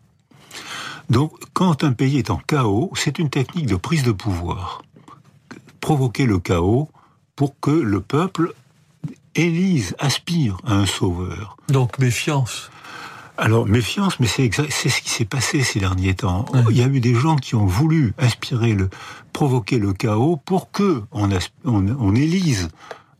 Donc, 1.10 1.32
quand 1.54 1.84
un 1.84 1.94
pays 1.94 2.18
est 2.18 2.30
en 2.30 2.38
chaos, 2.38 2.92
c'est 2.96 3.20
une 3.20 3.30
technique 3.30 3.66
de 3.66 3.78
prise 3.78 4.04
de 4.04 4.12
pouvoir. 4.12 4.82
Provoquer 5.80 6.26
le 6.26 6.40
chaos 6.40 6.90
pour 7.36 7.58
que 7.60 7.72
le 7.72 8.02
peuple 8.02 8.54
élise, 9.36 9.96
aspire 10.00 10.58
à 10.66 10.74
un 10.74 10.86
sauveur. 10.86 11.58
Donc, 11.70 12.00
méfiance. 12.00 12.70
Alors, 13.38 13.68
méfiance, 13.68 14.20
mais 14.20 14.28
c'est 14.28 14.50
ce 14.52 15.02
qui 15.02 15.10
s'est 15.10 15.26
passé 15.26 15.62
ces 15.62 15.80
derniers 15.80 16.16
temps. 16.16 16.46
Il 16.72 16.78
y 16.78 16.82
a 16.82 16.88
eu 16.88 17.00
des 17.00 17.14
gens 17.14 17.36
qui 17.36 17.54
ont 17.54 17.68
voulu 17.68 18.14
inspirer 18.18 18.74
le, 18.74 18.90
provoquer 19.32 19.78
le 19.78 19.94
chaos 19.94 20.38
pour 20.38 20.72
que 20.72 21.04
on, 21.12 21.30
on, 21.64 21.88
on 22.00 22.16
élise 22.16 22.70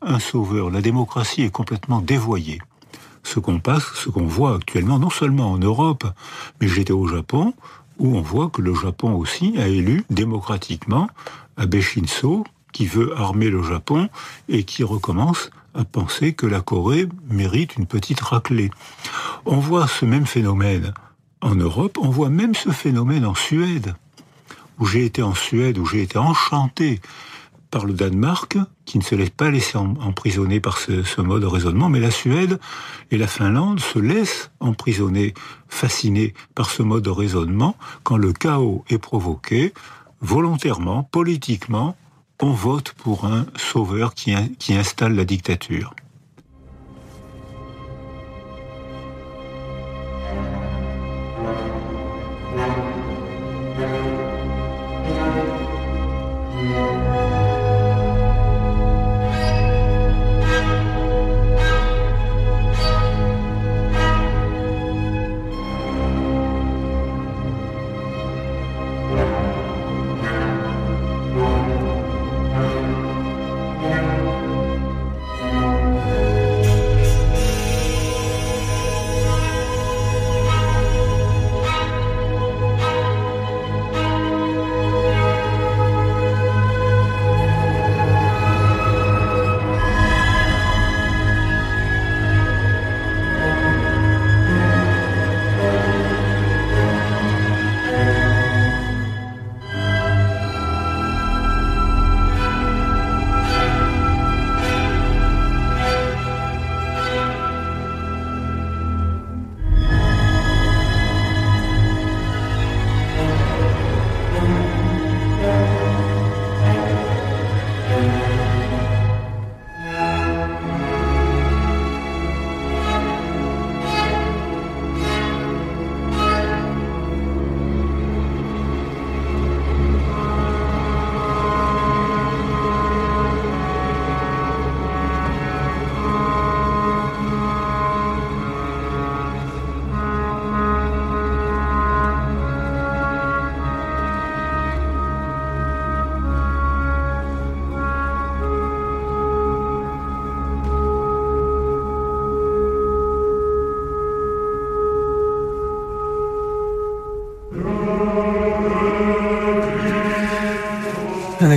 un 0.02 0.20
sauveur. 0.20 0.72
La 0.72 0.82
démocratie 0.82 1.44
est 1.44 1.52
complètement 1.52 2.02
dévoyée. 2.02 2.60
Ce 3.24 3.40
qu'on 3.40 3.60
passe, 3.60 3.84
ce 3.94 4.10
qu'on 4.10 4.26
voit 4.26 4.56
actuellement, 4.56 4.98
non 4.98 5.12
seulement 5.12 5.52
en 5.52 5.58
Europe, 5.60 6.06
mais 6.60 6.68
j'étais 6.68 6.94
au 6.94 7.08
Japon, 7.08 7.54
où 8.00 8.18
on 8.18 8.22
voit 8.22 8.50
que 8.50 8.62
le 8.62 8.74
Japon 8.74 9.14
aussi 9.14 9.56
a 9.58 9.68
élu 9.68 10.04
démocratiquement 10.10 11.10
Abe 11.58 11.80
Shinzo, 11.80 12.44
qui 12.72 12.86
veut 12.86 13.16
armer 13.18 13.50
le 13.50 13.64
Japon 13.64 14.10
et 14.50 14.64
qui 14.64 14.84
recommence 14.84 15.50
à 15.78 15.86
penser 15.86 16.34
que 16.34 16.48
la 16.48 16.62
Corée 16.62 17.08
mérite 17.30 17.78
une 17.78 17.86
petite 17.86 18.20
raclée. 18.20 18.72
On 19.46 19.58
voit 19.58 19.88
ce 19.88 20.06
même 20.06 20.26
phénomène 20.26 20.94
en 21.42 21.56
Europe, 21.56 21.98
on 22.02 22.10
voit 22.10 22.30
même 22.30 22.56
ce 22.56 22.72
phénomène 22.72 23.26
en 23.26 23.36
Suède, 23.36 23.94
où 24.80 24.86
j'ai 24.86 25.06
été 25.06 25.22
en 25.22 25.36
Suède, 25.36 25.78
où 25.78 25.86
j'ai 25.86 26.02
été 26.02 26.18
enchanté 26.18 27.00
par 27.70 27.86
le 27.86 27.94
Danemark, 27.94 28.58
qui 28.86 28.98
ne 28.98 29.04
se 29.04 29.14
laisse 29.14 29.30
pas 29.30 29.52
laisser 29.52 29.78
em- 29.78 29.96
emprisonner 30.02 30.60
par 30.60 30.78
ce, 30.78 31.04
ce 31.04 31.22
mode 31.22 31.42
de 31.42 31.48
raisonnement, 31.48 31.90
mais 31.90 32.00
la 32.00 32.12
Suède 32.12 32.60
et 33.12 33.18
la 33.18 33.28
Finlande 33.28 33.80
se 33.80 34.00
laissent 34.00 34.50
emprisonner, 34.60 35.34
fascinés 35.68 36.34
par 36.56 36.70
ce 36.70 36.82
mode 36.82 37.04
de 37.04 37.10
raisonnement, 37.10 37.76
quand 38.04 38.18
le 38.18 38.34
chaos 38.34 38.84
est 38.90 38.98
provoqué, 38.98 39.74
volontairement, 40.22 41.04
politiquement, 41.04 41.96
on 42.42 42.52
vote 42.52 42.94
pour 42.94 43.26
un 43.26 43.46
sauveur 43.56 44.14
qui, 44.14 44.34
in- 44.34 44.50
qui 44.60 44.74
installe 44.74 45.16
la 45.16 45.26
dictature. 45.26 45.94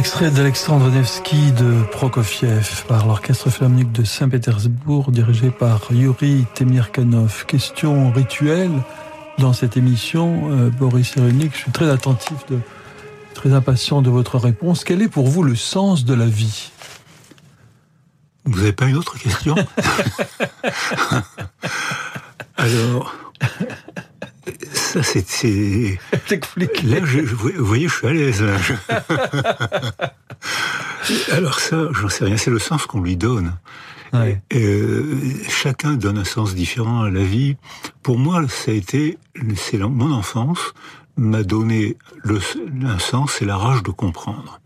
Extrait 0.00 0.30
d'Alexandre 0.30 0.88
Nevsky 0.88 1.52
de 1.52 1.82
Prokofiev 1.92 2.86
par 2.88 3.06
l'Orchestre 3.06 3.50
Philharmonique 3.50 3.92
de 3.92 4.02
Saint-Pétersbourg 4.02 5.12
dirigé 5.12 5.50
par 5.50 5.82
Yuri 5.90 6.46
Temirkanov. 6.54 7.44
Question 7.44 8.10
rituelle 8.10 8.72
dans 9.36 9.52
cette 9.52 9.76
émission, 9.76 10.52
euh, 10.52 10.70
Boris 10.70 11.10
Cyrulnik, 11.10 11.52
je 11.52 11.58
suis 11.58 11.70
très 11.70 11.90
attentif, 11.90 12.46
de, 12.48 12.60
très 13.34 13.52
impatient 13.52 14.00
de 14.00 14.08
votre 14.08 14.38
réponse. 14.38 14.84
Quel 14.84 15.02
est 15.02 15.08
pour 15.08 15.28
vous 15.28 15.42
le 15.42 15.54
sens 15.54 16.06
de 16.06 16.14
la 16.14 16.24
vie? 16.24 16.70
Vous 18.46 18.56
n'avez 18.56 18.72
pas 18.72 18.86
une 18.86 18.96
autre 18.96 19.18
question? 19.18 19.54
Alors, 22.56 23.14
ça 24.90 25.02
c'est... 25.04 25.98
Là, 26.84 27.04
je, 27.04 27.20
vous 27.20 27.64
voyez, 27.64 27.88
je 27.88 27.94
suis 27.94 28.06
à 28.06 28.12
l'aise. 28.12 28.42
Alors 31.32 31.60
ça, 31.60 31.88
j'en 31.92 32.08
sais 32.08 32.24
rien, 32.24 32.36
c'est 32.36 32.50
le 32.50 32.58
sens 32.58 32.86
qu'on 32.86 33.00
lui 33.00 33.16
donne. 33.16 33.56
Euh, 34.14 35.20
chacun 35.48 35.92
donne 35.92 36.18
un 36.18 36.24
sens 36.24 36.56
différent 36.56 37.02
à 37.02 37.10
la 37.10 37.22
vie. 37.22 37.56
Pour 38.02 38.18
moi, 38.18 38.42
ça 38.48 38.72
a 38.72 38.74
été, 38.74 39.18
c'est 39.56 39.78
mon 39.78 40.12
enfance 40.12 40.74
m'a 41.16 41.44
donné 41.44 41.96
le, 42.24 42.40
un 42.82 42.98
sens, 42.98 43.36
c'est 43.38 43.44
la 43.44 43.56
rage 43.56 43.82
de 43.82 43.90
comprendre. 43.90 44.60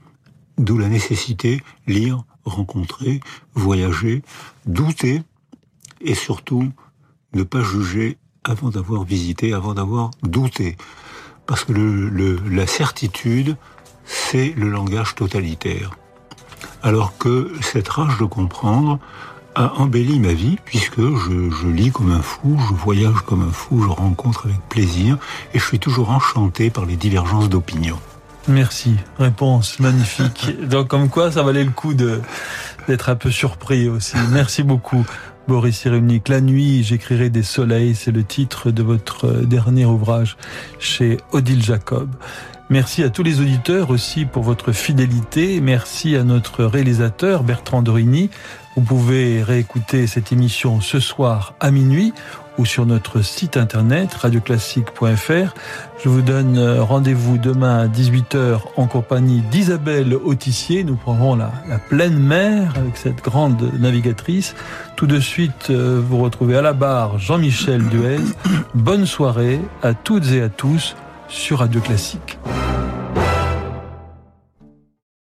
D'où 0.57 0.79
la 0.79 0.89
nécessité 0.89 1.63
lire, 1.87 2.25
rencontrer, 2.45 3.21
voyager, 3.55 4.23
douter 4.65 5.23
et 6.01 6.15
surtout 6.15 6.73
ne 7.35 7.43
pas 7.43 7.63
juger 7.63 8.17
avant 8.45 8.71
d'avoir 8.71 9.05
visité, 9.05 9.53
avant 9.53 9.75
d'avoir 9.75 10.11
douté. 10.23 10.77
Parce 11.47 11.65
que 11.65 11.73
le, 11.73 12.39
la 12.51 12.67
certitude, 12.67 13.57
c'est 14.05 14.55
le 14.57 14.69
langage 14.69 15.15
totalitaire. 15.15 15.91
Alors 16.83 17.17
que 17.19 17.53
cette 17.61 17.89
rage 17.89 18.19
de 18.19 18.25
comprendre 18.25 18.99
a 19.55 19.73
embelli 19.77 20.19
ma 20.19 20.33
vie, 20.33 20.59
puisque 20.65 21.01
je, 21.01 21.51
je, 21.51 21.69
lis 21.69 21.91
comme 21.91 22.11
un 22.11 22.23
fou, 22.23 22.59
je 22.69 22.75
voyage 22.75 23.21
comme 23.27 23.43
un 23.43 23.53
fou, 23.53 23.83
je 23.83 23.89
rencontre 23.89 24.47
avec 24.47 24.61
plaisir, 24.69 25.17
et 25.53 25.59
je 25.59 25.65
suis 25.65 25.79
toujours 25.79 26.11
enchanté 26.11 26.71
par 26.71 26.87
les 26.87 26.97
divergences 26.97 27.49
d'opinion. 27.49 27.99
Merci, 28.49 28.97
réponse 29.19 29.79
magnifique. 29.81 30.51
Donc 30.69 30.89
comme 30.89 31.09
quoi, 31.09 31.31
ça 31.33 31.43
valait 31.43 31.65
le 31.65 31.71
coup 31.71 31.95
de 31.95 32.21
d'être 32.89 33.09
un 33.09 33.17
peu 33.17 33.31
surpris 33.31 33.89
aussi. 33.89 34.17
Merci 34.31 34.63
beaucoup. 34.63 35.07
Boris 35.47 35.79
Cyrulnik, 35.79 36.29
La 36.29 36.41
nuit, 36.41 36.83
j'écrirai 36.83 37.31
des 37.31 37.43
soleils, 37.43 37.95
c'est 37.95 38.13
le 38.13 38.25
titre 38.25 38.71
de 38.71 38.83
votre 38.83 39.31
dernier 39.31 39.85
ouvrage 39.85 40.37
chez 40.79 41.19
Odile 41.33 41.63
Jacob. 41.63 42.09
Merci 42.71 43.03
à 43.03 43.11
tous 43.11 43.23
les 43.23 43.41
auditeurs 43.41 43.91
aussi 43.91 44.25
pour 44.25 44.43
votre 44.43 44.73
fidélité. 44.73 45.61
Merci 45.61 46.17
à 46.17 46.25
notre 46.25 46.65
réalisateur 46.65 47.43
Bertrand 47.43 47.83
Dorini. 47.83 48.31
Vous 48.77 48.83
pouvez 48.83 49.43
réécouter 49.43 50.07
cette 50.07 50.33
émission 50.33 50.81
ce 50.81 50.99
soir 50.99 51.55
à 51.61 51.71
minuit 51.71 52.15
ou 52.59 52.65
sur 52.65 52.87
notre 52.87 53.23
site 53.23 53.57
internet 53.57 54.15
radioclassique.fr. 54.15 55.55
Je 56.03 56.09
vous 56.09 56.23
donne 56.23 56.59
rendez-vous 56.81 57.39
demain 57.39 57.81
à 57.81 57.87
18h 57.87 58.61
en 58.77 58.87
compagnie 58.87 59.41
d'Isabelle 59.51 60.15
Autissier. 60.15 60.85
Nous 60.85 60.97
prendrons 60.97 61.37
la, 61.37 61.51
pleine 61.89 62.19
mer 62.19 62.75
avec 62.77 62.97
cette 62.97 63.23
grande 63.23 63.73
navigatrice. 63.79 64.55
Tout 64.97 65.07
de 65.07 65.21
suite, 65.21 65.71
vous 65.71 66.19
retrouvez 66.19 66.57
à 66.57 66.63
la 66.63 66.73
barre 66.73 67.19
Jean-Michel 67.19 67.83
Duez. 67.89 68.21
Bonne 68.75 69.07
soirée 69.07 69.61
à 69.83 69.95
toutes 69.95 70.31
et 70.33 70.43
à 70.43 70.49
tous 70.49 70.97
sur 71.29 71.59
Radio 71.61 71.81
Classique. 71.81 72.39